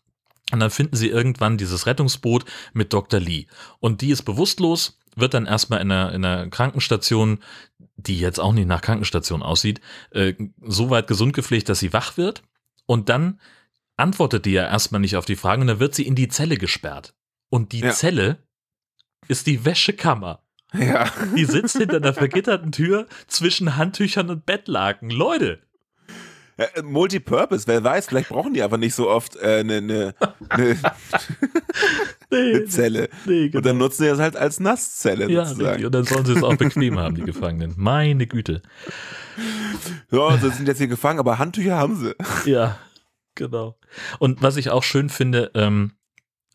Und 0.52 0.60
dann 0.60 0.70
finden 0.70 0.96
sie 0.96 1.08
irgendwann 1.08 1.58
dieses 1.58 1.86
Rettungsboot 1.86 2.44
mit 2.72 2.92
Dr. 2.92 3.18
Lee. 3.18 3.46
Und 3.80 4.00
die 4.00 4.10
ist 4.10 4.22
bewusstlos, 4.22 4.98
wird 5.16 5.34
dann 5.34 5.46
erstmal 5.46 5.80
in 5.80 5.90
einer, 5.90 6.12
in 6.12 6.24
einer 6.24 6.48
Krankenstation, 6.48 7.40
die 7.96 8.20
jetzt 8.20 8.38
auch 8.38 8.52
nicht 8.52 8.68
nach 8.68 8.82
Krankenstation 8.82 9.42
aussieht, 9.42 9.80
äh, 10.10 10.34
so 10.60 10.90
weit 10.90 11.08
gesund 11.08 11.32
gepflegt, 11.32 11.68
dass 11.68 11.80
sie 11.80 11.92
wach 11.92 12.16
wird. 12.16 12.42
Und 12.84 13.08
dann 13.08 13.40
antwortet 13.96 14.44
die 14.44 14.52
ja 14.52 14.66
erstmal 14.66 15.00
nicht 15.00 15.16
auf 15.16 15.24
die 15.24 15.36
Fragen 15.36 15.62
und 15.62 15.68
dann 15.68 15.80
wird 15.80 15.94
sie 15.94 16.06
in 16.06 16.14
die 16.14 16.28
Zelle 16.28 16.58
gesperrt. 16.58 17.14
Und 17.48 17.72
die 17.72 17.80
ja. 17.80 17.90
Zelle 17.90 18.45
ist 19.28 19.46
die 19.46 19.64
Wäschekammer. 19.64 20.40
Ja. 20.72 21.10
Die 21.36 21.44
sitzt 21.44 21.76
hinter 21.76 21.96
einer 21.96 22.14
vergitterten 22.14 22.72
Tür 22.72 23.06
zwischen 23.28 23.76
Handtüchern 23.76 24.30
und 24.30 24.46
Bettlaken. 24.46 25.10
Leute. 25.10 25.60
Ja, 26.58 26.64
äh, 26.74 26.82
Multipurpose, 26.82 27.66
wer 27.66 27.84
weiß, 27.84 28.06
vielleicht 28.06 28.30
brauchen 28.30 28.54
die 28.54 28.62
aber 28.62 28.78
nicht 28.78 28.94
so 28.94 29.10
oft 29.10 29.38
eine 29.38 29.76
äh, 29.76 29.80
ne, 29.80 29.82
ne, 29.82 30.76
ne 32.30 32.64
Zelle. 32.68 33.08
Nee, 33.26 33.48
genau. 33.48 33.58
Und 33.58 33.66
dann 33.66 33.74
genau. 33.74 33.84
nutzen 33.84 34.04
sie 34.04 34.08
das 34.08 34.18
halt 34.18 34.36
als 34.36 34.58
Nasszelle. 34.58 35.30
Ja, 35.30 35.44
sozusagen. 35.44 35.84
und 35.84 35.94
dann 35.94 36.04
sollen 36.04 36.24
sie 36.24 36.32
es 36.32 36.42
auch 36.42 36.56
bequem 36.56 36.98
haben, 36.98 37.14
die 37.14 37.22
Gefangenen. 37.22 37.74
Meine 37.76 38.26
Güte. 38.26 38.62
Ja, 40.10 40.36
sie 40.38 40.50
sind 40.50 40.66
jetzt 40.66 40.78
hier 40.78 40.88
gefangen, 40.88 41.18
aber 41.18 41.38
Handtücher 41.38 41.76
haben 41.76 41.96
sie. 41.96 42.14
Ja, 42.50 42.78
genau. 43.34 43.78
Und 44.18 44.40
was 44.40 44.56
ich 44.56 44.70
auch 44.70 44.82
schön 44.82 45.10
finde, 45.10 45.50
ähm, 45.54 45.92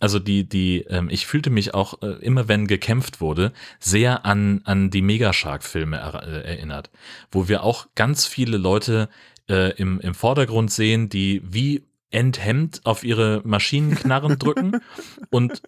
also 0.01 0.19
die, 0.19 0.43
die, 0.47 0.81
ähm, 0.89 1.09
ich 1.09 1.25
fühlte 1.25 1.49
mich 1.49 1.73
auch 1.73 2.01
äh, 2.01 2.07
immer, 2.21 2.47
wenn 2.47 2.67
gekämpft 2.67 3.21
wurde, 3.21 3.53
sehr 3.79 4.25
an, 4.25 4.61
an 4.65 4.89
die 4.89 5.01
Megashark-Filme 5.01 5.97
er, 5.97 6.23
äh, 6.23 6.41
erinnert, 6.55 6.89
wo 7.31 7.47
wir 7.47 7.63
auch 7.63 7.87
ganz 7.95 8.25
viele 8.25 8.57
Leute 8.57 9.09
äh, 9.47 9.71
im, 9.77 9.99
im 10.01 10.15
Vordergrund 10.15 10.71
sehen, 10.71 11.09
die 11.09 11.41
wie 11.45 11.83
enthemmt 12.11 12.81
auf 12.83 13.03
ihre 13.03 13.41
Maschinenknarren 13.43 14.37
drücken 14.37 14.81
und 15.29 15.61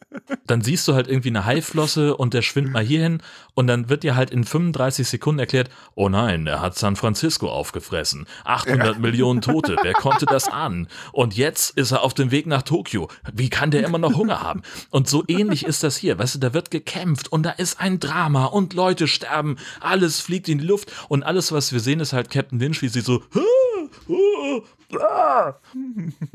dann 0.45 0.61
siehst 0.61 0.87
du 0.87 0.93
halt 0.93 1.07
irgendwie 1.07 1.29
eine 1.29 1.45
Haiflosse 1.45 2.15
und 2.15 2.33
der 2.33 2.41
schwimmt 2.41 2.71
mal 2.71 2.83
hierhin 2.83 3.21
und 3.53 3.67
dann 3.67 3.89
wird 3.89 4.03
dir 4.03 4.15
halt 4.15 4.29
in 4.29 4.43
35 4.43 5.07
Sekunden 5.07 5.39
erklärt, 5.39 5.69
oh 5.95 6.09
nein, 6.09 6.45
er 6.47 6.61
hat 6.61 6.77
San 6.77 6.95
Francisco 6.95 7.49
aufgefressen, 7.49 8.27
800 8.43 8.95
ja. 8.95 8.99
Millionen 8.99 9.41
Tote, 9.41 9.77
wer 9.81 9.93
konnte 10.03 10.25
das 10.25 10.49
ahnen? 10.49 10.87
Und 11.13 11.35
jetzt 11.35 11.77
ist 11.77 11.91
er 11.91 12.03
auf 12.03 12.13
dem 12.13 12.31
Weg 12.31 12.45
nach 12.45 12.63
Tokio, 12.63 13.09
wie 13.33 13.49
kann 13.49 13.71
der 13.71 13.85
immer 13.85 13.97
noch 13.97 14.15
Hunger 14.15 14.41
haben? 14.41 14.61
Und 14.89 15.07
so 15.07 15.23
ähnlich 15.27 15.65
ist 15.65 15.83
das 15.83 15.95
hier, 15.95 16.19
weißt 16.19 16.35
du, 16.35 16.39
da 16.39 16.53
wird 16.53 16.71
gekämpft 16.71 17.31
und 17.31 17.43
da 17.43 17.51
ist 17.51 17.79
ein 17.79 17.99
Drama 17.99 18.45
und 18.45 18.73
Leute 18.73 19.07
sterben, 19.07 19.55
alles 19.79 20.19
fliegt 20.19 20.49
in 20.49 20.57
die 20.57 20.65
Luft 20.65 20.91
und 21.07 21.23
alles, 21.23 21.51
was 21.51 21.71
wir 21.71 21.79
sehen, 21.79 22.01
ist 22.01 22.13
halt 22.13 22.29
Captain 22.29 22.59
Lynch, 22.59 22.81
wie 22.81 22.89
sie 22.89 23.01
so, 23.01 23.23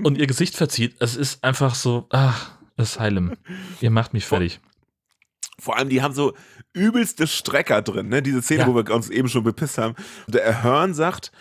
und 0.02 0.18
ihr 0.18 0.26
Gesicht 0.26 0.56
verzieht. 0.56 0.96
Es 1.00 1.16
ist 1.16 1.44
einfach 1.44 1.74
so, 1.74 2.06
ach, 2.10 2.52
Asylum. 2.76 3.32
Ihr 3.80 3.90
macht 3.90 4.12
mich 4.12 4.24
fertig. 4.24 4.60
Vor 5.58 5.76
allem, 5.76 5.88
die 5.88 6.02
haben 6.02 6.14
so 6.14 6.34
übelste 6.72 7.26
Strecker 7.26 7.82
drin, 7.82 8.08
ne? 8.08 8.22
Diese 8.22 8.42
Szene, 8.42 8.60
ja. 8.60 8.66
wo 8.68 8.74
wir 8.74 8.88
uns 8.94 9.10
eben 9.10 9.28
schon 9.28 9.42
bepisst 9.42 9.78
haben. 9.78 9.94
Und 10.26 10.34
der 10.34 10.46
Ahern 10.46 10.94
sagt, 10.94 11.32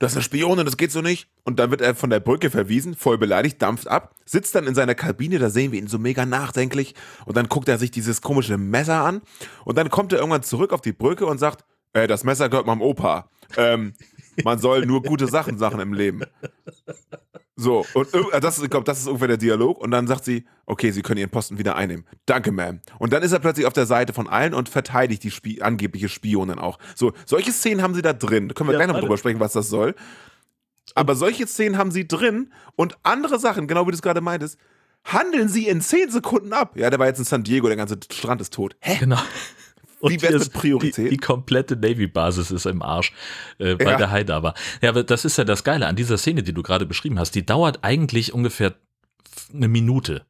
das 0.00 0.12
ist 0.12 0.16
eine 0.16 0.24
Spionin, 0.24 0.64
das 0.64 0.76
geht 0.76 0.90
so 0.90 1.02
nicht. 1.02 1.28
Und 1.44 1.58
dann 1.58 1.70
wird 1.70 1.82
er 1.82 1.94
von 1.94 2.10
der 2.10 2.20
Brücke 2.20 2.50
verwiesen, 2.50 2.96
voll 2.96 3.18
beleidigt, 3.18 3.60
dampft 3.60 3.86
ab, 3.86 4.14
sitzt 4.24 4.54
dann 4.54 4.66
in 4.66 4.74
seiner 4.74 4.94
Kabine, 4.94 5.38
da 5.38 5.50
sehen 5.50 5.72
wir 5.72 5.78
ihn 5.78 5.88
so 5.88 5.98
mega 5.98 6.26
nachdenklich. 6.26 6.94
Und 7.26 7.36
dann 7.36 7.48
guckt 7.48 7.68
er 7.68 7.78
sich 7.78 7.90
dieses 7.90 8.20
komische 8.22 8.58
Messer 8.58 9.04
an. 9.04 9.20
Und 9.64 9.76
dann 9.76 9.90
kommt 9.90 10.12
er 10.12 10.18
irgendwann 10.18 10.42
zurück 10.42 10.72
auf 10.72 10.80
die 10.80 10.92
Brücke 10.92 11.26
und 11.26 11.38
sagt, 11.38 11.64
äh, 11.92 12.06
das 12.06 12.24
Messer 12.24 12.48
gehört 12.48 12.66
meinem 12.66 12.82
Opa. 12.82 13.28
Ähm, 13.56 13.94
man 14.44 14.58
soll 14.58 14.86
nur 14.86 15.02
gute 15.02 15.26
Sachen 15.26 15.58
Sachen 15.58 15.80
im 15.80 15.92
Leben. 15.92 16.22
So, 17.56 17.84
und 17.92 18.08
das, 18.40 18.62
ich 18.62 18.70
glaube, 18.70 18.84
das 18.84 19.00
ist 19.00 19.06
ungefähr 19.06 19.28
der 19.28 19.36
Dialog. 19.36 19.78
Und 19.82 19.90
dann 19.90 20.06
sagt 20.06 20.24
sie, 20.24 20.46
okay, 20.64 20.92
Sie 20.92 21.02
können 21.02 21.18
Ihren 21.18 21.28
Posten 21.28 21.58
wieder 21.58 21.76
einnehmen. 21.76 22.06
Danke, 22.24 22.52
Ma'am. 22.52 22.80
Und 22.98 23.12
dann 23.12 23.22
ist 23.22 23.32
er 23.32 23.38
plötzlich 23.38 23.66
auf 23.66 23.74
der 23.74 23.84
Seite 23.84 24.14
von 24.14 24.28
allen 24.28 24.54
und 24.54 24.70
verteidigt 24.70 25.22
die 25.24 25.30
Spie 25.30 25.60
angebliche 25.60 26.08
Spionin 26.08 26.58
auch. 26.58 26.78
So, 26.94 27.12
solche 27.26 27.52
Szenen 27.52 27.82
haben 27.82 27.92
sie 27.92 28.00
da 28.00 28.14
drin. 28.14 28.48
Da 28.48 28.54
können 28.54 28.70
wir 28.70 28.72
ja, 28.72 28.78
gleich 28.78 28.94
noch 28.94 29.00
drüber 29.00 29.18
sprechen, 29.18 29.40
was 29.40 29.52
das 29.52 29.68
soll. 29.68 29.94
Aber 30.94 31.14
solche 31.14 31.46
Szenen 31.46 31.76
haben 31.76 31.90
sie 31.90 32.08
drin 32.08 32.50
und 32.76 32.96
andere 33.02 33.38
Sachen, 33.38 33.68
genau 33.68 33.86
wie 33.86 33.90
du 33.90 33.96
es 33.96 34.02
gerade 34.02 34.22
meintest, 34.22 34.58
handeln 35.04 35.48
sie 35.48 35.68
in 35.68 35.82
10 35.82 36.10
Sekunden 36.10 36.54
ab. 36.54 36.76
Ja, 36.76 36.88
der 36.88 36.98
war 36.98 37.08
jetzt 37.08 37.18
in 37.18 37.26
San 37.26 37.42
Diego, 37.42 37.66
der 37.66 37.76
ganze 37.76 37.98
Strand 38.10 38.40
ist 38.40 38.54
tot. 38.54 38.74
Hä? 38.80 38.96
Genau. 39.00 39.20
Und 40.00 40.22
wär's 40.22 40.44
mit 40.44 40.52
Priorität? 40.52 41.06
Die, 41.06 41.10
die 41.10 41.16
komplette 41.18 41.76
Navy-Basis 41.76 42.50
ist 42.50 42.66
im 42.66 42.82
Arsch, 42.82 43.12
äh, 43.58 43.76
weil 43.78 43.92
ja. 43.92 43.96
der 43.96 44.10
Hai 44.10 44.24
da 44.24 44.42
war. 44.42 44.54
Ja, 44.80 44.90
aber 44.90 45.04
das 45.04 45.24
ist 45.24 45.36
ja 45.36 45.44
das 45.44 45.64
Geile 45.64 45.86
an 45.86 45.96
dieser 45.96 46.18
Szene, 46.18 46.42
die 46.42 46.52
du 46.52 46.62
gerade 46.62 46.86
beschrieben 46.86 47.18
hast. 47.18 47.34
Die 47.34 47.44
dauert 47.44 47.80
eigentlich 47.82 48.32
ungefähr 48.32 48.74
eine 49.52 49.68
Minute. 49.68 50.26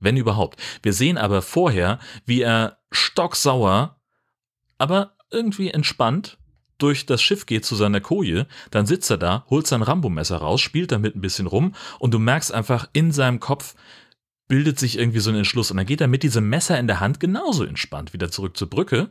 Wenn 0.00 0.16
überhaupt. 0.16 0.60
Wir 0.82 0.92
sehen 0.92 1.18
aber 1.18 1.42
vorher, 1.42 1.98
wie 2.24 2.42
er 2.42 2.78
stocksauer, 2.92 4.00
aber 4.78 5.16
irgendwie 5.30 5.70
entspannt 5.70 6.38
durch 6.78 7.06
das 7.06 7.20
Schiff 7.20 7.46
geht 7.46 7.64
zu 7.64 7.74
seiner 7.74 8.00
Koje, 8.00 8.46
dann 8.70 8.86
sitzt 8.86 9.10
er 9.10 9.18
da, 9.18 9.44
holt 9.50 9.66
sein 9.66 9.82
Rambo-Messer 9.82 10.36
raus, 10.36 10.60
spielt 10.60 10.92
damit 10.92 11.16
ein 11.16 11.20
bisschen 11.20 11.48
rum 11.48 11.74
und 11.98 12.14
du 12.14 12.20
merkst 12.20 12.54
einfach 12.54 12.88
in 12.92 13.10
seinem 13.10 13.40
Kopf, 13.40 13.74
bildet 14.48 14.78
sich 14.78 14.98
irgendwie 14.98 15.20
so 15.20 15.30
ein 15.30 15.36
Entschluss. 15.36 15.70
Und 15.70 15.76
dann 15.76 15.86
geht 15.86 16.00
er 16.00 16.08
mit 16.08 16.22
diesem 16.22 16.48
Messer 16.48 16.78
in 16.78 16.86
der 16.86 17.00
Hand 17.00 17.20
genauso 17.20 17.64
entspannt 17.64 18.12
wieder 18.12 18.30
zurück 18.30 18.56
zur 18.56 18.68
Brücke, 18.68 19.10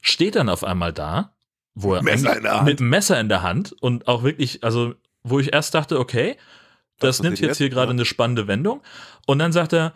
steht 0.00 0.36
dann 0.36 0.48
auf 0.48 0.64
einmal 0.64 0.92
da, 0.92 1.34
wo 1.74 1.94
er 1.94 2.02
Messer 2.02 2.62
mit 2.62 2.80
einem 2.80 2.88
Messer 2.88 3.20
in 3.20 3.28
der 3.28 3.42
Hand 3.42 3.72
und 3.80 4.08
auch 4.08 4.22
wirklich, 4.22 4.64
also 4.64 4.94
wo 5.22 5.40
ich 5.40 5.52
erst 5.52 5.74
dachte, 5.74 5.98
okay, 5.98 6.36
das, 6.98 7.18
das 7.18 7.22
nimmt 7.22 7.40
jetzt 7.40 7.58
hier 7.58 7.68
gerade 7.68 7.92
eine 7.92 8.04
spannende 8.04 8.46
Wendung. 8.48 8.82
Und 9.26 9.38
dann 9.38 9.52
sagt 9.52 9.72
er, 9.72 9.92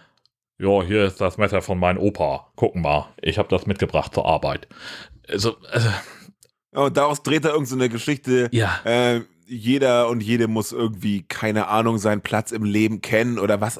ja, 0.58 0.82
hier 0.82 1.04
ist 1.04 1.20
das 1.20 1.38
Messer 1.38 1.62
von 1.62 1.78
meinem 1.78 1.98
Opa. 1.98 2.52
Gucken 2.54 2.82
mal, 2.82 3.08
ich 3.20 3.38
habe 3.38 3.48
das 3.48 3.66
mitgebracht 3.66 4.14
zur 4.14 4.26
Arbeit. 4.26 4.68
Also, 5.28 5.56
also 5.70 5.88
und 6.72 6.96
daraus 6.96 7.22
dreht 7.22 7.44
er 7.44 7.52
irgendeine 7.52 7.84
so 7.84 7.90
Geschichte. 7.90 8.48
Ja. 8.52 8.80
Äh, 8.84 9.22
jeder 9.46 10.08
und 10.08 10.22
jede 10.22 10.48
muss 10.48 10.72
irgendwie, 10.72 11.22
keine 11.22 11.68
Ahnung, 11.68 11.98
seinen 11.98 12.22
Platz 12.22 12.52
im 12.52 12.64
Leben 12.64 13.00
kennen 13.02 13.38
oder 13.38 13.60
was. 13.60 13.78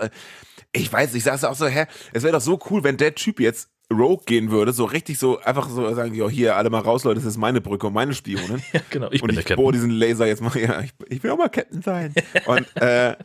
Ich 0.73 0.93
weiß, 0.93 1.15
ich 1.15 1.25
sag's 1.25 1.45
auch 1.45 1.55
so, 1.55 1.67
hä, 1.67 1.87
es 2.13 2.23
wäre 2.23 2.33
doch 2.33 2.41
so 2.41 2.59
cool, 2.71 2.83
wenn 2.83 2.97
der 2.97 3.15
Typ 3.15 3.41
jetzt 3.41 3.69
Rogue 3.93 4.25
gehen 4.25 4.51
würde, 4.51 4.73
so 4.73 4.85
richtig 4.85 5.19
so, 5.19 5.39
einfach 5.41 5.69
so 5.69 5.95
sagen, 5.95 6.15
ja, 6.15 6.29
hier, 6.29 6.57
alle 6.57 6.71
mal 6.71 6.81
raus, 6.81 7.05
Leute, 7.05 7.21
das 7.21 7.27
ist 7.27 7.37
meine 7.37 7.61
Brücke 7.61 7.87
und 7.87 7.93
meine 7.93 8.15
Spionin. 8.15 8.63
ja, 8.73 8.81
genau, 8.91 9.09
ich 9.11 9.23
und 9.23 9.29
bin 9.29 9.39
ich 9.39 9.45
der 9.45 9.57
bohre 9.57 9.73
diesen 9.73 9.91
Laser 9.91 10.27
jetzt 10.27 10.41
mal, 10.41 10.57
ja, 10.59 10.81
ich, 10.81 10.93
ich 11.09 11.23
will 11.23 11.31
auch 11.31 11.39
mal 11.39 11.49
Captain 11.49 11.83
sein. 11.83 12.15
und, 12.47 12.67
äh, 12.77 13.17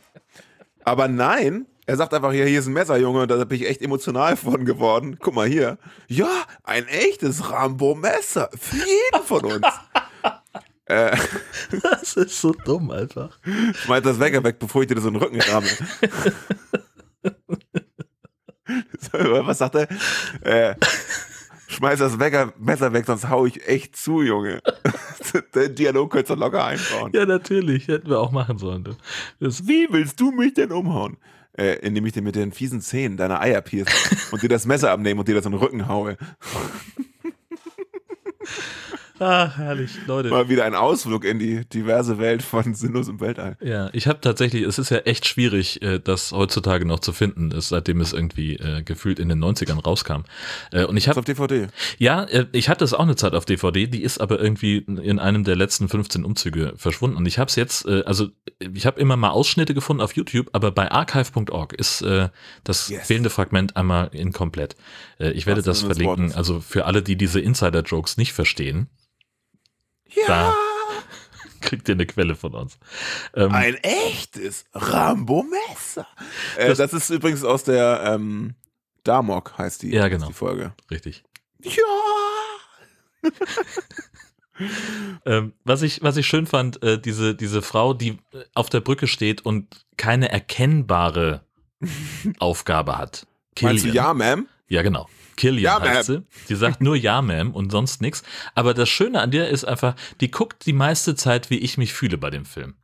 aber 0.84 1.08
nein, 1.08 1.66
er 1.88 1.96
sagt 1.96 2.12
einfach, 2.12 2.32
hier, 2.32 2.44
hier 2.44 2.58
ist 2.58 2.66
ein 2.66 2.74
Messer, 2.74 2.98
Junge, 2.98 3.22
und 3.22 3.30
da 3.30 3.42
bin 3.44 3.60
ich 3.60 3.66
echt 3.66 3.80
emotional 3.80 4.36
von 4.36 4.66
geworden. 4.66 5.16
Guck 5.18 5.34
mal 5.34 5.48
hier. 5.48 5.78
Ja, 6.06 6.44
ein 6.62 6.86
echtes 6.86 7.50
Rambo-Messer. 7.50 8.50
Für 8.58 8.76
jeden 8.76 9.24
von 9.24 9.44
uns. 9.46 9.66
äh, 10.84 11.16
das 11.82 12.14
ist 12.14 12.38
so 12.38 12.52
dumm 12.52 12.90
einfach. 12.90 13.38
Schmeiß 13.72 14.02
das 14.02 14.20
Wecker 14.20 14.44
weg, 14.44 14.58
bevor 14.58 14.82
ich 14.82 14.88
dir 14.88 15.00
so 15.00 15.08
einen 15.08 15.16
Rücken 15.16 15.40
ramme. 15.40 15.68
Was 19.12 19.58
sagt 19.58 19.74
er? 19.76 19.88
Äh, 20.42 20.74
schmeiß 21.68 21.98
das 21.98 22.16
Messer 22.58 22.92
weg, 22.92 23.06
sonst 23.06 23.28
hau 23.28 23.46
ich 23.46 23.66
echt 23.66 23.96
zu, 23.96 24.22
Junge. 24.22 24.60
Den 25.54 25.74
Dialog 25.74 26.10
könntest 26.12 26.30
du 26.30 26.34
locker 26.34 26.64
einbauen. 26.64 27.12
Ja, 27.12 27.26
natürlich. 27.26 27.88
Hätten 27.88 28.08
wir 28.08 28.20
auch 28.20 28.32
machen 28.32 28.58
sollen. 28.58 28.96
Das 29.40 29.66
Wie 29.66 29.88
willst 29.90 30.20
du 30.20 30.30
mich 30.30 30.54
denn 30.54 30.72
umhauen? 30.72 31.16
Äh, 31.52 31.78
indem 31.80 32.06
ich 32.06 32.12
dir 32.12 32.22
mit 32.22 32.36
den 32.36 32.52
fiesen 32.52 32.80
Zähnen 32.80 33.16
deine 33.16 33.40
Eier 33.40 33.60
pierce 33.60 33.88
und 34.30 34.42
dir 34.42 34.48
das 34.48 34.64
Messer 34.64 34.92
abnehme 34.92 35.20
und 35.20 35.28
dir 35.28 35.34
das 35.34 35.44
in 35.44 35.52
den 35.52 35.60
Rücken 35.60 35.88
haue. 35.88 36.16
Ach, 39.20 39.56
herrlich, 39.56 39.92
Leute. 40.06 40.28
Mal 40.28 40.48
wieder 40.48 40.64
ein 40.64 40.74
Ausflug 40.74 41.24
in 41.24 41.38
die 41.38 41.64
diverse 41.64 42.18
Welt 42.18 42.42
von 42.42 42.74
Sinnlos 42.74 43.08
im 43.08 43.20
Weltall. 43.20 43.56
Ja, 43.60 43.90
ich 43.92 44.06
habe 44.06 44.20
tatsächlich, 44.20 44.62
es 44.62 44.78
ist 44.78 44.90
ja 44.90 44.98
echt 44.98 45.26
schwierig, 45.26 45.82
äh, 45.82 45.98
das 45.98 46.32
heutzutage 46.32 46.84
noch 46.84 47.00
zu 47.00 47.12
finden, 47.12 47.52
seitdem 47.60 48.00
es 48.00 48.12
irgendwie 48.12 48.54
äh, 48.56 48.82
gefühlt 48.82 49.18
in 49.18 49.28
den 49.28 49.42
90ern 49.42 49.82
rauskam. 49.82 50.22
Äh, 50.72 50.84
und 50.84 50.96
ich 50.96 51.08
habe 51.08 51.18
auf 51.18 51.24
DVD. 51.24 51.68
Ja, 51.98 52.24
äh, 52.24 52.46
ich 52.52 52.68
hatte 52.68 52.84
es 52.84 52.94
auch 52.94 53.02
eine 53.02 53.16
Zeit 53.16 53.34
auf 53.34 53.44
DVD, 53.44 53.86
die 53.86 54.02
ist 54.02 54.20
aber 54.20 54.40
irgendwie 54.40 54.78
in 54.78 55.18
einem 55.18 55.44
der 55.44 55.56
letzten 55.56 55.88
15 55.88 56.24
Umzüge 56.24 56.74
verschwunden 56.76 57.16
und 57.16 57.26
ich 57.26 57.38
habe 57.38 57.48
es 57.48 57.56
jetzt, 57.56 57.86
äh, 57.86 58.02
also 58.04 58.28
ich 58.58 58.86
habe 58.86 59.00
immer 59.00 59.16
mal 59.16 59.30
Ausschnitte 59.30 59.74
gefunden 59.74 60.02
auf 60.02 60.12
YouTube, 60.12 60.50
aber 60.52 60.70
bei 60.70 60.90
archive.org 60.90 61.72
ist 61.72 62.02
äh, 62.02 62.28
das 62.64 62.88
yes. 62.88 63.06
fehlende 63.06 63.30
Fragment 63.30 63.76
einmal 63.76 64.10
inkomplett. 64.12 64.76
Äh, 65.18 65.32
ich 65.32 65.46
werde 65.46 65.60
Was 65.60 65.80
das 65.80 65.82
verlinken, 65.82 66.32
also 66.32 66.60
für 66.60 66.84
alle, 66.84 67.02
die 67.02 67.16
diese 67.16 67.40
Insider-Jokes 67.40 68.16
nicht 68.16 68.32
verstehen. 68.32 68.88
Ja. 70.08 70.26
Da 70.26 70.54
kriegt 71.60 71.88
ihr 71.88 71.94
eine 71.94 72.06
Quelle 72.06 72.34
von 72.34 72.54
uns. 72.54 72.78
Ähm, 73.34 73.52
Ein 73.52 73.74
echtes 73.76 74.64
Rambo-Messer. 74.72 76.06
Äh, 76.56 76.68
das, 76.68 76.78
das, 76.78 76.92
ist 76.92 77.10
übrigens 77.10 77.44
aus 77.44 77.64
der 77.64 78.02
ähm, 78.04 78.54
Damok, 79.04 79.56
heißt 79.58 79.82
die, 79.82 79.90
ja, 79.90 80.08
genau. 80.08 80.26
die 80.26 80.32
Folge. 80.32 80.72
Richtig. 80.90 81.24
Ja. 81.62 81.82
ähm, 85.26 85.52
was, 85.64 85.82
ich, 85.82 86.02
was 86.02 86.16
ich 86.16 86.26
schön 86.26 86.46
fand, 86.46 86.82
äh, 86.82 87.00
diese, 87.00 87.34
diese 87.34 87.62
Frau, 87.62 87.94
die 87.94 88.18
auf 88.54 88.70
der 88.70 88.80
Brücke 88.80 89.06
steht 89.06 89.44
und 89.44 89.86
keine 89.96 90.30
erkennbare 90.30 91.42
Aufgabe 92.38 92.98
hat. 92.98 93.26
Killian. 93.54 93.74
Meinst 93.74 93.86
du 93.86 93.90
ja, 93.90 94.10
Ma'am? 94.12 94.44
Ja, 94.68 94.82
genau. 94.82 95.08
Killian 95.38 95.82
ja, 95.82 95.88
heißt 95.88 96.06
sie. 96.06 96.22
Die 96.48 96.54
sagt 96.54 96.82
nur 96.82 96.96
Ja, 96.96 97.20
Ma'am 97.20 97.52
und 97.52 97.70
sonst 97.70 98.02
nichts. 98.02 98.22
Aber 98.54 98.74
das 98.74 98.88
Schöne 98.88 99.20
an 99.22 99.30
der 99.30 99.48
ist 99.48 99.64
einfach, 99.64 99.94
die 100.20 100.30
guckt 100.30 100.66
die 100.66 100.72
meiste 100.72 101.14
Zeit, 101.14 101.48
wie 101.48 101.58
ich 101.58 101.78
mich 101.78 101.94
fühle 101.94 102.18
bei 102.18 102.28
dem 102.28 102.44
Film. 102.44 102.74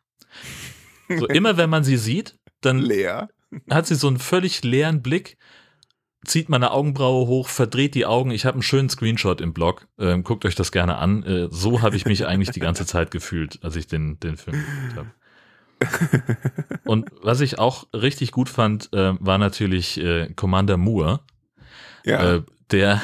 So 1.09 1.27
immer 1.27 1.57
wenn 1.59 1.69
man 1.69 1.85
sie 1.85 1.99
sieht, 1.99 2.39
dann 2.63 2.79
Leer. 2.79 3.29
hat 3.69 3.87
sie 3.87 3.97
so 3.97 4.09
einen 4.09 4.19
völlig 4.19 4.63
leeren 4.63 5.03
Blick, 5.03 5.37
zieht 6.25 6.49
meine 6.49 6.71
Augenbraue 6.71 7.27
hoch, 7.27 7.49
verdreht 7.49 7.95
die 7.95 8.07
Augen. 8.07 8.31
Ich 8.31 8.47
habe 8.47 8.55
einen 8.55 8.63
schönen 8.63 8.89
Screenshot 8.89 9.41
im 9.41 9.53
Blog. 9.53 9.87
Ähm, 9.99 10.23
guckt 10.23 10.47
euch 10.47 10.55
das 10.55 10.73
gerne 10.73 10.97
an. 10.97 11.23
Äh, 11.25 11.49
so 11.51 11.83
habe 11.83 11.97
ich 11.97 12.07
mich 12.07 12.27
eigentlich 12.27 12.51
die 12.51 12.61
ganze 12.61 12.87
Zeit 12.87 13.11
gefühlt, 13.11 13.59
als 13.63 13.77
ich 13.77 13.87
den, 13.87 14.19
den 14.21 14.37
Film 14.37 14.57
geguckt 14.57 14.97
habe. 14.97 15.11
Und 16.85 17.11
was 17.21 17.41
ich 17.41 17.59
auch 17.59 17.87
richtig 17.93 18.31
gut 18.31 18.49
fand, 18.49 18.93
äh, 18.93 19.15
war 19.21 19.39
natürlich 19.39 20.01
äh, 20.01 20.33
Commander 20.35 20.77
Moore, 20.77 21.21
ja. 22.05 22.37
Äh, 22.37 22.43
der 22.71 23.03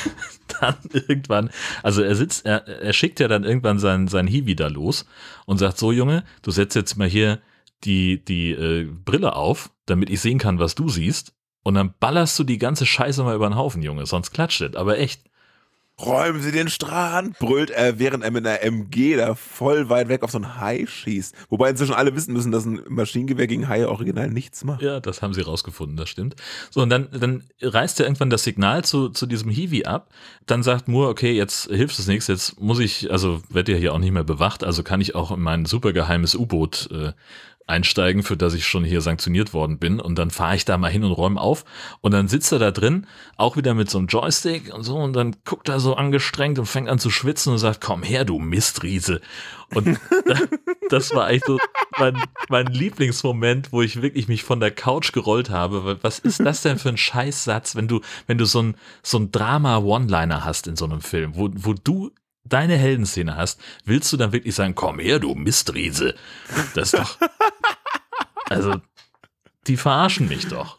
dann 0.60 0.76
irgendwann, 0.92 1.50
also 1.82 2.02
er 2.02 2.14
sitzt, 2.14 2.44
er, 2.46 2.66
er 2.66 2.92
schickt 2.92 3.20
ja 3.20 3.28
dann 3.28 3.44
irgendwann 3.44 3.78
sein, 3.78 4.08
sein 4.08 4.26
Hiwi 4.26 4.56
da 4.56 4.68
los 4.68 5.06
und 5.46 5.58
sagt, 5.58 5.78
so 5.78 5.92
Junge, 5.92 6.24
du 6.42 6.50
setzt 6.50 6.74
jetzt 6.76 6.96
mal 6.96 7.08
hier 7.08 7.40
die, 7.84 8.24
die 8.24 8.50
äh, 8.50 8.84
Brille 9.04 9.36
auf, 9.36 9.70
damit 9.86 10.10
ich 10.10 10.20
sehen 10.20 10.38
kann, 10.38 10.58
was 10.58 10.74
du 10.74 10.88
siehst. 10.88 11.34
Und 11.62 11.74
dann 11.74 11.94
ballerst 12.00 12.38
du 12.38 12.44
die 12.44 12.58
ganze 12.58 12.86
Scheiße 12.86 13.22
mal 13.22 13.36
über 13.36 13.48
den 13.48 13.56
Haufen, 13.56 13.82
Junge, 13.82 14.06
sonst 14.06 14.32
klatscht 14.32 14.62
es. 14.62 14.74
Aber 14.74 14.98
echt, 14.98 15.27
räumen 16.00 16.40
Sie 16.40 16.52
den 16.52 16.68
Strand, 16.68 17.38
brüllt 17.38 17.70
er, 17.70 17.98
während 17.98 18.24
er 18.24 18.30
mit 18.30 18.46
einer 18.46 18.62
MG 18.62 19.16
da 19.16 19.34
voll 19.34 19.88
weit 19.88 20.08
weg 20.08 20.22
auf 20.22 20.30
so 20.30 20.38
ein 20.38 20.60
Hai 20.60 20.86
schießt. 20.86 21.34
Wobei 21.48 21.70
inzwischen 21.70 21.94
alle 21.94 22.14
wissen 22.14 22.32
müssen, 22.32 22.52
dass 22.52 22.64
ein 22.64 22.80
Maschinengewehr 22.88 23.46
gegen 23.46 23.68
Haie 23.68 23.88
original 23.88 24.30
nichts 24.30 24.64
macht. 24.64 24.82
Ja, 24.82 25.00
das 25.00 25.22
haben 25.22 25.34
sie 25.34 25.42
rausgefunden, 25.42 25.96
das 25.96 26.08
stimmt. 26.08 26.36
So, 26.70 26.82
und 26.82 26.90
dann, 26.90 27.08
dann 27.12 27.44
reißt 27.60 28.00
er 28.00 28.06
irgendwann 28.06 28.30
das 28.30 28.44
Signal 28.44 28.84
zu, 28.84 29.08
zu 29.08 29.26
diesem 29.26 29.50
Hiwi 29.50 29.84
ab. 29.84 30.10
Dann 30.46 30.62
sagt 30.62 30.88
Moore, 30.88 31.08
okay, 31.08 31.32
jetzt 31.32 31.66
hilft 31.66 31.98
es 31.98 32.06
nichts, 32.06 32.28
jetzt 32.28 32.60
muss 32.60 32.78
ich, 32.78 33.10
also 33.10 33.42
werde 33.48 33.72
ja 33.72 33.78
hier 33.78 33.94
auch 33.94 33.98
nicht 33.98 34.12
mehr 34.12 34.24
bewacht, 34.24 34.64
also 34.64 34.82
kann 34.82 35.00
ich 35.00 35.14
auch 35.14 35.30
in 35.30 35.40
mein 35.40 35.64
supergeheimes 35.64 36.34
U-Boot 36.34 36.88
äh, 36.92 37.12
einsteigen, 37.68 38.22
für 38.22 38.36
das 38.36 38.54
ich 38.54 38.66
schon 38.66 38.84
hier 38.84 39.00
sanktioniert 39.00 39.52
worden 39.52 39.78
bin. 39.78 40.00
Und 40.00 40.18
dann 40.18 40.30
fahre 40.30 40.56
ich 40.56 40.64
da 40.64 40.78
mal 40.78 40.90
hin 40.90 41.04
und 41.04 41.12
räume 41.12 41.40
auf. 41.40 41.64
Und 42.00 42.12
dann 42.12 42.28
sitzt 42.28 42.50
er 42.52 42.58
da 42.58 42.70
drin, 42.70 43.06
auch 43.36 43.56
wieder 43.56 43.74
mit 43.74 43.90
so 43.90 43.98
einem 43.98 44.08
Joystick 44.08 44.72
und 44.74 44.82
so. 44.82 44.96
Und 44.96 45.12
dann 45.12 45.36
guckt 45.44 45.68
er 45.68 45.78
so 45.78 45.94
angestrengt 45.94 46.58
und 46.58 46.66
fängt 46.66 46.88
an 46.88 46.98
zu 46.98 47.10
schwitzen 47.10 47.52
und 47.52 47.58
sagt, 47.58 47.80
komm 47.80 48.02
her, 48.02 48.24
du 48.24 48.38
Mistriese. 48.38 49.20
Und 49.74 50.00
das 50.88 51.14
war 51.14 51.26
eigentlich 51.26 51.44
so 51.46 51.58
mein, 51.98 52.16
mein 52.48 52.66
Lieblingsmoment, 52.66 53.72
wo 53.72 53.82
ich 53.82 54.00
wirklich 54.00 54.28
mich 54.28 54.44
von 54.44 54.60
der 54.60 54.70
Couch 54.70 55.12
gerollt 55.12 55.50
habe. 55.50 55.98
Was 56.02 56.18
ist 56.18 56.40
das 56.40 56.62
denn 56.62 56.78
für 56.78 56.88
ein 56.88 56.96
Scheißsatz, 56.96 57.76
wenn 57.76 57.88
du, 57.88 58.00
wenn 58.26 58.38
du 58.38 58.46
so 58.46 58.62
ein, 58.62 58.76
so 59.02 59.18
ein 59.18 59.30
Drama-One-Liner 59.30 60.44
hast 60.44 60.66
in 60.66 60.76
so 60.76 60.86
einem 60.86 61.02
Film, 61.02 61.36
wo, 61.36 61.50
wo 61.52 61.74
du 61.74 62.10
deine 62.48 62.76
Heldenszene 62.76 63.36
hast, 63.36 63.60
willst 63.84 64.12
du 64.12 64.16
dann 64.16 64.32
wirklich 64.32 64.54
sagen, 64.54 64.74
komm 64.74 64.98
her, 64.98 65.18
du 65.18 65.34
Mistriese? 65.34 66.14
Das 66.74 66.94
ist 66.94 66.98
doch. 66.98 67.18
Also, 68.48 68.74
die 69.66 69.76
verarschen 69.76 70.28
mich 70.28 70.48
doch. 70.48 70.78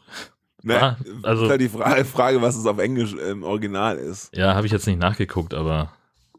Ne, 0.62 0.98
also, 1.24 1.46
ist 1.46 1.50
halt 1.50 1.62
die 1.62 1.70
Frage, 1.70 2.06
Frage, 2.06 2.42
was 2.42 2.58
es 2.58 2.66
auf 2.66 2.80
Englisch 2.80 3.14
im 3.14 3.44
Original 3.44 3.98
ist. 3.98 4.36
Ja, 4.36 4.56
habe 4.56 4.66
ich 4.68 4.74
jetzt 4.74 4.88
nicht 4.88 5.00
nachgeguckt, 5.00 5.54
aber 5.54 5.94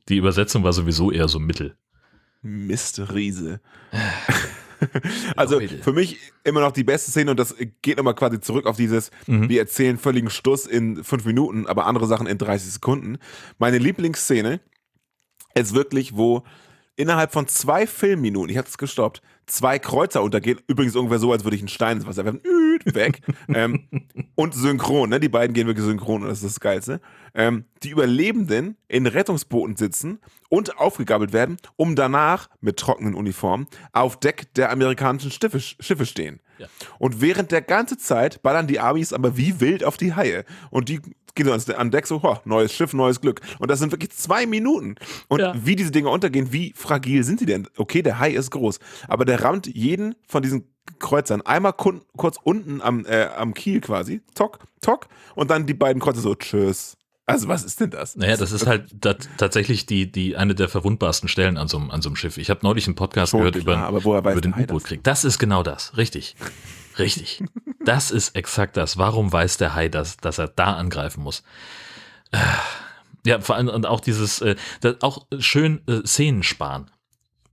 die 0.08 0.16
Übersetzung 0.16 0.62
war 0.62 0.72
sowieso 0.72 1.10
eher 1.10 1.28
so 1.28 1.38
mittel. 1.38 1.76
Mistriese. 2.42 3.60
also 5.36 5.60
für 5.60 5.92
mich 5.92 6.18
immer 6.44 6.60
noch 6.60 6.72
die 6.72 6.84
beste 6.84 7.10
Szene 7.10 7.30
und 7.30 7.38
das 7.38 7.54
geht 7.82 7.96
nochmal 7.96 8.14
quasi 8.14 8.40
zurück 8.40 8.66
auf 8.66 8.76
dieses, 8.76 9.10
mhm. 9.26 9.48
wir 9.48 9.60
erzählen 9.60 9.98
völligen 9.98 10.30
Stuss 10.30 10.66
in 10.66 11.04
fünf 11.04 11.24
Minuten, 11.24 11.66
aber 11.66 11.86
andere 11.86 12.06
Sachen 12.06 12.26
in 12.26 12.38
30 12.38 12.72
Sekunden. 12.72 13.18
Meine 13.58 13.78
Lieblingsszene 13.78 14.60
ist 15.54 15.74
wirklich, 15.74 16.16
wo 16.16 16.44
innerhalb 16.96 17.32
von 17.32 17.46
zwei 17.46 17.86
Filmminuten, 17.86 18.50
ich 18.50 18.58
habe 18.58 18.68
es 18.68 18.78
gestoppt, 18.78 19.22
zwei 19.50 19.78
Kreuzer 19.78 20.22
untergehen. 20.22 20.60
Übrigens 20.66 20.96
ungefähr 20.96 21.18
so, 21.18 21.32
als 21.32 21.44
würde 21.44 21.56
ich 21.56 21.62
einen 21.62 21.68
Stein 21.68 21.98
ins 21.98 22.06
Wasser 22.06 22.24
werfen. 22.24 22.40
Weg. 22.84 23.20
ähm, 23.48 23.86
und 24.34 24.54
synchron, 24.54 25.10
ne? 25.10 25.20
Die 25.20 25.28
beiden 25.28 25.52
gehen 25.52 25.66
wirklich 25.66 25.84
synchron 25.84 26.22
und 26.22 26.28
das 26.28 26.38
ist 26.42 26.56
das 26.56 26.60
Geilste. 26.60 27.00
Ähm, 27.34 27.64
die 27.82 27.90
Überlebenden 27.90 28.76
in 28.88 29.06
Rettungsbooten 29.06 29.76
sitzen 29.76 30.20
und 30.48 30.78
aufgegabelt 30.78 31.32
werden, 31.32 31.58
um 31.76 31.94
danach 31.96 32.48
mit 32.60 32.78
trockenen 32.78 33.14
Uniformen 33.14 33.66
auf 33.92 34.18
Deck 34.18 34.54
der 34.54 34.70
amerikanischen 34.70 35.30
Schiffe, 35.30 35.60
Schiffe 35.60 36.06
stehen. 36.06 36.40
Ja. 36.58 36.66
Und 36.98 37.20
während 37.20 37.52
der 37.52 37.62
ganzen 37.62 37.98
Zeit 37.98 38.42
ballern 38.42 38.66
die 38.66 38.80
Amis 38.80 39.12
aber 39.12 39.36
wie 39.36 39.60
wild 39.60 39.82
auf 39.82 39.96
die 39.96 40.14
Haie. 40.14 40.44
Und 40.70 40.88
die 40.88 41.00
gehen 41.34 41.46
so 41.58 41.74
an 41.74 41.90
Deck 41.90 42.06
so, 42.06 42.22
ho, 42.22 42.38
neues 42.44 42.72
Schiff, 42.72 42.92
neues 42.92 43.20
Glück. 43.20 43.40
Und 43.58 43.70
das 43.70 43.78
sind 43.78 43.92
wirklich 43.92 44.10
zwei 44.12 44.46
Minuten. 44.46 44.96
Und 45.28 45.40
ja. 45.40 45.54
wie 45.56 45.76
diese 45.76 45.90
Dinge 45.90 46.10
untergehen, 46.10 46.52
wie 46.52 46.72
fragil 46.76 47.24
sind 47.24 47.40
die 47.40 47.46
denn? 47.46 47.68
Okay, 47.76 48.02
der 48.02 48.18
Hai 48.18 48.30
ist 48.30 48.50
groß, 48.50 48.78
aber 49.08 49.24
der 49.24 49.42
rammt 49.42 49.66
jeden 49.66 50.14
von 50.26 50.42
diesen 50.42 50.64
Kreuzern 50.98 51.42
einmal 51.42 51.72
kurz 51.72 52.36
unten 52.42 52.80
am, 52.82 53.06
äh, 53.06 53.26
am 53.36 53.54
Kiel 53.54 53.80
quasi, 53.80 54.22
tock, 54.34 54.58
tock, 54.80 55.08
und 55.34 55.50
dann 55.50 55.66
die 55.66 55.74
beiden 55.74 56.00
Kreuzer 56.00 56.20
so, 56.20 56.34
tschüss. 56.34 56.96
Also 57.26 57.46
was 57.46 57.62
ist 57.62 57.78
denn 57.78 57.90
das? 57.90 58.16
Naja, 58.16 58.36
das 58.36 58.50
ist 58.50 58.66
halt 58.66 58.86
da, 58.92 59.14
tatsächlich 59.36 59.86
die, 59.86 60.10
die 60.10 60.36
eine 60.36 60.56
der 60.56 60.68
verwundbarsten 60.68 61.28
Stellen 61.28 61.56
an 61.58 61.68
so, 61.68 61.78
einem, 61.78 61.90
an 61.90 62.02
so 62.02 62.08
einem 62.08 62.16
Schiff. 62.16 62.38
Ich 62.38 62.50
habe 62.50 62.60
neulich 62.64 62.86
einen 62.86 62.96
Podcast 62.96 63.30
Schon 63.30 63.40
gehört 63.40 63.60
klar, 63.60 63.90
über, 63.90 64.18
über 64.18 64.40
den 64.40 64.52
U-Boot-Krieg. 64.52 65.04
Das 65.04 65.24
ist 65.24 65.38
genau 65.38 65.62
das, 65.62 65.96
richtig. 65.96 66.34
Richtig. 66.98 67.42
Das 67.84 68.10
ist 68.10 68.36
exakt 68.36 68.76
das. 68.76 68.98
Warum 68.98 69.32
weiß 69.32 69.56
der 69.56 69.74
Hai 69.74 69.88
das, 69.88 70.16
dass 70.16 70.38
er 70.38 70.48
da 70.48 70.74
angreifen 70.74 71.22
muss? 71.22 71.42
Äh, 72.32 72.38
ja, 73.24 73.40
vor 73.40 73.56
allem 73.56 73.68
und 73.68 73.86
auch 73.86 74.00
dieses, 74.00 74.40
äh, 74.40 74.56
auch 75.00 75.26
schön 75.38 75.82
äh, 75.86 76.06
Szenen 76.06 76.42
sparen. 76.42 76.90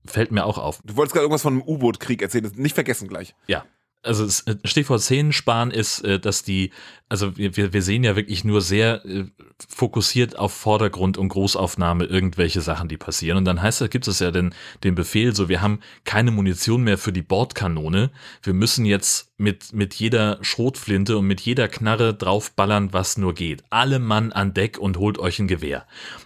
Fällt 0.05 0.31
mir 0.31 0.45
auch 0.45 0.57
auf. 0.57 0.81
Du 0.85 0.95
wolltest 0.95 1.13
gerade 1.13 1.23
irgendwas 1.23 1.41
von 1.41 1.53
einem 1.53 1.63
U-Boot-Krieg 1.63 2.21
erzählen, 2.21 2.51
nicht 2.55 2.75
vergessen 2.75 3.07
gleich. 3.07 3.35
Ja, 3.47 3.65
also 4.03 4.25
äh, 4.49 4.55
Stichwort 4.63 5.01
Szenensparen 5.01 5.71
ist, 5.71 6.01
äh, 6.03 6.19
dass 6.19 6.43
die, 6.43 6.71
also 7.09 7.37
wir, 7.37 7.73
wir 7.73 7.81
sehen 7.81 8.03
ja 8.03 8.15
wirklich 8.15 8.43
nur 8.43 8.61
sehr 8.61 9.05
äh, 9.05 9.25
fokussiert 9.67 10.37
auf 10.37 10.53
Vordergrund 10.53 11.17
und 11.17 11.29
Großaufnahme 11.29 12.05
irgendwelche 12.05 12.61
Sachen, 12.61 12.87
die 12.87 12.97
passieren. 12.97 13.37
Und 13.37 13.45
dann 13.45 13.61
heißt 13.61 13.81
es, 13.81 13.89
gibt 13.89 14.07
es 14.07 14.19
ja 14.19 14.31
den, 14.31 14.53
den 14.83 14.95
Befehl, 14.95 15.35
so 15.35 15.49
wir 15.49 15.61
haben 15.61 15.79
keine 16.05 16.31
Munition 16.31 16.83
mehr 16.83 16.97
für 16.97 17.13
die 17.13 17.21
Bordkanone. 17.21 18.11
Wir 18.43 18.53
müssen 18.53 18.85
jetzt 18.85 19.33
mit, 19.37 19.73
mit 19.73 19.93
jeder 19.95 20.39
Schrotflinte 20.41 21.17
und 21.17 21.27
mit 21.27 21.41
jeder 21.41 21.67
Knarre 21.67 22.13
draufballern, 22.13 22.93
was 22.93 23.17
nur 23.17 23.33
geht. 23.33 23.63
Alle 23.69 23.99
Mann 23.99 24.31
an 24.31 24.53
Deck 24.53 24.77
und 24.77 24.97
holt 24.97 25.19
euch 25.19 25.39
ein 25.39 25.47
Gewehr. 25.47 25.85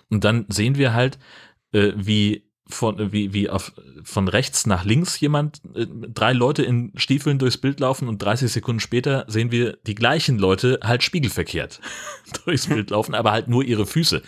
Und 0.10 0.24
dann 0.24 0.46
sehen 0.50 0.78
wir 0.78 0.94
halt, 0.94 1.20
wie 1.74 2.51
von, 2.74 3.12
wie, 3.12 3.34
wie 3.34 3.50
auf, 3.50 3.74
von 4.04 4.28
rechts 4.28 4.66
nach 4.66 4.84
links 4.84 5.20
jemand, 5.20 5.62
äh, 5.76 5.86
drei 6.14 6.34
Leute 6.34 6.64
in 6.64 6.92
Stiefeln 6.96 7.40
durchs 7.40 7.58
Bild 7.58 7.80
laufen 7.80 8.08
und 8.08 8.22
30 8.22 8.52
Sekunden 8.52 8.80
später 8.80 9.26
sehen 9.28 9.52
wir 9.52 9.78
die 9.88 9.96
gleichen 9.96 10.38
Leute 10.38 10.80
halt 10.84 11.04
spiegelverkehrt 11.04 11.80
durchs 12.46 12.68
Bild 12.68 12.90
laufen, 12.90 13.16
aber 13.16 13.32
halt 13.32 13.48
nur 13.48 13.64
ihre 13.64 13.86
Füße. 13.86 14.22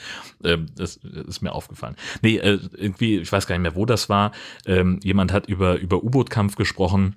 Ähm, 0.43 0.67
das, 0.75 0.99
das 1.01 1.27
ist 1.27 1.41
mir 1.41 1.53
aufgefallen. 1.53 1.95
Nee, 2.21 2.37
äh, 2.37 2.59
irgendwie, 2.75 3.17
ich 3.19 3.31
weiß 3.31 3.47
gar 3.47 3.55
nicht 3.55 3.63
mehr, 3.63 3.75
wo 3.75 3.85
das 3.85 4.09
war. 4.09 4.31
Ähm, 4.65 4.99
jemand 5.03 5.31
hat 5.31 5.47
über, 5.47 5.79
über 5.79 6.03
U-Boot-Kampf 6.03 6.55
gesprochen. 6.55 7.15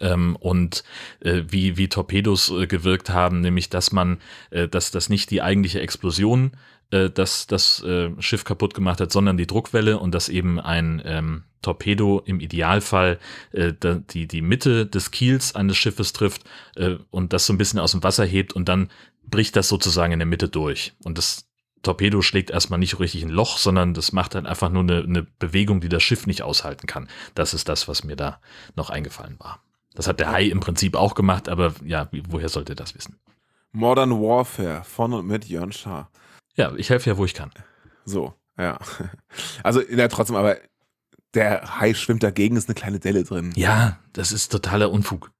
Ähm, 0.00 0.36
und 0.40 0.82
äh, 1.20 1.42
wie, 1.48 1.76
wie 1.76 1.88
Torpedos 1.88 2.50
äh, 2.50 2.66
gewirkt 2.66 3.10
haben, 3.10 3.40
nämlich 3.40 3.70
dass 3.70 3.92
man, 3.92 4.18
äh, 4.50 4.66
dass 4.66 4.90
das 4.90 5.08
nicht 5.08 5.30
die 5.30 5.42
eigentliche 5.42 5.80
Explosion 5.80 6.52
äh, 6.90 7.10
das, 7.10 7.46
das 7.46 7.82
äh, 7.82 8.10
Schiff 8.20 8.44
kaputt 8.44 8.74
gemacht 8.74 9.00
hat, 9.00 9.12
sondern 9.12 9.36
die 9.36 9.46
Druckwelle 9.46 9.98
und 9.98 10.14
dass 10.14 10.28
eben 10.28 10.60
ein 10.60 11.02
ähm, 11.04 11.44
Torpedo 11.62 12.22
im 12.24 12.40
Idealfall 12.40 13.18
äh, 13.52 13.72
die, 14.10 14.28
die 14.28 14.42
Mitte 14.42 14.86
des 14.86 15.10
Kiels 15.10 15.54
eines 15.54 15.76
Schiffes 15.76 16.12
trifft 16.12 16.44
äh, 16.76 16.96
und 17.10 17.32
das 17.32 17.46
so 17.46 17.52
ein 17.52 17.58
bisschen 17.58 17.80
aus 17.80 17.92
dem 17.92 18.02
Wasser 18.02 18.24
hebt 18.24 18.52
und 18.52 18.68
dann 18.68 18.90
bricht 19.24 19.56
das 19.56 19.68
sozusagen 19.68 20.12
in 20.12 20.20
der 20.20 20.26
Mitte 20.26 20.48
durch. 20.48 20.94
Und 21.02 21.18
das 21.18 21.46
Torpedo 21.82 22.22
schlägt 22.22 22.50
erstmal 22.50 22.78
nicht 22.78 22.98
richtig 22.98 23.22
ein 23.22 23.30
Loch, 23.30 23.58
sondern 23.58 23.94
das 23.94 24.12
macht 24.12 24.34
halt 24.34 24.46
einfach 24.46 24.70
nur 24.70 24.82
eine, 24.82 25.02
eine 25.02 25.22
Bewegung, 25.22 25.80
die 25.80 25.88
das 25.88 26.02
Schiff 26.02 26.26
nicht 26.26 26.42
aushalten 26.42 26.86
kann. 26.86 27.08
Das 27.34 27.54
ist 27.54 27.68
das, 27.68 27.88
was 27.88 28.04
mir 28.04 28.16
da 28.16 28.40
noch 28.76 28.90
eingefallen 28.90 29.36
war. 29.38 29.60
Das 29.94 30.06
hat 30.06 30.20
der 30.20 30.30
Hai 30.30 30.44
im 30.44 30.60
Prinzip 30.60 30.94
auch 30.94 31.14
gemacht, 31.14 31.48
aber 31.48 31.74
ja, 31.84 32.08
woher 32.28 32.48
sollte 32.48 32.74
das 32.74 32.94
wissen? 32.94 33.18
Modern 33.72 34.10
Warfare 34.10 34.84
von 34.84 35.12
und 35.12 35.26
mit 35.26 35.46
Jörn 35.46 35.72
Schaar. 35.72 36.10
Ja, 36.56 36.74
ich 36.76 36.90
helfe 36.90 37.10
ja, 37.10 37.16
wo 37.16 37.24
ich 37.24 37.34
kann. 37.34 37.50
So, 38.04 38.34
ja. 38.58 38.78
Also, 39.62 39.82
ja, 39.82 40.08
trotzdem, 40.08 40.36
aber 40.36 40.56
der 41.34 41.78
Hai 41.78 41.94
schwimmt 41.94 42.22
dagegen, 42.22 42.56
ist 42.56 42.68
eine 42.68 42.74
kleine 42.74 42.98
Delle 42.98 43.24
drin. 43.24 43.52
Ja, 43.56 43.98
das 44.12 44.32
ist 44.32 44.50
totaler 44.50 44.90
Unfug. 44.90 45.30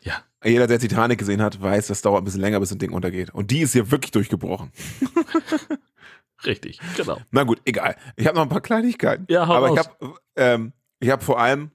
Ja. 0.00 0.24
Jeder, 0.42 0.66
der 0.66 0.78
Titanic 0.78 1.18
gesehen 1.18 1.42
hat, 1.42 1.60
weiß, 1.60 1.88
das 1.88 2.00
dauert 2.00 2.22
ein 2.22 2.24
bisschen 2.24 2.40
länger, 2.40 2.58
bis 2.60 2.72
ein 2.72 2.78
Ding 2.78 2.92
untergeht. 2.92 3.30
Und 3.30 3.50
die 3.50 3.60
ist 3.60 3.72
hier 3.72 3.90
wirklich 3.90 4.12
durchgebrochen. 4.12 4.72
Richtig, 6.46 6.80
genau. 6.96 7.20
Na 7.30 7.42
gut, 7.42 7.60
egal. 7.66 7.96
Ich 8.16 8.26
habe 8.26 8.36
noch 8.36 8.44
ein 8.44 8.48
paar 8.48 8.62
Kleinigkeiten. 8.62 9.26
Ja, 9.28 9.46
hau 9.46 9.54
Aber 9.54 9.72
ich 9.72 9.78
habe 9.78 10.14
ähm, 10.36 10.72
hab 11.02 11.22
vor 11.22 11.38
allem, 11.38 11.70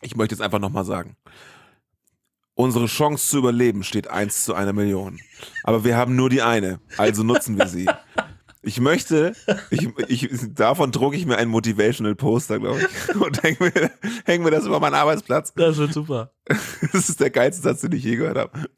ich 0.00 0.14
möchte 0.14 0.36
jetzt 0.36 0.42
einfach 0.42 0.60
nochmal 0.60 0.84
sagen, 0.84 1.16
Unsere 2.62 2.86
Chance 2.86 3.28
zu 3.28 3.38
überleben 3.38 3.82
steht 3.82 4.06
1 4.06 4.44
zu 4.44 4.54
einer 4.54 4.72
Million. 4.72 5.18
Aber 5.64 5.82
wir 5.82 5.96
haben 5.96 6.14
nur 6.14 6.30
die 6.30 6.42
eine, 6.42 6.78
also 6.96 7.24
nutzen 7.24 7.58
wir 7.58 7.66
sie. 7.66 7.88
Ich 8.62 8.78
möchte, 8.78 9.34
ich, 9.70 9.88
ich, 10.08 10.54
davon 10.54 10.92
drucke 10.92 11.16
ich 11.16 11.26
mir 11.26 11.38
ein 11.38 11.48
Motivational 11.48 12.14
Poster, 12.14 12.60
glaube 12.60 12.78
ich, 12.78 13.16
und 13.16 13.42
hänge 13.42 13.56
mir, 13.58 13.90
häng 14.26 14.44
mir 14.44 14.52
das 14.52 14.64
über 14.64 14.78
meinen 14.78 14.94
Arbeitsplatz. 14.94 15.52
Das 15.54 15.76
wird 15.76 15.92
super. 15.92 16.30
Das 16.92 17.08
ist 17.08 17.18
der 17.18 17.30
geilste 17.30 17.62
Satz, 17.62 17.80
den 17.80 17.90
ich 17.90 18.04
je 18.04 18.14
gehört 18.14 18.38
habe. 18.38 18.68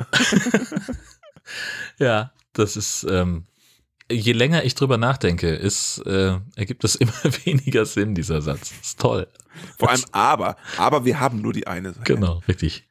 ja, 1.98 2.32
das 2.54 2.78
ist, 2.78 3.06
ähm, 3.10 3.44
je 4.10 4.32
länger 4.32 4.64
ich 4.64 4.74
drüber 4.74 4.96
nachdenke, 4.96 5.50
ist, 5.54 5.98
äh, 6.06 6.38
ergibt 6.56 6.84
es 6.84 6.94
immer 6.94 7.12
weniger 7.44 7.84
Sinn, 7.84 8.14
dieser 8.14 8.40
Satz. 8.40 8.72
Ist 8.80 8.98
toll. 8.98 9.26
Vor 9.78 9.90
allem 9.90 10.04
aber, 10.12 10.56
aber 10.78 11.04
wir 11.04 11.20
haben 11.20 11.42
nur 11.42 11.52
die 11.52 11.66
eine. 11.66 11.92
Genau, 12.04 12.40
richtig. 12.48 12.88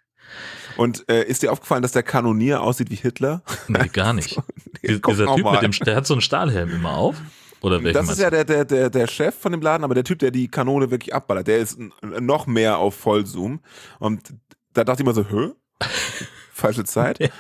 Und 0.77 1.07
äh, 1.09 1.23
ist 1.23 1.43
dir 1.43 1.51
aufgefallen, 1.51 1.81
dass 1.81 1.91
der 1.91 2.03
Kanonier 2.03 2.61
aussieht 2.61 2.89
wie 2.89 2.95
Hitler? 2.95 3.43
Nee, 3.67 3.87
gar 3.87 4.13
nicht. 4.13 4.37
nee, 4.81 4.99
Dieser 4.99 5.35
Typ 5.35 5.51
mit 5.51 5.61
dem, 5.61 5.71
der 5.85 5.95
hat 5.95 6.07
so 6.07 6.13
einen 6.13 6.21
Stahlhelm 6.21 6.71
immer 6.71 6.93
auf. 6.93 7.17
Oder 7.61 7.79
das 7.79 8.09
ist 8.09 8.19
ja 8.19 8.29
der, 8.29 8.43
der, 8.43 8.65
der, 8.65 8.89
der 8.89 9.07
Chef 9.07 9.35
von 9.35 9.53
dem 9.53 9.61
Laden, 9.61 9.85
aber 9.85 9.95
der 9.95 10.03
Typ, 10.03 10.19
der 10.19 10.31
die 10.31 10.49
Kanone 10.49 10.91
wirklich 10.91 11.15
abballert, 11.15 11.47
der 11.47 11.59
ist 11.59 11.79
noch 12.01 12.45
mehr 12.45 12.77
auf 12.77 12.93
Vollzoom. 12.95 13.61
Und 13.99 14.33
da 14.73 14.83
dachte 14.83 15.01
ich 15.01 15.07
mir 15.07 15.13
so, 15.13 15.25
hä? 15.29 15.51
Falsche 16.51 16.83
Zeit. 16.83 17.31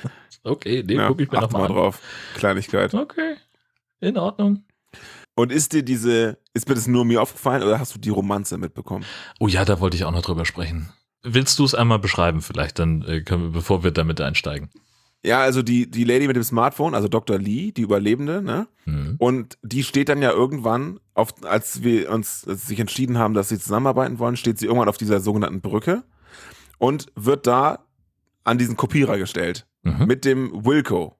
Okay, 0.43 0.81
den 0.81 0.99
ja, 0.99 1.07
gucke 1.07 1.23
ich 1.23 1.31
mir 1.31 1.41
nochmal 1.41 1.63
an. 1.63 1.73
drauf. 1.73 1.99
Kleinigkeit. 2.35 2.93
Okay, 2.93 3.35
in 3.99 4.17
Ordnung. 4.17 4.63
Und 5.35 5.51
ist 5.51 5.73
dir 5.73 5.83
diese, 5.83 6.37
ist 6.53 6.69
mir 6.69 6.75
das 6.75 6.87
nur 6.87 7.05
mir 7.05 7.21
aufgefallen 7.21 7.63
oder 7.63 7.79
hast 7.79 7.95
du 7.95 7.99
die 7.99 8.09
Romanze 8.09 8.57
mitbekommen? 8.57 9.03
Oh 9.39 9.47
ja, 9.47 9.65
da 9.65 9.79
wollte 9.79 9.97
ich 9.97 10.05
auch 10.05 10.11
noch 10.11 10.21
drüber 10.21 10.45
sprechen. 10.45 10.93
Willst 11.23 11.57
du 11.59 11.63
es 11.63 11.73
einmal 11.73 11.99
beschreiben, 11.99 12.41
vielleicht, 12.41 12.79
dann 12.79 13.01
äh, 13.03 13.23
wir, 13.25 13.37
bevor 13.49 13.83
wir 13.83 13.91
damit 13.91 14.19
einsteigen? 14.19 14.69
Ja, 15.25 15.39
also 15.39 15.61
die, 15.61 15.89
die 15.89 16.03
Lady 16.03 16.27
mit 16.27 16.35
dem 16.35 16.43
Smartphone, 16.43 16.93
also 16.93 17.07
Dr. 17.07 17.39
Lee, 17.39 17.71
die 17.71 17.81
Überlebende, 17.81 18.41
ne? 18.41 18.67
Mhm. 18.85 19.15
Und 19.19 19.57
die 19.61 19.83
steht 19.83 20.09
dann 20.09 20.21
ja 20.21 20.31
irgendwann, 20.31 20.99
auf, 21.13 21.33
als 21.45 21.81
wir 21.81 22.11
uns 22.11 22.45
als 22.45 22.67
sich 22.67 22.77
entschieden 22.79 23.17
haben, 23.17 23.33
dass 23.33 23.47
sie 23.47 23.57
zusammenarbeiten 23.57 24.19
wollen, 24.19 24.35
steht 24.35 24.59
sie 24.59 24.65
irgendwann 24.65 24.89
auf 24.89 24.97
dieser 24.97 25.21
sogenannten 25.21 25.61
Brücke 25.61 26.03
und 26.77 27.05
wird 27.15 27.47
da 27.47 27.85
an 28.43 28.57
diesen 28.57 28.75
Kopierer 28.75 29.17
gestellt. 29.17 29.65
Mhm. 29.83 30.05
Mit 30.07 30.25
dem 30.25 30.65
Wilco. 30.65 31.17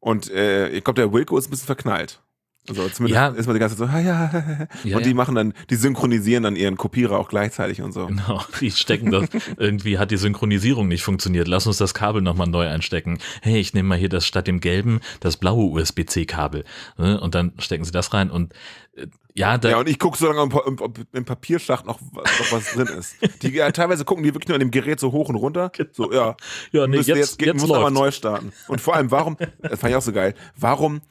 Und 0.00 0.30
äh, 0.30 0.68
ich 0.68 0.84
glaube, 0.84 1.00
der 1.00 1.12
Wilco 1.12 1.38
ist 1.38 1.48
ein 1.48 1.50
bisschen 1.50 1.66
verknallt. 1.66 2.22
Also 2.68 2.88
zumindest 2.88 3.14
ja. 3.14 3.28
ist 3.28 3.46
man 3.46 3.54
die 3.54 3.60
ganze 3.60 3.76
Zeit 3.76 3.88
so, 3.88 3.92
ha, 3.92 4.00
ja, 4.00 4.68
ja, 4.84 4.96
und 4.96 5.06
die 5.06 5.14
machen 5.14 5.34
dann, 5.34 5.54
die 5.70 5.76
synchronisieren 5.76 6.42
dann 6.42 6.56
ihren 6.56 6.76
Kopierer 6.76 7.18
auch 7.18 7.28
gleichzeitig 7.28 7.82
und 7.82 7.92
so. 7.92 8.06
Genau, 8.06 8.42
die 8.60 8.70
stecken 8.70 9.10
das, 9.10 9.28
irgendwie 9.56 9.98
hat 9.98 10.10
die 10.10 10.16
Synchronisierung 10.16 10.88
nicht 10.88 11.02
funktioniert, 11.02 11.48
lass 11.48 11.66
uns 11.66 11.78
das 11.78 11.94
Kabel 11.94 12.22
nochmal 12.22 12.46
neu 12.46 12.66
einstecken. 12.68 13.18
Hey, 13.42 13.58
ich 13.58 13.74
nehme 13.74 13.88
mal 13.88 13.98
hier 13.98 14.08
das 14.08 14.26
statt 14.26 14.46
dem 14.46 14.60
gelben, 14.60 15.00
das 15.20 15.36
blaue 15.36 15.70
USB-C-Kabel. 15.70 16.64
Ne? 16.96 17.20
Und 17.20 17.34
dann 17.34 17.52
stecken 17.58 17.84
sie 17.84 17.92
das 17.92 18.12
rein 18.12 18.30
und 18.30 18.52
äh, 18.94 19.06
ja, 19.34 19.56
da 19.56 19.70
ja, 19.70 19.78
und 19.78 19.88
ich 19.88 20.00
gucke 20.00 20.18
so 20.18 20.26
lange, 20.26 20.40
ob, 20.40 20.80
ob 20.80 20.98
im 21.12 21.24
Papierschacht 21.24 21.86
noch, 21.86 22.00
noch 22.00 22.52
was 22.52 22.72
drin 22.72 22.88
ist. 22.88 23.14
Die, 23.42 23.50
ja, 23.50 23.70
teilweise 23.70 24.04
gucken 24.04 24.24
die 24.24 24.34
wirklich 24.34 24.48
nur 24.48 24.56
an 24.56 24.60
dem 24.60 24.72
Gerät 24.72 24.98
so 24.98 25.12
hoch 25.12 25.28
und 25.28 25.36
runter. 25.36 25.70
Genau. 25.78 25.90
So, 25.92 26.12
ja. 26.12 26.36
Ja, 26.72 26.88
nee, 26.88 26.96
jetzt, 26.96 27.06
jetzt, 27.06 27.40
jetzt 27.40 27.60
muss 27.60 27.70
aber 27.70 27.90
neu 27.90 28.10
starten. 28.10 28.52
Und 28.66 28.80
vor 28.80 28.96
allem, 28.96 29.12
warum, 29.12 29.36
das 29.60 29.78
fand 29.78 29.92
ich 29.92 29.96
auch 29.96 30.02
so 30.02 30.12
geil, 30.12 30.34
warum 30.56 31.02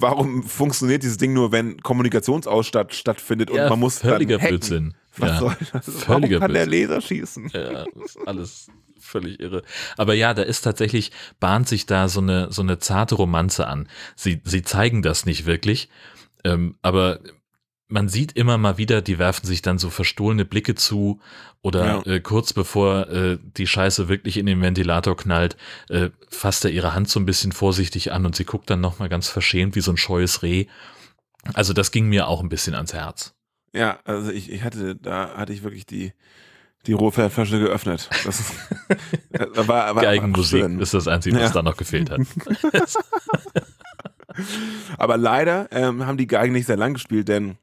warum 0.00 0.42
funktioniert 0.42 1.02
dieses 1.02 1.18
Ding 1.18 1.32
nur, 1.32 1.52
wenn 1.52 1.80
Kommunikationsausstatt 1.80 2.94
stattfindet 2.94 3.50
ja, 3.50 3.64
und 3.64 3.70
man 3.70 3.80
muss 3.80 3.98
völliger 3.98 4.38
Blödsinn. 4.38 4.94
Was 5.16 5.30
ja, 5.30 5.38
soll 5.38 5.56
das? 5.72 5.84
Völliger 5.84 6.06
warum 6.06 6.30
kann 6.40 6.50
Blödsinn. 6.50 6.52
der 6.52 6.66
Laser 6.66 7.00
schießen? 7.00 7.50
Ja, 7.52 7.84
das 7.84 8.16
ist 8.16 8.18
alles 8.28 8.68
völlig 9.00 9.40
irre. 9.40 9.62
Aber 9.96 10.14
ja, 10.14 10.34
da 10.34 10.42
ist 10.42 10.62
tatsächlich, 10.62 11.12
bahnt 11.40 11.68
sich 11.68 11.86
da 11.86 12.08
so 12.08 12.20
eine, 12.20 12.52
so 12.52 12.62
eine 12.62 12.78
zarte 12.78 13.14
Romanze 13.14 13.66
an. 13.66 13.88
Sie, 14.16 14.40
sie 14.44 14.62
zeigen 14.62 15.02
das 15.02 15.26
nicht 15.26 15.46
wirklich, 15.46 15.88
ähm, 16.44 16.76
aber 16.82 17.20
man 17.88 18.08
sieht 18.08 18.32
immer 18.32 18.58
mal 18.58 18.76
wieder, 18.76 19.00
die 19.00 19.18
werfen 19.18 19.46
sich 19.46 19.62
dann 19.62 19.78
so 19.78 19.88
verstohlene 19.88 20.44
Blicke 20.44 20.74
zu 20.74 21.20
oder 21.62 22.02
ja. 22.04 22.14
äh, 22.14 22.20
kurz 22.20 22.52
bevor 22.52 23.08
äh, 23.08 23.38
die 23.56 23.66
Scheiße 23.66 24.08
wirklich 24.08 24.36
in 24.36 24.46
den 24.46 24.60
Ventilator 24.60 25.16
knallt, 25.16 25.56
äh, 25.88 26.10
fasst 26.28 26.64
er 26.64 26.70
ihre 26.70 26.94
Hand 26.94 27.08
so 27.08 27.18
ein 27.18 27.26
bisschen 27.26 27.52
vorsichtig 27.52 28.12
an 28.12 28.26
und 28.26 28.36
sie 28.36 28.44
guckt 28.44 28.68
dann 28.70 28.80
nochmal 28.80 29.08
ganz 29.08 29.28
verschämt 29.28 29.74
wie 29.74 29.80
so 29.80 29.90
ein 29.90 29.96
scheues 29.96 30.42
Reh. 30.42 30.66
Also 31.54 31.72
das 31.72 31.90
ging 31.90 32.08
mir 32.08 32.28
auch 32.28 32.42
ein 32.42 32.50
bisschen 32.50 32.74
ans 32.74 32.92
Herz. 32.92 33.34
Ja, 33.72 33.98
also 34.04 34.30
ich, 34.30 34.52
ich 34.52 34.62
hatte, 34.62 34.96
da 34.96 35.34
hatte 35.36 35.52
ich 35.54 35.62
wirklich 35.62 35.86
die, 35.86 36.12
die 36.86 36.92
Rohflasche 36.92 37.58
geöffnet. 37.58 38.10
Das 38.24 38.40
ist, 38.40 38.54
war, 39.66 39.94
war, 39.94 40.02
Geigenmusik 40.02 40.62
war 40.62 40.80
ist 40.80 40.94
das 40.94 41.08
Einzige, 41.08 41.36
was 41.36 41.42
ja. 41.42 41.50
da 41.54 41.62
noch 41.62 41.76
gefehlt 41.76 42.10
hat. 42.10 42.20
Aber 44.98 45.16
leider 45.16 45.68
ähm, 45.72 46.06
haben 46.06 46.18
die 46.18 46.26
Geigen 46.26 46.52
nicht 46.52 46.66
sehr 46.66 46.76
lang 46.76 46.94
gespielt, 46.94 47.28
denn 47.28 47.56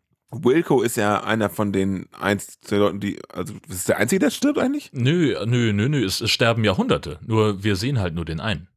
Wilco 0.44 0.82
ist 0.82 0.98
ja 0.98 1.24
einer 1.24 1.50
von 1.50 1.72
den 1.72 2.08
eins 2.20 2.60
der 2.60 2.80
Leuten, 2.80 3.00
die, 3.00 3.20
also 3.32 3.54
ist 3.70 3.90
der 3.90 3.98
Einzige, 3.98 4.20
der 4.20 4.32
stirbt 4.32 4.60
eigentlich? 4.60 4.92
Nö, 4.94 5.36
nö, 5.46 5.74
nö, 5.74 5.90
nö, 5.90 6.06
es, 6.06 6.22
es 6.22 6.32
sterben 6.32 6.64
Jahrhunderte. 6.64 7.20
Nur 7.26 7.64
wir 7.64 7.76
sehen 7.76 8.00
halt 8.00 8.16
nur 8.16 8.26
den 8.26 8.40
einen. 8.40 8.68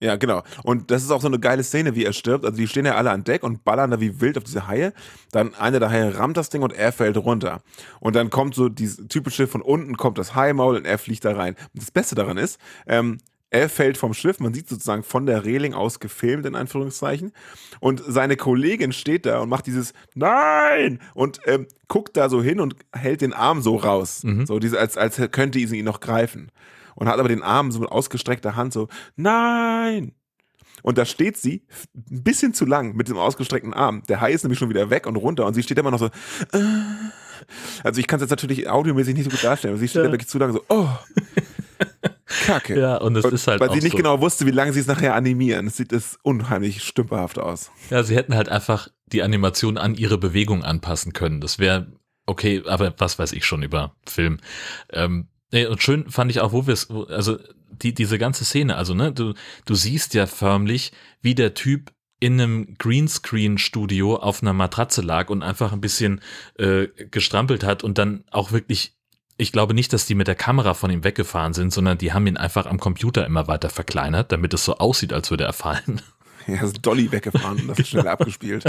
Ja, 0.00 0.14
genau. 0.14 0.44
Und 0.62 0.92
das 0.92 1.02
ist 1.02 1.10
auch 1.10 1.20
so 1.20 1.26
eine 1.26 1.40
geile 1.40 1.64
Szene, 1.64 1.96
wie 1.96 2.04
er 2.04 2.12
stirbt. 2.12 2.44
Also 2.44 2.56
die 2.56 2.68
stehen 2.68 2.86
ja 2.86 2.94
alle 2.94 3.10
an 3.10 3.24
Deck 3.24 3.42
und 3.42 3.64
ballern 3.64 3.90
da 3.90 4.00
wie 4.00 4.20
wild 4.20 4.38
auf 4.38 4.44
diese 4.44 4.68
Haie. 4.68 4.92
Dann 5.32 5.54
einer 5.56 5.80
der 5.80 5.90
Haie 5.90 6.16
rammt 6.16 6.36
das 6.36 6.50
Ding 6.50 6.62
und 6.62 6.72
er 6.72 6.92
fällt 6.92 7.16
runter. 7.16 7.62
Und 7.98 8.14
dann 8.14 8.30
kommt 8.30 8.54
so 8.54 8.68
dieses 8.68 9.08
typische, 9.08 9.48
von 9.48 9.60
unten 9.60 9.96
kommt 9.96 10.18
das 10.18 10.36
Haimaul 10.36 10.76
und 10.76 10.86
er 10.86 10.98
fliegt 10.98 11.24
da 11.24 11.34
rein. 11.34 11.56
Und 11.74 11.82
das 11.82 11.90
Beste 11.90 12.14
daran 12.14 12.38
ist, 12.38 12.60
ähm, 12.86 13.18
er 13.50 13.68
fällt 13.68 13.96
vom 13.96 14.12
Schiff, 14.12 14.40
man 14.40 14.52
sieht 14.52 14.68
sozusagen 14.68 15.02
von 15.02 15.26
der 15.26 15.44
Reling 15.44 15.74
aus 15.74 16.00
gefilmt, 16.00 16.44
in 16.44 16.54
Anführungszeichen. 16.54 17.32
Und 17.80 18.02
seine 18.06 18.36
Kollegin 18.36 18.92
steht 18.92 19.24
da 19.26 19.40
und 19.40 19.48
macht 19.48 19.66
dieses 19.66 19.94
Nein! 20.14 21.00
Und 21.14 21.40
ähm, 21.46 21.66
guckt 21.88 22.16
da 22.16 22.28
so 22.28 22.42
hin 22.42 22.60
und 22.60 22.76
hält 22.92 23.22
den 23.22 23.32
Arm 23.32 23.62
so 23.62 23.76
raus. 23.76 24.22
Mhm. 24.22 24.46
So 24.46 24.58
diese, 24.58 24.78
als, 24.78 24.96
als 24.96 25.20
könnte 25.30 25.66
sie 25.66 25.78
ihn 25.78 25.84
noch 25.84 26.00
greifen. 26.00 26.50
Und 26.94 27.08
hat 27.08 27.18
aber 27.18 27.28
den 27.28 27.42
Arm 27.42 27.70
so 27.70 27.80
mit 27.80 27.90
ausgestreckter 27.90 28.56
Hand 28.56 28.72
so 28.72 28.88
Nein! 29.16 30.12
Und 30.82 30.98
da 30.98 31.04
steht 31.04 31.36
sie 31.36 31.64
ein 32.10 32.22
bisschen 32.22 32.54
zu 32.54 32.64
lang 32.64 32.94
mit 32.94 33.08
dem 33.08 33.16
ausgestreckten 33.16 33.74
Arm. 33.74 34.02
Der 34.08 34.20
Hai 34.20 34.32
ist 34.32 34.44
nämlich 34.44 34.58
schon 34.58 34.68
wieder 34.68 34.90
weg 34.90 35.06
und 35.06 35.16
runter 35.16 35.46
und 35.46 35.54
sie 35.54 35.62
steht 35.62 35.78
immer 35.78 35.90
noch 35.90 35.98
so. 35.98 36.06
Äh. 36.06 36.60
Also 37.82 38.00
ich 38.00 38.06
kann 38.06 38.18
es 38.18 38.22
jetzt 38.22 38.30
natürlich 38.30 38.68
audiomäßig 38.68 39.14
nicht 39.14 39.24
so 39.24 39.30
gut 39.30 39.42
darstellen, 39.42 39.74
aber 39.74 39.80
sie 39.80 39.88
steht 39.88 40.02
ja. 40.02 40.06
da 40.06 40.12
wirklich 40.12 40.28
zu 40.28 40.38
lange 40.38 40.52
so. 40.52 40.64
Oh. 40.68 40.88
Kacke. 42.48 42.80
Ja, 42.80 42.96
und 42.96 43.14
es 43.16 43.24
ist 43.26 43.46
halt. 43.46 43.60
Weil 43.60 43.72
sie 43.72 43.80
nicht 43.80 43.92
so. 43.92 43.96
genau 43.98 44.20
wusste, 44.20 44.46
wie 44.46 44.50
lange 44.50 44.72
sie 44.72 44.80
es 44.80 44.86
nachher 44.86 45.14
animieren. 45.14 45.66
Es 45.66 45.76
sieht 45.76 45.92
das 45.92 46.18
unheimlich 46.22 46.82
stümperhaft 46.82 47.38
aus. 47.38 47.70
Ja, 47.90 48.02
sie 48.02 48.16
hätten 48.16 48.34
halt 48.34 48.48
einfach 48.48 48.88
die 49.06 49.22
Animation 49.22 49.76
an 49.76 49.94
ihre 49.94 50.18
Bewegung 50.18 50.64
anpassen 50.64 51.12
können. 51.12 51.40
Das 51.40 51.58
wäre 51.58 51.92
okay, 52.26 52.62
aber 52.66 52.94
was 52.98 53.18
weiß 53.18 53.32
ich 53.32 53.44
schon 53.44 53.62
über 53.62 53.94
Film. 54.06 54.38
Ähm, 54.90 55.28
und 55.52 55.82
schön 55.82 56.10
fand 56.10 56.30
ich 56.30 56.40
auch, 56.40 56.52
wo 56.52 56.66
wir 56.66 56.74
es, 56.74 56.90
also 56.90 57.38
die, 57.70 57.94
diese 57.94 58.18
ganze 58.18 58.44
Szene, 58.44 58.76
also 58.76 58.94
ne, 58.94 59.12
du, 59.12 59.34
du 59.64 59.74
siehst 59.74 60.14
ja 60.14 60.26
förmlich, 60.26 60.92
wie 61.22 61.34
der 61.34 61.54
Typ 61.54 61.92
in 62.20 62.40
einem 62.40 62.74
Greenscreen-Studio 62.78 64.16
auf 64.16 64.42
einer 64.42 64.52
Matratze 64.52 65.02
lag 65.02 65.30
und 65.30 65.42
einfach 65.42 65.72
ein 65.72 65.80
bisschen 65.80 66.20
äh, 66.58 66.88
gestrampelt 67.10 67.62
hat 67.62 67.84
und 67.84 67.98
dann 67.98 68.24
auch 68.30 68.52
wirklich 68.52 68.97
ich 69.38 69.52
glaube 69.52 69.72
nicht, 69.72 69.92
dass 69.92 70.04
die 70.04 70.16
mit 70.16 70.26
der 70.26 70.34
Kamera 70.34 70.74
von 70.74 70.90
ihm 70.90 71.04
weggefahren 71.04 71.54
sind, 71.54 71.72
sondern 71.72 71.96
die 71.96 72.12
haben 72.12 72.26
ihn 72.26 72.36
einfach 72.36 72.66
am 72.66 72.78
Computer 72.78 73.24
immer 73.24 73.46
weiter 73.46 73.70
verkleinert, 73.70 74.32
damit 74.32 74.52
es 74.52 74.64
so 74.64 74.76
aussieht, 74.76 75.12
als 75.12 75.30
würde 75.30 75.44
er 75.44 75.54
fallen. 75.54 76.02
Ja, 76.46 76.62
ist 76.62 76.80
Dolly 76.80 77.12
weggefahren 77.12 77.60
und 77.60 77.68
das 77.68 77.78
ist 77.78 77.88
schnell 77.88 78.08
abgespielt. 78.08 78.64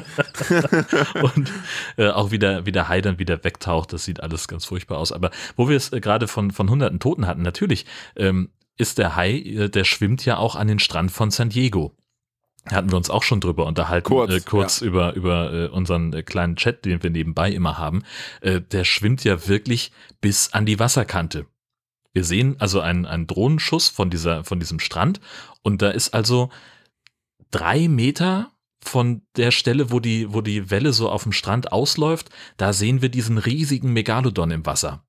und 1.21 1.49
äh, 1.95 2.09
auch 2.09 2.29
wieder, 2.29 2.65
wie 2.65 2.73
der 2.73 2.89
Hai 2.89 2.99
dann 2.99 3.19
wieder 3.19 3.41
wegtaucht, 3.45 3.93
das 3.93 4.03
sieht 4.03 4.21
alles 4.21 4.49
ganz 4.49 4.65
furchtbar 4.65 4.97
aus. 4.97 5.13
Aber 5.13 5.31
wo 5.55 5.69
wir 5.69 5.77
es 5.77 5.93
äh, 5.93 6.01
gerade 6.01 6.27
von, 6.27 6.51
von 6.51 6.69
hunderten 6.69 6.99
Toten 6.99 7.25
hatten, 7.25 7.41
natürlich 7.41 7.85
ähm, 8.17 8.49
ist 8.75 8.97
der 8.97 9.15
Hai, 9.15 9.31
äh, 9.31 9.69
der 9.69 9.85
schwimmt 9.85 10.25
ja 10.25 10.35
auch 10.35 10.57
an 10.57 10.67
den 10.67 10.79
Strand 10.79 11.09
von 11.09 11.31
San 11.31 11.47
Diego 11.47 11.95
hatten 12.65 12.91
wir 12.91 12.97
uns 12.97 13.09
auch 13.09 13.23
schon 13.23 13.39
drüber 13.39 13.65
unterhalten, 13.65 14.07
kurz, 14.07 14.31
äh, 14.31 14.39
kurz 14.41 14.79
ja. 14.81 14.87
über, 14.87 15.13
über 15.13 15.53
äh, 15.53 15.67
unseren 15.67 16.13
äh, 16.13 16.23
kleinen 16.23 16.55
Chat, 16.55 16.85
den 16.85 17.01
wir 17.01 17.09
nebenbei 17.09 17.51
immer 17.51 17.77
haben. 17.77 18.03
Äh, 18.41 18.61
der 18.61 18.83
schwimmt 18.83 19.23
ja 19.23 19.47
wirklich 19.47 19.91
bis 20.21 20.53
an 20.53 20.65
die 20.65 20.79
Wasserkante. 20.79 21.45
Wir 22.13 22.23
sehen 22.23 22.55
also 22.59 22.81
einen, 22.81 23.05
einen 23.05 23.27
Drohnenschuss 23.27 23.89
von, 23.89 24.09
dieser, 24.09 24.43
von 24.43 24.59
diesem 24.59 24.79
Strand 24.79 25.19
und 25.61 25.81
da 25.81 25.89
ist 25.89 26.13
also 26.13 26.49
drei 27.51 27.87
Meter 27.87 28.51
von 28.81 29.21
der 29.35 29.51
Stelle, 29.51 29.91
wo 29.91 29.99
die, 29.99 30.33
wo 30.33 30.41
die 30.41 30.71
Welle 30.71 30.93
so 30.93 31.09
auf 31.09 31.23
dem 31.23 31.31
Strand 31.31 31.71
ausläuft, 31.71 32.29
da 32.57 32.73
sehen 32.73 33.01
wir 33.01 33.09
diesen 33.09 33.37
riesigen 33.37 33.93
Megalodon 33.93 34.51
im 34.51 34.65
Wasser. 34.65 35.03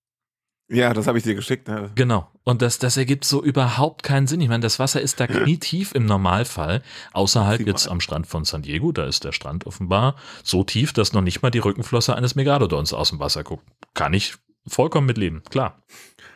Ja, 0.71 0.95
das 0.95 1.09
habe 1.09 1.19
ich 1.19 1.25
dir 1.25 1.35
geschickt. 1.35 1.67
Ne? 1.67 1.91
Genau. 1.97 2.31
Und 2.45 2.63
das, 2.63 2.79
das 2.79 2.97
ergibt 2.97 3.25
so 3.25 3.43
überhaupt 3.43 4.05
keinen 4.05 4.29
Sinn. 4.29 4.41
Ich 4.41 4.49
meine, 4.49 4.63
das 4.63 4.79
Wasser 4.79 5.01
ist 5.01 5.19
da 5.19 5.27
knietief 5.27 5.95
im 5.95 6.07
Normalfall, 6.07 6.83
außerhalb 7.13 7.67
jetzt 7.67 7.89
am 7.89 8.01
Strand 8.01 8.29
von 8.29 8.45
San 8.45 8.63
Diego. 8.63 8.93
Da 8.93 9.05
ist 9.05 9.25
der 9.25 9.33
Strand 9.33 9.67
offenbar 9.67 10.15
so 10.45 10.63
tief, 10.63 10.93
dass 10.93 11.13
noch 11.13 11.23
nicht 11.23 11.43
mal 11.43 11.51
die 11.51 11.59
Rückenflosse 11.59 12.15
eines 12.15 12.37
Megalodons 12.37 12.93
aus 12.93 13.11
dem 13.11 13.19
Wasser 13.19 13.43
guckt. 13.43 13.65
Kann 13.95 14.13
ich 14.15 14.37
vollkommen 14.67 15.07
mitleben, 15.07 15.43
klar. 15.51 15.83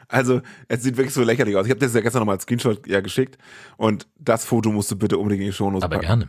Also, 0.08 0.42
es 0.68 0.82
sieht 0.82 0.96
wirklich 0.96 1.14
so 1.14 1.22
lächerlich 1.22 1.56
aus. 1.56 1.66
Ich 1.66 1.70
habe 1.70 1.80
das 1.80 1.94
ja 1.94 2.00
gestern 2.00 2.20
nochmal 2.20 2.34
als 2.34 2.42
Screenshot 2.42 2.86
ja 2.86 3.00
geschickt 3.00 3.38
und 3.76 4.06
das 4.18 4.44
Foto 4.44 4.70
musst 4.70 4.90
du 4.90 4.96
bitte 4.96 5.16
unbedingt 5.16 5.42
in 5.42 5.48
die 5.48 5.52
Show 5.52 5.68
Aber 5.68 5.80
packen. 5.88 6.00
gerne. 6.00 6.28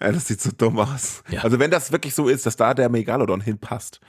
Ja, 0.00 0.12
das 0.12 0.28
sieht 0.28 0.40
so 0.40 0.50
dumm 0.56 0.78
aus. 0.78 1.22
Ja. 1.28 1.42
Also, 1.42 1.58
wenn 1.58 1.70
das 1.70 1.92
wirklich 1.92 2.14
so 2.14 2.28
ist, 2.28 2.46
dass 2.46 2.56
da 2.56 2.74
der 2.74 2.88
Megalodon 2.88 3.40
hinpasst, 3.40 4.00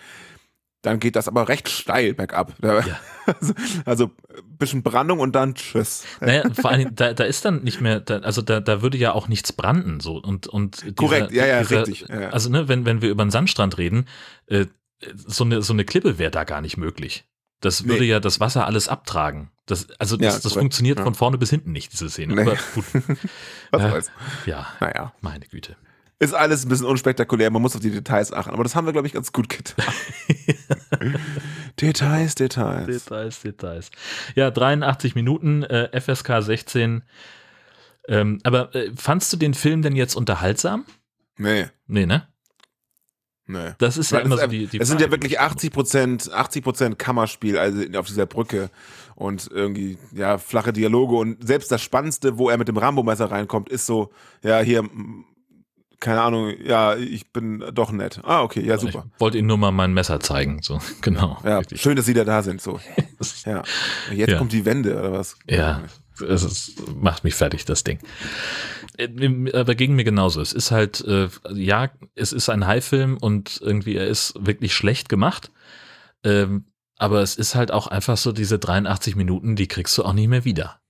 dann 0.82 1.00
geht 1.00 1.16
das 1.16 1.28
aber 1.28 1.48
recht 1.48 1.70
steil 1.70 2.14
bergab. 2.14 2.54
Ja. 2.62 2.84
Also, 3.24 3.54
also 3.86 4.06
ein 4.36 4.58
bisschen 4.58 4.82
Brandung 4.82 5.20
und 5.20 5.34
dann 5.34 5.54
tschüss. 5.54 6.06
Naja, 6.22 6.44
vor 6.54 6.72
allem, 6.72 6.96
da, 6.96 7.14
da 7.14 7.24
ist 7.24 7.46
dann 7.46 7.62
nicht 7.62 7.80
mehr, 7.80 8.00
da, 8.00 8.18
also 8.18 8.42
da, 8.42 8.60
da 8.60 8.82
würde 8.82 8.98
ja 8.98 9.14
auch 9.14 9.28
nichts 9.28 9.54
branden. 9.54 10.00
So. 10.00 10.18
Und, 10.18 10.48
und 10.48 10.82
dieser, 10.82 10.94
Korrekt, 10.96 11.32
ja, 11.32 11.46
ja, 11.46 11.60
dieser, 11.60 11.88
richtig. 11.88 12.10
Ja, 12.10 12.30
Also, 12.30 12.50
ne, 12.50 12.68
wenn, 12.68 12.86
wenn 12.86 13.04
wir 13.04 13.10
über 13.10 13.22
einen 13.22 13.30
Sandstrand 13.30 13.78
reden, 13.78 14.08
äh, 14.48 14.66
so, 15.14 15.44
eine, 15.44 15.62
so 15.62 15.72
eine 15.72 15.86
Klippe 15.86 16.18
wäre 16.18 16.32
da 16.32 16.46
gar 16.46 16.62
nicht 16.62 16.78
möglich. 16.78 17.26
Das 17.62 17.86
würde 17.86 18.02
nee. 18.02 18.10
ja 18.10 18.20
das 18.20 18.40
Wasser 18.40 18.66
alles 18.66 18.88
abtragen. 18.88 19.52
Das, 19.68 19.88
also 20.00 20.18
das, 20.18 20.36
ja, 20.36 20.40
das 20.42 20.54
funktioniert 20.54 20.98
ja. 20.98 21.04
von 21.04 21.14
vorne 21.14 21.38
bis 21.38 21.52
hinten 21.52 21.72
nicht, 21.72 21.94
diese 21.94 22.10
Szene. 22.10 22.34
Nee. 22.34 22.42
Aber 22.42 22.58
gut. 22.74 22.86
Was 23.72 24.08
äh, 24.08 24.12
Ja, 24.48 24.68
naja. 24.80 25.14
meine 25.22 25.46
Güte. 25.46 25.78
Ist 26.22 26.36
alles 26.36 26.64
ein 26.64 26.70
bisschen 26.70 26.86
unspektakulär, 26.86 27.50
man 27.50 27.64
muss 27.64 27.76
auf 27.76 27.82
die 27.82 27.90
Details 27.90 28.32
achten. 28.32 28.52
Aber 28.52 28.62
das 28.62 28.76
haben 28.76 28.86
wir, 28.86 28.94
glaube 28.94 29.08
ich, 29.08 29.14
ganz 29.14 29.32
gut 29.32 29.50
getan. 29.50 29.92
Details, 31.82 32.36
Details. 32.36 32.86
Details, 32.86 33.42
Details. 33.42 33.92
Ja, 34.36 34.52
83 34.52 35.16
Minuten, 35.16 35.64
äh, 35.64 36.00
FSK 36.00 36.44
16. 36.44 37.02
Ähm, 38.08 38.40
aber 38.44 38.76
äh, 38.76 38.92
fandst 38.96 39.34
du 39.34 39.38
den 39.38 39.56
Film 39.56 39.82
denn 39.82 39.96
jetzt 39.96 40.14
unterhaltsam? 40.14 40.86
Nee. 41.38 41.70
Nee, 41.88 42.06
ne? 42.06 42.28
Nee. 43.48 43.72
Das 43.80 43.98
ist 43.98 44.12
ja 44.12 44.20
Weil 44.20 44.26
immer 44.26 44.38
so 44.38 44.46
die, 44.46 44.68
die 44.68 44.80
Es 44.80 44.90
sind 44.90 45.02
ja 45.02 45.10
wirklich 45.10 45.40
80 45.40 45.72
Prozent, 45.72 46.32
80 46.32 46.64
Prozent 46.64 47.00
Kammerspiel, 47.00 47.58
also 47.58 47.82
auf 47.98 48.06
dieser 48.06 48.28
Brücke 48.28 48.70
und 49.16 49.50
irgendwie, 49.52 49.98
ja, 50.12 50.38
flache 50.38 50.72
Dialoge 50.72 51.16
und 51.16 51.48
selbst 51.48 51.72
das 51.72 51.82
Spannendste, 51.82 52.38
wo 52.38 52.52
er 52.52 52.60
mit 52.60 52.68
dem 52.68 52.78
Rambo-Messer 52.78 53.32
reinkommt, 53.32 53.70
ist 53.70 53.88
so, 53.88 54.12
ja, 54.44 54.60
hier, 54.60 54.88
keine 56.02 56.22
Ahnung, 56.22 56.54
ja, 56.66 56.96
ich 56.96 57.32
bin 57.32 57.64
doch 57.74 57.92
nett. 57.92 58.20
Ah, 58.24 58.42
okay, 58.42 58.62
ja, 58.62 58.78
super. 58.78 59.06
Ich 59.14 59.22
wollte 59.22 59.38
Ihnen 59.38 59.48
nur 59.48 59.58
mal 59.58 59.72
mein 59.72 59.94
Messer 59.94 60.20
zeigen, 60.20 60.62
so, 60.62 60.82
genau. 61.02 61.38
Ja, 61.46 61.60
richtig. 61.60 61.82
schön, 61.82 61.96
dass 61.96 62.06
Sie 62.06 62.14
da 62.14 62.26
da 62.26 62.42
sind, 62.42 62.60
so. 62.60 62.80
ja. 63.46 63.64
Jetzt 64.12 64.32
ja. 64.32 64.38
kommt 64.38 64.52
die 64.52 64.66
Wende, 64.66 65.00
oder 65.00 65.14
was? 65.14 65.38
Ja, 65.48 65.84
es 66.28 66.44
ist, 66.44 66.82
macht 66.96 67.24
mich 67.24 67.36
fertig, 67.36 67.66
das 67.66 67.84
Ding. 67.84 68.00
Äh, 68.98 69.54
aber 69.54 69.76
ging 69.76 69.96
mir 69.96 70.04
genauso. 70.04 70.42
Es 70.42 70.54
ist 70.54 70.72
halt, 70.72 71.02
äh, 71.02 71.30
ja, 71.54 71.92
es 72.16 72.34
ist 72.34 72.50
ein 72.50 72.66
High-Film 72.66 73.18
und 73.18 73.62
irgendwie, 73.62 73.96
er 73.96 74.08
ist 74.08 74.34
wirklich 74.38 74.74
schlecht 74.74 75.08
gemacht. 75.08 75.52
Ähm, 76.24 76.66
aber 76.98 77.22
es 77.22 77.36
ist 77.36 77.56
halt 77.56 77.72
auch 77.72 77.88
einfach 77.88 78.18
so, 78.18 78.32
diese 78.32 78.60
83 78.60 79.16
Minuten, 79.16 79.56
die 79.56 79.68
kriegst 79.68 79.98
du 79.98 80.04
auch 80.04 80.14
nicht 80.14 80.28
mehr 80.28 80.46
wieder 80.46 80.81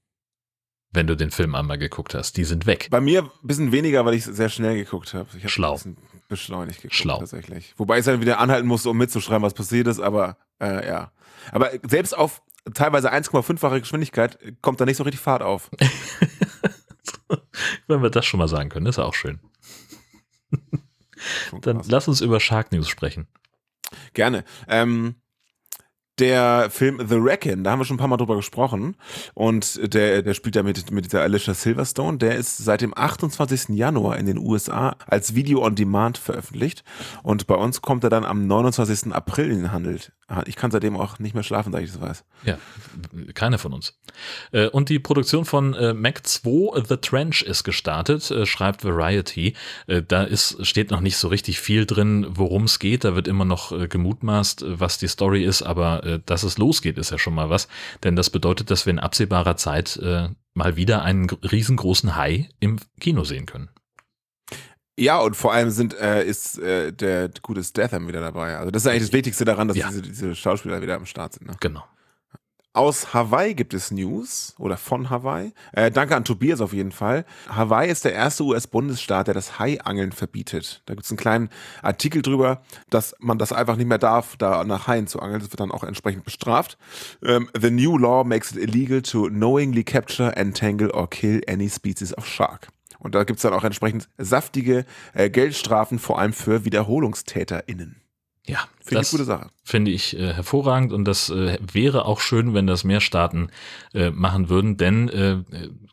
wenn 0.92 1.08
du 1.08 1.16
den 1.16 1.32
Film 1.32 1.56
einmal 1.56 1.78
geguckt 1.78 2.14
hast. 2.14 2.38
Die 2.38 2.44
sind 2.44 2.66
weg. 2.66 2.88
Bei 2.92 3.02
mir 3.02 3.24
ein 3.24 3.48
bisschen 3.48 3.72
weniger, 3.72 4.06
weil 4.06 4.14
ich 4.14 4.26
sehr 4.26 4.50
schnell 4.50 4.76
geguckt 4.76 5.14
habe. 5.14 5.30
Ich 5.38 5.44
hab 5.44 5.50
Schlau. 5.50 5.72
Ein 5.72 5.76
bisschen 5.76 5.98
beschleunigt 6.28 6.82
geguckt, 6.82 6.96
Schlau. 6.96 7.20
tatsächlich. 7.20 7.74
Wobei 7.78 8.00
ich 8.00 8.06
dann 8.06 8.22
wieder 8.22 8.40
anhalten 8.40 8.68
musste, 8.68 8.90
um 8.90 8.98
mitzuschreiben, 8.98 9.44
was 9.44 9.54
passiert 9.54 9.88
ist, 9.88 10.00
aber 10.00 10.38
äh, 10.60 10.88
ja. 10.88 11.12
Aber 11.52 11.72
selbst 11.88 12.18
auf 12.18 12.42
teilweise 12.74 13.12
1,5-fache 13.12 13.80
Geschwindigkeit 13.80 14.38
kommt 14.62 14.80
da 14.80 14.86
nicht 14.86 14.98
so 14.98 15.04
richtig 15.04 15.22
Fahrt 15.22 15.42
auf. 15.42 15.72
wenn 17.88 18.02
wir 18.02 18.10
das 18.10 18.26
schon 18.26 18.38
mal 18.38 18.48
sagen 18.48 18.70
können, 18.70 18.86
ist 18.86 19.00
auch 19.00 19.14
schön. 19.14 19.40
dann 21.62 21.82
lass 21.88 22.08
uns 22.08 22.22
über 22.22 22.40
Shark 22.40 22.72
News 22.72 22.90
sprechen. 22.90 23.28
Gerne. 24.14 24.44
Ähm, 24.68 25.16
der 26.20 26.70
Film 26.70 27.02
The 27.08 27.22
Wreck-In, 27.22 27.64
da 27.64 27.72
haben 27.72 27.80
wir 27.80 27.86
schon 27.86 27.96
ein 27.96 28.00
paar 28.00 28.08
Mal 28.08 28.18
drüber 28.18 28.36
gesprochen. 28.36 28.96
Und 29.34 29.94
der, 29.94 30.22
der 30.22 30.34
spielt 30.34 30.56
da 30.56 30.64
mit, 30.64 30.92
mit 30.92 31.06
dieser 31.06 31.22
Alicia 31.22 31.54
Silverstone. 31.54 32.18
Der 32.18 32.36
ist 32.36 32.58
seit 32.58 32.82
dem 32.82 32.96
28. 32.96 33.70
Januar 33.70 34.18
in 34.18 34.26
den 34.26 34.38
USA 34.38 34.96
als 35.08 35.36
Video 35.36 35.64
on 35.66 35.76
Demand 35.76 36.18
veröffentlicht. 36.18 36.84
Und 37.24 37.48
bei 37.48 37.56
uns 37.56 37.82
kommt 37.82 38.04
er 38.04 38.10
dann 38.10 38.26
am 38.26 38.46
29. 38.48 39.14
April 39.14 39.52
in 39.52 39.58
den 39.58 39.72
Handel. 39.72 40.00
Ich 40.46 40.56
kann 40.56 40.72
seitdem 40.72 40.96
auch 40.96 41.20
nicht 41.20 41.34
mehr 41.34 41.44
schlafen, 41.44 41.74
seit 41.74 41.84
ich 41.84 41.92
das 41.92 42.02
weiß. 42.02 42.24
Ja, 42.46 42.58
keiner 43.34 43.58
von 43.58 43.74
uns. 43.74 44.00
Äh, 44.52 44.68
und 44.68 44.90
die 44.90 45.00
Produktion 45.00 45.44
von 45.46 45.74
äh, 45.74 45.94
Mac 45.94 46.26
2 46.26 46.84
The 46.88 46.98
Trench 46.98 47.42
ist 47.42 47.64
gestartet, 47.64 48.32
äh, 48.32 48.46
schreibt 48.46 48.84
Variety. 48.86 49.56
Da 50.08 50.24
ist, 50.24 50.66
steht 50.66 50.92
noch 50.92 51.02
nicht 51.02 51.18
so 51.18 51.28
richtig 51.28 51.60
viel 51.60 51.86
drin, 51.86 52.26
worum 52.30 52.64
es 52.64 52.80
geht. 52.80 53.04
Da 53.04 53.16
wird 53.16 53.28
immer 53.28 53.46
noch 53.46 53.72
gemutmaßt, 53.90 54.64
was 54.68 54.98
die 54.98 55.08
Story 55.08 55.44
ist, 55.44 55.62
aber 55.62 56.01
äh, 56.04 56.20
dass 56.26 56.44
es 56.44 56.58
losgeht, 56.58 56.98
ist 56.98 57.12
ja 57.12 57.18
schon 57.18 57.34
mal 57.34 57.50
was. 57.50 57.68
Denn 58.04 58.16
das 58.16 58.30
bedeutet, 58.30 58.72
dass 58.72 58.86
wir 58.86 58.92
in 58.92 59.00
absehbarer 59.00 59.58
Zeit 59.58 59.98
äh, 59.98 60.30
mal 60.54 60.76
wieder 60.76 61.04
einen 61.04 61.30
riesengroßen 61.30 62.16
Hai 62.16 62.50
im 62.60 62.80
Kino 63.00 63.24
sehen 63.24 63.46
können. 63.46 63.70
Ja, 65.00 65.20
und 65.20 65.36
vor 65.36 65.54
allem 65.54 65.72
sind, 65.72 65.98
äh, 66.00 66.24
ist 66.24 66.60
äh, 66.60 66.92
der 66.92 67.32
gute 67.42 67.64
Statham 67.64 68.08
wieder 68.08 68.22
dabei. 68.22 68.58
Also 68.58 68.72
das 68.72 68.84
ist 68.84 68.88
eigentlich 68.88 69.04
das 69.04 69.14
Wichtigste 69.14 69.46
daran, 69.46 69.68
dass 69.68 69.78
ja. 69.78 69.88
diese, 69.88 70.02
diese 70.02 70.36
Schauspieler 70.36 70.82
wieder 70.82 70.96
am 70.96 71.06
Start 71.06 71.34
sind. 71.34 71.48
Ne? 71.48 71.56
Genau. 71.60 71.84
Aus 72.74 73.14
Hawaii 73.14 73.54
gibt 73.54 73.74
es 73.74 73.92
News 73.92 74.56
oder 74.58 74.78
von 74.78 75.10
Hawaii. 75.10 75.52
Äh, 75.74 75.92
danke 75.92 76.16
an 76.16 76.24
Tobias 76.24 76.62
auf 76.62 76.72
jeden 76.72 76.94
Fall. 76.94 77.26
Hawaii 77.50 77.92
ist 77.92 78.06
der 78.06 78.14
erste 78.14 78.46
US-Bundesstaat, 78.46 79.28
der 79.28 79.34
das 79.34 79.60
Haiangeln 79.60 80.14
verbietet. 80.14 80.82
Da 80.86 80.94
gibt 80.94 81.04
es 81.04 81.12
einen 81.12 81.18
kleinen 81.18 81.50
Artikel 81.82 82.22
drüber, 82.22 82.62
dass 82.90 83.14
man 83.20 83.38
das 83.38 83.52
einfach 83.52 83.76
nicht 83.76 83.88
mehr 83.88 83.98
darf, 83.98 84.38
da 84.38 84.64
nach 84.64 84.88
Haien 84.88 85.08
zu 85.08 85.20
angeln. 85.20 85.42
Das 85.42 85.52
wird 85.52 85.60
dann 85.60 85.72
auch 85.72 85.84
entsprechend 85.84 86.24
bestraft. 86.24 86.78
Ähm, 87.22 87.50
the 87.60 87.72
new 87.72 87.98
law 87.98 88.24
makes 88.24 88.54
it 88.54 88.58
illegal 88.58 89.02
to 89.02 89.28
knowingly 89.28 89.84
capture, 89.84 90.34
entangle 90.38 90.92
or 90.92 91.10
kill 91.10 91.42
any 91.50 91.70
species 91.70 92.18
of 92.18 92.26
shark. 92.26 92.70
Und 93.00 93.16
da 93.16 93.26
gibt 93.26 93.40
es 93.40 93.44
dann 93.44 93.54
auch 93.54 93.66
entsprechend 93.66 94.08
saftige 94.18 94.86
äh, 95.14 95.30
Geldstrafen, 95.30 96.00
vor 96.00 96.20
allem 96.20 96.32
für 96.32 96.64
WiederholungstäterInnen. 96.64 98.01
Ja, 98.48 98.60
finde 98.84 99.04
ich 99.04 99.12
gute 99.12 99.24
Sache. 99.24 99.50
Finde 99.64 99.92
ich 99.92 100.18
äh, 100.18 100.34
hervorragend 100.34 100.94
und 100.94 101.06
das 101.06 101.30
äh, 101.30 101.60
wäre 101.72 102.06
auch 102.06 102.20
schön, 102.20 102.56
wenn 102.56 102.66
das 102.66 102.84
mehr 102.84 103.00
Staaten 103.00 103.50
äh, 103.94 104.10
machen 104.10 104.50
würden, 104.50 104.78
denn 104.78 105.10
äh, 105.10 105.38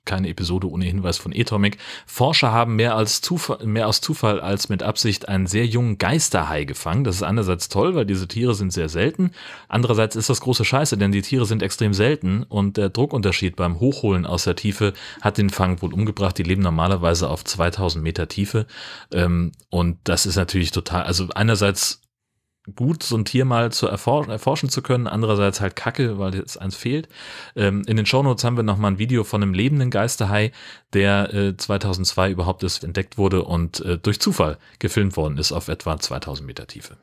keine 0.07 0.31
Episode 0.31 0.71
ohne 0.71 0.87
Hinweis 0.87 1.19
von 1.19 1.35
Atomic. 1.37 1.77
Forscher 2.07 2.51
haben 2.51 2.77
mehr 2.77 2.97
als 2.97 3.21
Zufall, 3.21 3.67
mehr 3.67 3.87
aus 3.87 4.01
Zufall 4.01 4.41
als 4.41 4.71
mit 4.71 4.83
Absicht 4.83 5.29
einen 5.29 5.47
sehr 5.47 5.67
jungen 5.67 5.99
Geisterhai 5.99 6.65
gefangen. 6.65 7.05
Das 7.05 7.17
ist 7.17 7.23
einerseits 7.23 7.69
toll, 7.69 7.95
weil 7.95 8.07
diese 8.07 8.27
Tiere 8.27 8.55
sind 8.55 8.73
sehr 8.73 8.89
selten. 8.89 9.33
Andererseits 9.69 10.17
ist 10.17 10.31
das 10.31 10.41
große 10.41 10.65
Scheiße, 10.65 10.97
denn 10.97 11.13
die 11.13 11.21
Tiere 11.21 11.45
sind 11.45 11.63
extrem 11.63 11.93
selten 11.93 12.43
und 12.45 12.79
der 12.79 12.89
Druckunterschied 12.89 13.57
beim 13.57 13.79
Hochholen 13.79 14.25
aus 14.25 14.45
der 14.45 14.57
Tiefe 14.57 14.95
hat 15.21 15.37
den 15.37 15.51
Fang 15.51 15.83
wohl 15.83 15.93
umgebracht. 15.93 16.39
Die 16.39 16.43
leben 16.43 16.63
normalerweise 16.63 17.29
auf 17.29 17.45
2000 17.45 18.03
Meter 18.03 18.29
Tiefe 18.29 18.67
ähm, 19.13 19.53
und 19.69 19.99
das 20.05 20.25
ist 20.25 20.37
natürlich 20.37 20.71
total, 20.71 21.03
also 21.03 21.29
einerseits 21.35 22.08
gut, 22.75 23.03
so 23.03 23.17
ein 23.17 23.25
Tier 23.25 23.45
mal 23.45 23.73
zu 23.73 23.87
erforschen, 23.87 24.31
erforschen 24.31 24.69
zu 24.69 24.83
können. 24.83 25.07
Andererseits 25.07 25.61
halt 25.61 25.77
kacke, 25.77 26.19
weil 26.19 26.35
jetzt 26.35 26.61
eins 26.61 26.77
fehlt. 26.77 27.09
Ähm, 27.57 27.83
in 27.87 27.97
den 27.97 28.07
Shownotes 28.07 28.45
haben 28.45 28.57
wir 28.57 28.63
nochmal 28.63 28.93
ein 28.93 28.99
Video 28.99 29.25
von 29.25 29.43
einem 29.43 29.55
lebenden 29.55 29.91
Geisterhai, 29.91 30.53
der 30.93 31.33
äh, 31.35 31.57
2002 31.57 32.31
überhaupt 32.31 32.63
ist, 32.63 32.85
entdeckt 32.85 33.19
wurde 33.19 33.45
und 33.45 33.81
äh, 33.81 33.99
durch 33.99 34.21
Zufall 34.21 34.59
gefilmt 34.79 35.17
worden 35.17 35.39
ist 35.39 35.53
auf 35.53 35.69
etwa 35.69 35.99
2000 35.99 36.47
Meter 36.47 36.67
Tiefe. 36.67 36.97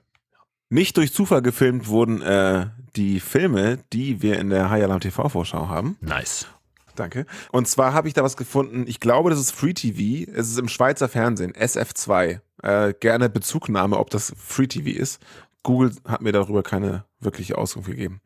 Nicht 0.69 0.97
durch 0.97 1.13
Zufall 1.13 1.41
gefilmt 1.41 1.87
wurden 1.87 2.21
äh, 2.21 2.67
die 2.95 3.19
Filme, 3.19 3.79
die 3.93 4.21
wir 4.21 4.39
in 4.39 4.49
der 4.49 4.69
High 4.69 4.83
Alarm 4.83 4.99
TV 4.99 5.29
Vorschau 5.29 5.69
haben. 5.69 5.97
Nice. 6.01 6.47
Danke. 6.95 7.25
Und 7.51 7.67
zwar 7.67 7.93
habe 7.93 8.07
ich 8.07 8.13
da 8.13 8.23
was 8.23 8.37
gefunden. 8.37 8.85
Ich 8.87 8.99
glaube, 8.99 9.29
das 9.29 9.39
ist 9.39 9.51
Free 9.51 9.73
TV. 9.73 10.31
Es 10.31 10.49
ist 10.49 10.57
im 10.57 10.69
Schweizer 10.69 11.09
Fernsehen, 11.09 11.53
SF2. 11.53 12.39
Äh, 12.63 12.93
gerne 12.99 13.29
Bezugnahme, 13.29 13.97
ob 13.97 14.09
das 14.09 14.33
Free 14.37 14.67
TV 14.67 14.97
ist. 14.97 15.21
Google 15.65 15.91
hat 16.07 16.21
mir 16.21 16.31
darüber 16.31 16.63
keine 16.63 17.05
wirkliche 17.19 17.57
Auskunft 17.57 17.89
gegeben. 17.89 18.21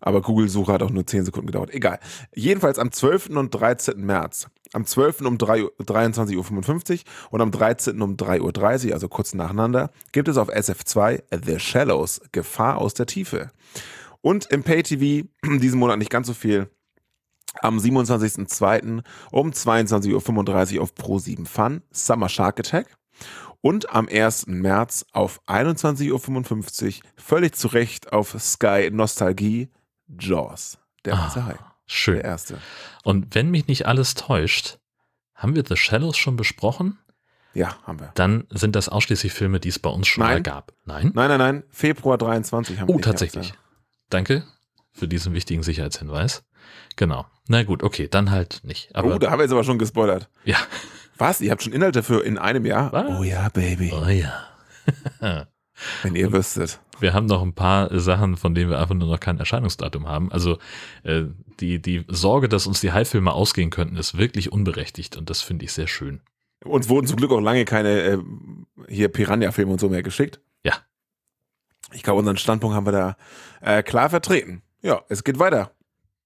Aber 0.00 0.22
Google-Suche 0.22 0.72
hat 0.72 0.82
auch 0.82 0.90
nur 0.90 1.06
10 1.06 1.26
Sekunden 1.26 1.48
gedauert. 1.48 1.72
Egal. 1.72 2.00
Jedenfalls 2.34 2.78
am 2.78 2.90
12. 2.90 3.30
und 3.30 3.50
13. 3.50 4.00
März. 4.00 4.48
Am 4.72 4.86
12. 4.86 5.20
um 5.22 5.36
23.55 5.36 6.36
Uhr 6.36 7.00
und 7.30 7.40
am 7.40 7.50
13. 7.50 8.00
um 8.00 8.16
3.30 8.16 8.86
Uhr, 8.88 8.94
also 8.94 9.08
kurz 9.08 9.34
nacheinander, 9.34 9.90
gibt 10.12 10.28
es 10.28 10.38
auf 10.38 10.48
SF2 10.48 11.22
The 11.44 11.58
Shallows, 11.58 12.22
Gefahr 12.32 12.78
aus 12.78 12.94
der 12.94 13.06
Tiefe. 13.06 13.50
Und 14.22 14.46
im 14.46 14.62
Pay-TV 14.62 15.28
diesen 15.58 15.78
Monat 15.78 15.98
nicht 15.98 16.10
ganz 16.10 16.26
so 16.26 16.34
viel. 16.34 16.70
Am 17.60 17.78
27.02. 17.78 19.02
um 19.30 19.50
22.35 19.50 20.76
Uhr 20.76 20.82
auf 20.82 20.92
Pro7 20.94 21.46
Fun, 21.46 21.82
Summer 21.90 22.28
Shark 22.28 22.60
Attack 22.60 22.98
und 23.60 23.90
am 23.90 24.08
1. 24.08 24.46
März 24.46 25.04
auf 25.12 25.40
21.55 25.46 26.86
Uhr 27.02 27.02
völlig 27.16 27.54
zu 27.54 27.68
Recht 27.68 28.12
auf 28.12 28.36
Sky 28.38 28.90
Nostalgie 28.92 29.70
Jaws. 30.18 30.78
Der 31.04 31.14
ah, 31.14 31.34
Hai. 31.34 31.56
Schön. 31.86 32.16
Der 32.16 32.24
erste. 32.24 32.58
Und 33.02 33.34
wenn 33.34 33.50
mich 33.50 33.66
nicht 33.66 33.86
alles 33.86 34.14
täuscht, 34.14 34.78
haben 35.34 35.54
wir 35.54 35.64
The 35.66 35.76
Shadows 35.76 36.16
schon 36.16 36.36
besprochen? 36.36 36.98
Ja, 37.54 37.76
haben 37.84 37.98
wir. 37.98 38.12
Dann 38.14 38.46
sind 38.50 38.76
das 38.76 38.88
ausschließlich 38.88 39.32
Filme, 39.32 39.58
die 39.58 39.70
es 39.70 39.78
bei 39.78 39.90
uns 39.90 40.06
schon 40.06 40.22
nein. 40.22 40.34
mal 40.34 40.42
gab. 40.42 40.72
Nein? 40.84 41.12
Nein, 41.14 41.28
nein, 41.28 41.38
nein. 41.38 41.64
Februar 41.70 42.18
23 42.18 42.78
haben 42.78 42.88
wir. 42.88 42.94
Oh, 42.94 42.98
tatsächlich. 43.00 43.48
Ja. 43.48 43.54
Danke 44.10 44.44
für 44.92 45.08
diesen 45.08 45.32
wichtigen 45.34 45.62
Sicherheitshinweis. 45.62 46.44
Genau. 46.96 47.26
Na 47.46 47.62
gut, 47.62 47.82
okay, 47.82 48.08
dann 48.08 48.30
halt 48.30 48.60
nicht. 48.64 48.94
Aber 48.94 49.14
oh, 49.14 49.18
da 49.18 49.30
haben 49.30 49.38
wir 49.38 49.44
jetzt 49.44 49.52
aber 49.52 49.64
schon 49.64 49.78
gespoilert. 49.78 50.28
Ja. 50.44 50.58
Was? 51.18 51.40
Ihr 51.40 51.50
habt 51.50 51.62
schon 51.62 51.72
Inhalte 51.72 52.02
für 52.02 52.24
in 52.24 52.38
einem 52.38 52.64
Jahr? 52.64 52.92
Was? 52.92 53.18
Oh 53.18 53.22
ja, 53.22 53.48
Baby. 53.48 53.92
Oh 53.92 54.06
ja. 54.06 54.46
Wenn 56.02 56.14
ihr 56.14 56.32
wüsstet. 56.32 56.80
Wir 57.00 57.12
haben 57.14 57.26
noch 57.26 57.42
ein 57.42 57.54
paar 57.54 57.96
Sachen, 58.00 58.36
von 58.36 58.54
denen 58.54 58.70
wir 58.70 58.78
einfach 58.80 58.94
nur 58.94 59.08
noch 59.08 59.20
kein 59.20 59.38
Erscheinungsdatum 59.38 60.08
haben. 60.08 60.32
Also 60.32 60.58
äh, 61.04 61.24
die, 61.60 61.80
die 61.80 62.04
Sorge, 62.08 62.48
dass 62.48 62.66
uns 62.66 62.80
die 62.80 62.92
High-Filme 62.92 63.32
ausgehen 63.32 63.70
könnten, 63.70 63.96
ist 63.96 64.18
wirklich 64.18 64.50
unberechtigt 64.52 65.16
und 65.16 65.30
das 65.30 65.42
finde 65.42 65.64
ich 65.64 65.72
sehr 65.72 65.86
schön. 65.86 66.20
Uns 66.64 66.88
wurden 66.88 67.06
zum 67.06 67.16
Glück 67.16 67.30
auch 67.30 67.40
lange 67.40 67.64
keine 67.64 68.00
äh, 68.00 68.18
hier 68.88 69.08
Piranha-Filme 69.08 69.72
und 69.72 69.80
so 69.80 69.88
mehr 69.88 70.02
geschickt. 70.02 70.40
Ja. 70.64 70.74
Ich 71.92 72.02
glaube, 72.02 72.18
unseren 72.18 72.36
Standpunkt 72.36 72.76
haben 72.76 72.86
wir 72.86 72.92
da 72.92 73.16
äh, 73.60 73.82
klar 73.82 74.10
vertreten. 74.10 74.62
Ja, 74.82 75.02
es 75.08 75.22
geht 75.22 75.38
weiter. 75.38 75.72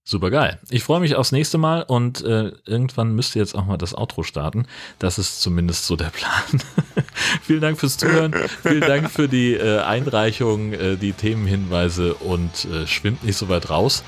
Super 0.04 0.30
geil. 0.30 0.58
Ich 0.68 0.82
freue 0.82 0.98
mich 0.98 1.14
aufs 1.14 1.30
nächste 1.30 1.58
Mal 1.58 1.82
und 1.82 2.24
äh, 2.24 2.50
irgendwann 2.66 3.14
müsst 3.14 3.36
ihr 3.36 3.42
jetzt 3.42 3.54
auch 3.54 3.66
mal 3.66 3.76
das 3.76 3.94
Outro 3.96 4.24
starten. 4.24 4.66
Das 4.98 5.16
ist 5.16 5.40
zumindest 5.40 5.86
so 5.86 5.94
der 5.94 6.10
Plan. 6.10 6.60
Vielen 7.42 7.60
Dank 7.60 7.78
fürs 7.78 7.98
Zuhören. 7.98 8.34
Vielen 8.62 8.80
Dank 8.80 9.10
für 9.10 9.28
die 9.28 9.54
äh, 9.54 9.78
Einreichung, 9.78 10.72
äh, 10.72 10.96
die 10.96 11.12
Themenhinweise 11.12 12.14
und 12.14 12.64
äh, 12.64 12.86
schwimmt 12.88 13.22
nicht 13.22 13.36
so 13.36 13.48
weit 13.48 13.70
raus. 13.70 14.02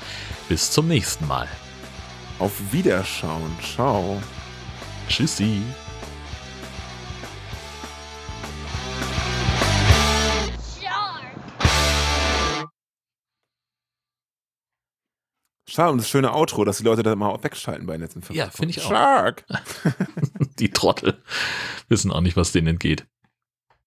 Bis 0.49 0.69
zum 0.69 0.89
nächsten 0.89 1.27
Mal. 1.27 1.47
Auf 2.39 2.51
Wiederschauen. 2.73 3.55
Ciao. 3.61 4.21
Tschüssi. 5.07 5.61
Schade, 15.67 15.91
und 15.91 15.97
das 15.97 16.09
schöne 16.09 16.33
Outro, 16.33 16.63
dass 16.63 16.77
die 16.77 16.83
Leute 16.83 17.01
da 17.01 17.15
mal 17.15 17.43
wegschalten 17.43 17.87
bei 17.87 17.93
den 17.93 18.01
letzten 18.01 18.21
fünf 18.21 18.37
Ja, 18.37 18.49
finde 18.49 18.71
ich 18.71 18.81
auch. 18.81 18.89
Shark! 18.89 19.45
die 20.59 20.69
Trottel 20.69 21.17
wissen 21.89 22.11
auch 22.11 22.21
nicht, 22.21 22.37
was 22.37 22.51
denen 22.51 22.67
entgeht. 22.67 23.07